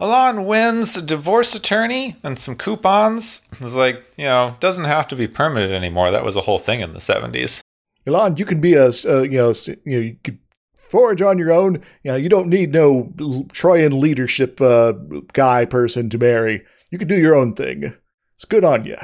Elaan 0.00 0.46
wins 0.46 0.96
a 0.96 1.02
divorce 1.02 1.54
attorney 1.54 2.16
and 2.22 2.38
some 2.38 2.56
coupons. 2.56 3.42
It's 3.60 3.74
like, 3.74 4.02
you 4.16 4.24
know, 4.24 4.56
doesn't 4.58 4.86
have 4.86 5.06
to 5.08 5.16
be 5.16 5.28
permanent 5.28 5.72
anymore. 5.72 6.10
That 6.10 6.24
was 6.24 6.36
a 6.36 6.40
whole 6.40 6.58
thing 6.58 6.80
in 6.80 6.94
the 6.94 7.00
70s. 7.00 7.60
Elaan, 8.06 8.38
you 8.38 8.46
can 8.46 8.62
be 8.62 8.74
a, 8.74 8.86
uh, 8.86 9.22
you 9.22 9.36
know, 9.36 9.52
you 9.66 9.76
know, 9.84 9.98
you 9.98 10.16
could 10.24 10.38
forage 10.74 11.20
on 11.20 11.36
your 11.36 11.52
own. 11.52 11.82
You 12.02 12.12
know, 12.12 12.16
you 12.16 12.30
don't 12.30 12.48
need 12.48 12.72
no 12.72 13.12
Troyian 13.18 14.00
leadership 14.00 14.58
uh, 14.60 14.92
guy 15.34 15.66
person 15.66 16.08
to 16.08 16.18
marry. 16.18 16.64
You 16.90 16.98
can 16.98 17.08
do 17.08 17.18
your 17.18 17.34
own 17.34 17.54
thing. 17.54 17.94
It's 18.34 18.46
good 18.46 18.64
on 18.64 18.86
you. 18.86 18.96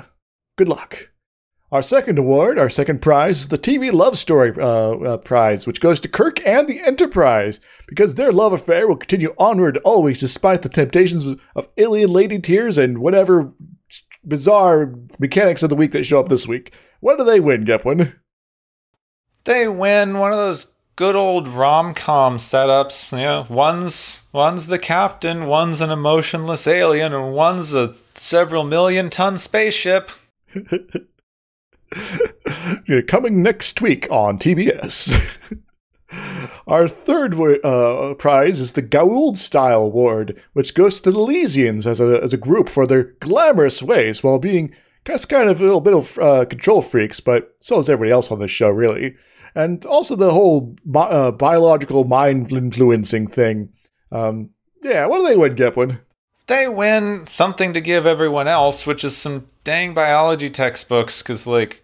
Good 0.57 0.69
luck. 0.69 1.11
Our 1.73 1.83
second 1.83 2.17
award, 2.17 2.61
our 2.61 2.71
second 2.71 3.03
prize, 3.03 3.41
is 3.41 3.49
the 3.49 3.59
TV 3.59 3.93
Love 3.93 4.17
Story 4.17 4.53
uh, 4.57 4.91
uh, 4.93 5.17
Prize, 5.17 5.67
which 5.67 5.81
goes 5.81 5.99
to 6.01 6.09
Kirk 6.09 6.45
and 6.47 6.69
the 6.69 6.81
Enterprise, 6.81 7.61
because 7.89 8.15
their 8.15 8.31
love 8.31 8.53
affair 8.53 8.87
will 8.87 8.97
continue 8.97 9.35
onward 9.37 9.79
always 9.79 10.21
despite 10.21 10.63
the 10.63 10.69
temptations 10.69 11.25
of 11.57 11.69
alien 11.77 12.13
lady 12.13 12.39
tears 12.39 12.79
and 12.79 12.99
whatever 12.99 13.51
bizarre 14.25 14.95
mechanics 15.19 15.65
of 15.65 15.71
the 15.71 15.77
week 15.77 15.91
that 15.91 16.05
show 16.05 16.21
up 16.21 16.29
this 16.29 16.47
week. 16.47 16.73
What 17.01 17.19
do 17.19 17.25
they 17.25 17.41
win, 17.41 17.65
Gepwin? 17.65 18.15
They 19.43 19.67
win 19.67 20.19
one 20.19 20.31
of 20.31 20.39
those 20.39 20.73
good 20.95 21.17
old 21.17 21.49
rom-com 21.49 22.39
setups. 22.39 23.11
You 23.11 23.25
know, 23.25 23.47
one's 23.51 24.23
one's 24.33 24.69
the 24.69 24.79
captain, 24.79 25.47
one's 25.47 25.81
an 25.81 25.91
emotionless 25.91 26.69
alien, 26.69 27.13
and 27.13 27.33
one's 27.33 27.73
a 27.73 27.93
several 27.93 28.63
million 28.63 29.11
ton 29.11 29.37
spaceship. 29.37 30.11
Coming 33.07 33.43
next 33.43 33.81
week 33.81 34.07
on 34.11 34.39
TBS. 34.39 35.61
Our 36.67 36.89
third 36.89 37.35
uh, 37.65 38.15
prize 38.15 38.61
is 38.61 38.73
the 38.73 38.83
Goa'uld 38.83 39.37
Style 39.37 39.83
Award, 39.83 40.41
which 40.53 40.75
goes 40.75 41.01
to 41.01 41.11
the 41.11 41.19
Elasians 41.19 41.87
as 41.87 42.01
a, 42.01 42.21
as 42.23 42.33
a 42.33 42.39
group 42.39 42.69
for 42.69 42.87
their 42.87 43.15
glamorous 43.21 43.83
ways 43.83 44.23
while 44.23 44.39
being 44.39 44.75
kind 45.05 45.49
of 45.49 45.61
a 45.61 45.65
little 45.65 45.81
bit 45.81 45.95
of 45.95 46.19
uh, 46.19 46.45
control 46.45 46.83
freaks, 46.83 47.21
but 47.21 47.57
so 47.61 47.79
is 47.79 47.89
everybody 47.89 48.11
else 48.11 48.33
on 48.33 48.41
this 48.41 48.51
show, 48.51 48.71
really 48.71 49.17
and 49.57 49.87
also 49.87 50.15
the 50.15 50.33
whole 50.33 50.77
bi- 50.85 51.09
uh, 51.09 51.31
biological 51.33 52.05
mind 52.05 52.53
influencing 52.53 53.27
thing. 53.27 53.71
Um, 54.13 54.51
yeah, 54.83 55.07
what 55.07 55.19
do 55.19 55.27
they 55.27 55.37
win, 55.37 55.57
Gepwin? 55.57 56.01
They 56.47 56.69
win 56.69 57.27
something 57.27 57.73
to 57.73 57.81
give 57.81 58.07
everyone 58.07 58.47
else, 58.47 58.87
which 58.87 59.03
is 59.03 59.17
some 59.17 59.47
dang 59.65 59.95
biology 59.95 60.51
textbooks, 60.51 61.23
because, 61.23 61.47
like, 61.47 61.83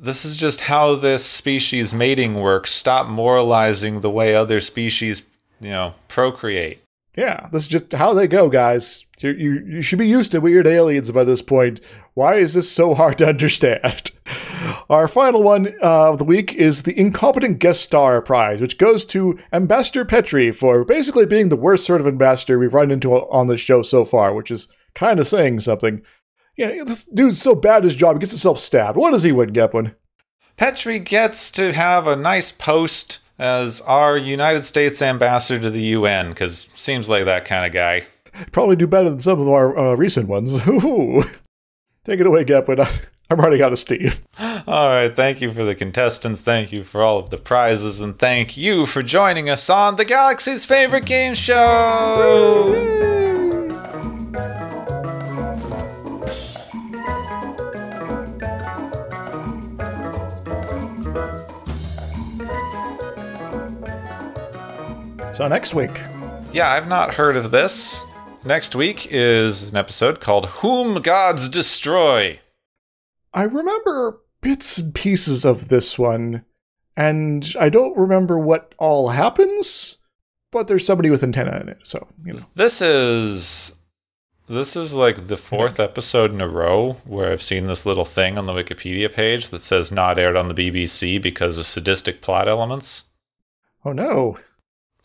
this 0.00 0.24
is 0.24 0.36
just 0.36 0.62
how 0.62 0.94
this 0.94 1.24
species 1.24 1.94
mating 1.94 2.34
works. 2.34 2.70
Stop 2.70 3.08
moralizing 3.08 4.00
the 4.00 4.10
way 4.10 4.34
other 4.34 4.60
species, 4.60 5.22
you 5.60 5.70
know, 5.70 5.94
procreate. 6.08 6.80
Yeah, 7.16 7.48
this 7.50 7.62
is 7.62 7.68
just 7.68 7.92
how 7.94 8.14
they 8.14 8.28
go, 8.28 8.48
guys. 8.48 9.04
You, 9.18 9.32
you, 9.32 9.64
you 9.66 9.82
should 9.82 9.98
be 9.98 10.06
used 10.06 10.30
to 10.30 10.40
weird 10.40 10.68
aliens 10.68 11.10
by 11.10 11.24
this 11.24 11.42
point. 11.42 11.80
Why 12.14 12.34
is 12.34 12.54
this 12.54 12.70
so 12.70 12.94
hard 12.94 13.18
to 13.18 13.28
understand? 13.28 14.12
Our 14.90 15.08
final 15.08 15.42
one 15.42 15.74
uh, 15.82 16.10
of 16.10 16.18
the 16.18 16.24
week 16.24 16.54
is 16.54 16.84
the 16.84 16.98
Incompetent 16.98 17.58
Guest 17.58 17.82
Star 17.82 18.22
Prize, 18.22 18.60
which 18.60 18.78
goes 18.78 19.04
to 19.06 19.36
Ambassador 19.52 20.04
Petri 20.04 20.52
for 20.52 20.84
basically 20.84 21.26
being 21.26 21.48
the 21.48 21.56
worst 21.56 21.84
sort 21.84 22.00
of 22.00 22.06
ambassador 22.06 22.56
we've 22.56 22.72
run 22.72 22.92
into 22.92 23.12
on 23.12 23.48
this 23.48 23.60
show 23.60 23.82
so 23.82 24.04
far, 24.04 24.32
which 24.32 24.52
is 24.52 24.68
kind 24.94 25.18
of 25.18 25.26
saying 25.26 25.58
something. 25.60 26.00
Yeah, 26.58 26.82
this 26.84 27.04
dude's 27.04 27.40
so 27.40 27.54
bad 27.54 27.78
at 27.78 27.84
his 27.84 27.94
job, 27.94 28.16
he 28.16 28.20
gets 28.20 28.32
himself 28.32 28.58
stabbed. 28.58 28.98
What 28.98 29.12
does 29.12 29.22
he 29.22 29.30
win, 29.30 29.52
Gepwin? 29.52 29.94
Petri 30.56 30.98
gets 30.98 31.52
to 31.52 31.72
have 31.72 32.08
a 32.08 32.16
nice 32.16 32.50
post 32.50 33.20
as 33.38 33.80
our 33.82 34.16
United 34.16 34.64
States 34.64 35.00
ambassador 35.00 35.62
to 35.62 35.70
the 35.70 35.80
UN, 35.80 36.30
because 36.30 36.66
seems 36.74 37.08
like 37.08 37.26
that 37.26 37.44
kind 37.44 37.64
of 37.64 37.72
guy. 37.72 38.02
Probably 38.50 38.74
do 38.74 38.88
better 38.88 39.08
than 39.08 39.20
some 39.20 39.40
of 39.40 39.48
our 39.48 39.78
uh, 39.78 39.94
recent 39.94 40.28
ones. 40.28 40.52
Take 42.04 42.20
it 42.20 42.26
away, 42.26 42.44
Gepwin. 42.44 42.84
I'm 43.30 43.38
running 43.38 43.62
out 43.62 43.72
of 43.72 43.78
steam. 43.78 44.10
All 44.38 44.88
right. 44.88 45.14
Thank 45.14 45.40
you 45.42 45.52
for 45.52 45.62
the 45.62 45.74
contestants. 45.74 46.40
Thank 46.40 46.72
you 46.72 46.82
for 46.82 47.02
all 47.02 47.18
of 47.18 47.28
the 47.28 47.36
prizes. 47.36 48.00
And 48.00 48.18
thank 48.18 48.56
you 48.56 48.86
for 48.86 49.02
joining 49.02 49.50
us 49.50 49.68
on 49.68 49.96
the 49.96 50.06
Galaxy's 50.06 50.64
favorite 50.64 51.04
game 51.04 51.34
show. 51.34 53.07
So 65.38 65.46
next 65.46 65.72
week. 65.72 65.92
Yeah, 66.52 66.68
I've 66.68 66.88
not 66.88 67.14
heard 67.14 67.36
of 67.36 67.52
this. 67.52 68.04
Next 68.44 68.74
week 68.74 69.06
is 69.08 69.70
an 69.70 69.76
episode 69.76 70.18
called 70.18 70.46
Whom 70.46 71.00
Gods 71.00 71.48
Destroy. 71.48 72.40
I 73.32 73.44
remember 73.44 74.18
bits 74.40 74.78
and 74.78 74.92
pieces 74.92 75.44
of 75.44 75.68
this 75.68 75.96
one, 75.96 76.44
and 76.96 77.54
I 77.56 77.68
don't 77.68 77.96
remember 77.96 78.36
what 78.36 78.74
all 78.78 79.10
happens, 79.10 79.98
but 80.50 80.66
there's 80.66 80.84
somebody 80.84 81.08
with 81.08 81.22
antenna 81.22 81.56
in 81.60 81.68
it, 81.68 81.86
so 81.86 82.08
you 82.24 82.32
know. 82.32 82.40
This 82.56 82.82
is 82.82 83.76
this 84.48 84.74
is 84.74 84.92
like 84.92 85.28
the 85.28 85.36
fourth 85.36 85.78
episode 85.78 86.32
in 86.32 86.40
a 86.40 86.48
row 86.48 86.94
where 87.04 87.30
I've 87.30 87.44
seen 87.44 87.68
this 87.68 87.86
little 87.86 88.04
thing 88.04 88.38
on 88.38 88.46
the 88.46 88.52
Wikipedia 88.52 89.12
page 89.14 89.50
that 89.50 89.62
says 89.62 89.92
not 89.92 90.18
aired 90.18 90.34
on 90.34 90.48
the 90.48 90.54
BBC 90.54 91.22
because 91.22 91.58
of 91.58 91.66
sadistic 91.66 92.22
plot 92.22 92.48
elements. 92.48 93.04
Oh 93.84 93.92
no 93.92 94.36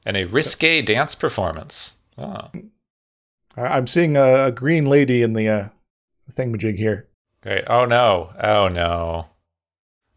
and 0.05 0.17
a 0.17 0.25
risque 0.25 0.81
dance 0.81 1.15
performance. 1.15 1.95
Oh. 2.17 2.49
I'm 3.55 3.87
seeing 3.87 4.17
a, 4.17 4.51
green 4.51 4.85
lady 4.85 5.21
in 5.21 5.33
the 5.33 5.47
uh, 5.47 5.67
thingamajig 6.31 6.77
here. 6.77 7.07
Great. 7.41 7.63
Oh 7.67 7.85
no. 7.85 8.33
Oh 8.39 8.67
no. 8.67 9.27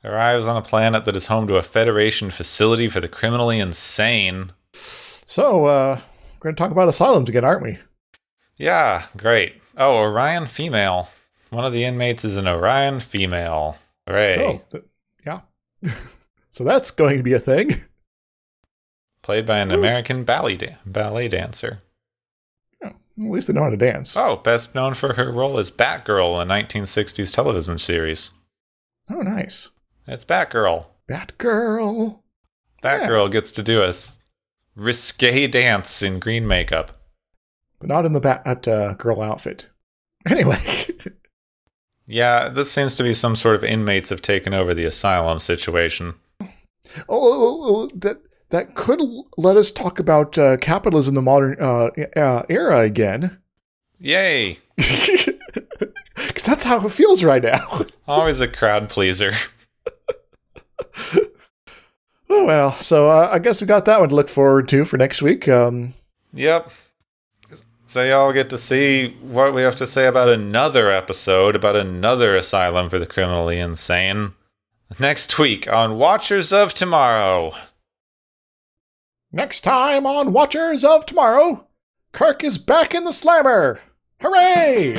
Arrives 0.05 0.47
on 0.47 0.57
a 0.57 0.63
planet 0.63 1.05
that 1.05 1.17
is 1.17 1.27
home 1.27 1.49
to 1.49 1.57
a 1.57 1.63
Federation 1.63 2.31
facility 2.31 2.89
for 2.89 3.01
the 3.01 3.09
criminally 3.09 3.59
insane. 3.59 4.53
So, 4.73 5.67
uh, 5.67 6.01
we're 6.35 6.45
going 6.45 6.55
to 6.55 6.63
talk 6.63 6.71
about 6.71 6.89
asylums 6.89 7.29
again, 7.29 7.45
aren't 7.45 7.63
we? 7.63 7.79
Yeah, 8.57 9.07
great. 9.17 9.55
Oh, 9.77 9.97
Orion 9.97 10.47
female. 10.47 11.09
One 11.51 11.65
of 11.65 11.73
the 11.73 11.85
inmates 11.85 12.25
is 12.25 12.37
an 12.37 12.47
Orion 12.47 13.01
female. 13.01 13.79
Hooray. 14.07 14.35
So, 14.37 14.63
th- 14.71 14.85
yeah. 15.27 15.41
so 16.51 16.63
that's 16.63 16.93
going 16.93 17.17
to 17.17 17.25
be 17.25 17.33
a 17.33 17.41
thing 17.41 17.83
played 19.27 19.45
by 19.45 19.59
an 19.59 19.73
Ooh. 19.73 19.75
American 19.75 20.23
ballet, 20.23 20.57
da- 20.57 20.77
ballet 20.87 21.27
dancer. 21.27 21.81
At 22.81 22.95
least 23.17 23.49
they 23.49 23.55
know 23.55 23.65
how 23.65 23.71
to 23.71 23.77
dance. 23.77 24.17
Oh, 24.17 24.37
best 24.37 24.73
known 24.73 24.95
for 24.95 25.15
her 25.15 25.33
role 25.33 25.59
as 25.59 25.69
Batgirl 25.69 26.41
in 26.41 26.49
1960s 26.49 27.35
television 27.35 27.77
series. 27.77 28.31
Oh, 29.11 29.23
nice. 29.23 29.71
It's 30.07 30.25
Batgirl. 30.25 30.87
Batgirl. 31.11 32.21
Batgirl 32.85 33.25
yeah. 33.25 33.33
gets 33.33 33.51
to 33.53 33.65
do 33.65 33.83
a 33.83 33.93
risque 34.77 35.49
dance 35.49 36.03
in 36.03 36.21
green 36.21 36.47
makeup. 36.47 36.93
But 37.81 37.89
not 37.89 38.07
in 38.07 38.13
the 38.13 38.21
Bat 38.21 38.69
uh, 38.69 38.95
girl 38.95 39.21
outfit. 39.21 39.69
Anyway. 40.29 40.61
yeah, 42.07 42.49
this 42.49 42.71
seems 42.71 42.97
to 42.97 43.05
be 43.05 43.15
some 43.15 43.37
sort 43.37 43.55
of 43.55 43.63
inmates 43.63 44.11
have 44.11 44.23
taken 44.23 44.53
over 44.53 44.75
the 44.75 44.85
asylum 44.85 45.39
situation. 45.39 46.15
Oh, 46.41 46.49
oh, 47.09 47.09
oh, 47.09 47.61
oh 47.65 47.91
that 47.95 48.19
that 48.51 48.75
could 48.75 49.01
let 49.37 49.57
us 49.57 49.71
talk 49.71 49.99
about 49.99 50.39
uh, 50.39 50.57
capitalism 50.59 51.13
in 51.13 51.15
the 51.17 51.23
modern 51.23 51.57
uh, 51.61 51.91
uh, 52.17 52.43
era 52.49 52.81
again. 52.81 53.39
Yay! 53.99 54.59
Because 56.17 56.45
that's 56.45 56.65
how 56.65 56.85
it 56.85 56.93
feels 56.93 57.23
right 57.23 57.43
now. 57.43 57.83
Always 58.09 58.41
a 58.41 58.49
crowd 58.49 58.89
pleaser. 58.89 59.33
oh 62.31 62.45
well, 62.45 62.73
so 62.73 63.09
uh, 63.09 63.29
I 63.31 63.39
guess 63.39 63.61
we 63.61 63.67
got 63.67 63.85
that 63.85 64.01
one 64.01 64.09
to 64.09 64.15
look 64.15 64.31
forward 64.31 64.67
to 64.69 64.85
for 64.87 64.97
next 64.97 65.21
week. 65.21 65.47
Um, 65.49 65.95
yep. 66.33 66.71
So 67.85 68.03
y'all 68.03 68.33
get 68.33 68.51
to 68.51 68.59
see 68.59 69.17
what 69.21 69.55
we 69.55 69.63
have 69.63 69.77
to 69.77 69.87
say 69.87 70.07
about 70.07 70.29
another 70.29 70.91
episode 70.91 71.55
about 71.55 71.77
another 71.77 72.35
asylum 72.35 72.91
for 72.91 72.99
the 72.99 73.07
criminally 73.07 73.61
insane 73.61 74.33
next 74.99 75.39
week 75.39 75.71
on 75.71 75.99
Watchers 75.99 76.53
of 76.53 76.75
Tomorrow. 76.75 77.53
Next 79.37 79.61
time 79.61 80.07
on 80.07 80.33
Watchers 80.33 80.83
of 80.83 81.05
Tomorrow, 81.05 81.67
Kirk 82.13 82.43
is 82.43 82.57
back 82.57 82.95
in 82.95 83.05
the 83.05 83.13
slammer! 83.13 83.79
Hooray! 84.23 84.95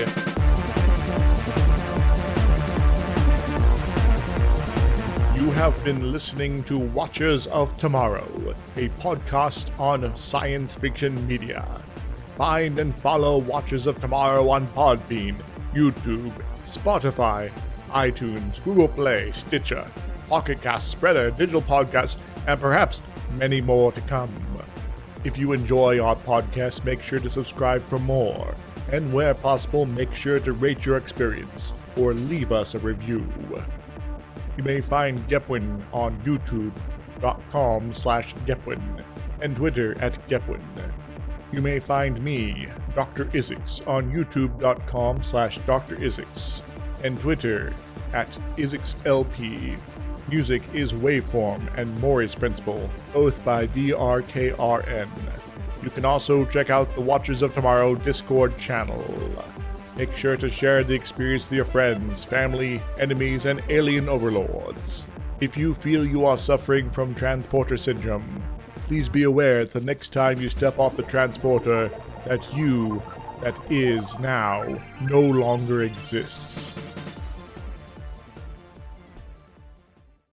You 5.35 5.51
have 5.53 5.83
been 5.83 6.11
listening 6.11 6.63
to 6.65 6.77
Watchers 6.77 7.47
of 7.47 7.75
Tomorrow, 7.79 8.53
a 8.75 8.89
podcast 9.01 9.71
on 9.79 10.15
science 10.15 10.75
fiction 10.75 11.25
media. 11.25 11.67
Find 12.35 12.77
and 12.77 12.93
follow 12.93 13.39
Watchers 13.39 13.87
of 13.87 13.99
Tomorrow 13.99 14.47
on 14.49 14.67
Podbean, 14.67 15.35
YouTube, 15.73 16.31
Spotify, 16.63 17.51
iTunes, 17.89 18.63
Google 18.63 18.89
Play, 18.89 19.31
Stitcher, 19.31 19.89
Pocket 20.29 20.61
Cast, 20.61 20.95
Spreaker, 20.95 21.35
Digital 21.35 21.63
Podcast, 21.63 22.17
and 22.45 22.61
perhaps 22.61 23.01
many 23.33 23.61
more 23.61 23.91
to 23.91 24.01
come. 24.01 24.33
If 25.23 25.37
you 25.37 25.51
enjoy 25.51 25.99
our 25.99 26.15
podcast, 26.15 26.85
make 26.85 27.01
sure 27.01 27.19
to 27.19 27.29
subscribe 27.29 27.83
for 27.85 27.99
more. 27.99 28.55
And 28.91 29.11
where 29.11 29.33
possible, 29.33 29.85
make 29.85 30.13
sure 30.13 30.39
to 30.39 30.53
rate 30.53 30.85
your 30.85 30.95
experience 30.95 31.73
or 31.97 32.13
leave 32.13 32.51
us 32.51 32.75
a 32.75 32.79
review. 32.79 33.27
You 34.55 34.63
may 34.63 34.79
find 34.79 35.27
Gepwin 35.27 35.83
on 35.91 36.17
youtube.com 36.21 37.93
slash 37.93 38.33
Gepwin 38.45 39.03
and 39.41 39.55
Twitter 39.55 39.97
at 40.01 40.25
Gepwin. 40.29 40.63
You 41.51 41.61
may 41.61 41.79
find 41.79 42.21
me, 42.23 42.67
Dr. 42.95 43.25
Isix, 43.25 43.85
on 43.87 44.11
youtube.com 44.11 45.23
slash 45.23 45.57
Dr. 45.59 45.95
Isix 45.97 46.61
and 47.03 47.19
Twitter 47.19 47.73
at 48.13 48.31
IsixLP. 48.55 49.77
Music 50.29 50.61
is 50.73 50.91
Waveform 50.91 51.73
and 51.77 52.01
Maury's 52.01 52.35
Principle, 52.35 52.89
both 53.13 53.43
by 53.45 53.65
DRKRN. 53.67 55.07
You 55.81 55.89
can 55.89 56.03
also 56.03 56.43
check 56.43 56.69
out 56.69 56.93
the 56.95 57.01
Watchers 57.01 57.41
of 57.41 57.53
Tomorrow 57.53 57.95
Discord 57.95 58.57
channel. 58.57 59.05
Make 59.95 60.13
sure 60.17 60.35
to 60.35 60.49
share 60.49 60.83
the 60.83 60.93
experience 60.93 61.45
with 61.45 61.55
your 61.55 61.65
friends, 61.65 62.25
family, 62.25 62.81
enemies, 62.99 63.45
and 63.45 63.61
alien 63.69 64.09
overlords. 64.09 65.07
If 65.39 65.55
you 65.55 65.73
feel 65.73 66.05
you 66.05 66.25
are 66.25 66.37
suffering 66.37 66.89
from 66.89 67.15
transporter 67.15 67.77
syndrome, 67.77 68.43
please 68.85 69.07
be 69.07 69.23
aware 69.23 69.63
that 69.63 69.79
the 69.79 69.85
next 69.85 70.11
time 70.11 70.41
you 70.41 70.49
step 70.49 70.77
off 70.77 70.97
the 70.97 71.03
transporter, 71.03 71.89
that 72.25 72.53
you, 72.53 73.01
that 73.41 73.57
is 73.71 74.19
now, 74.19 74.77
no 74.99 75.21
longer 75.21 75.83
exists. 75.83 76.69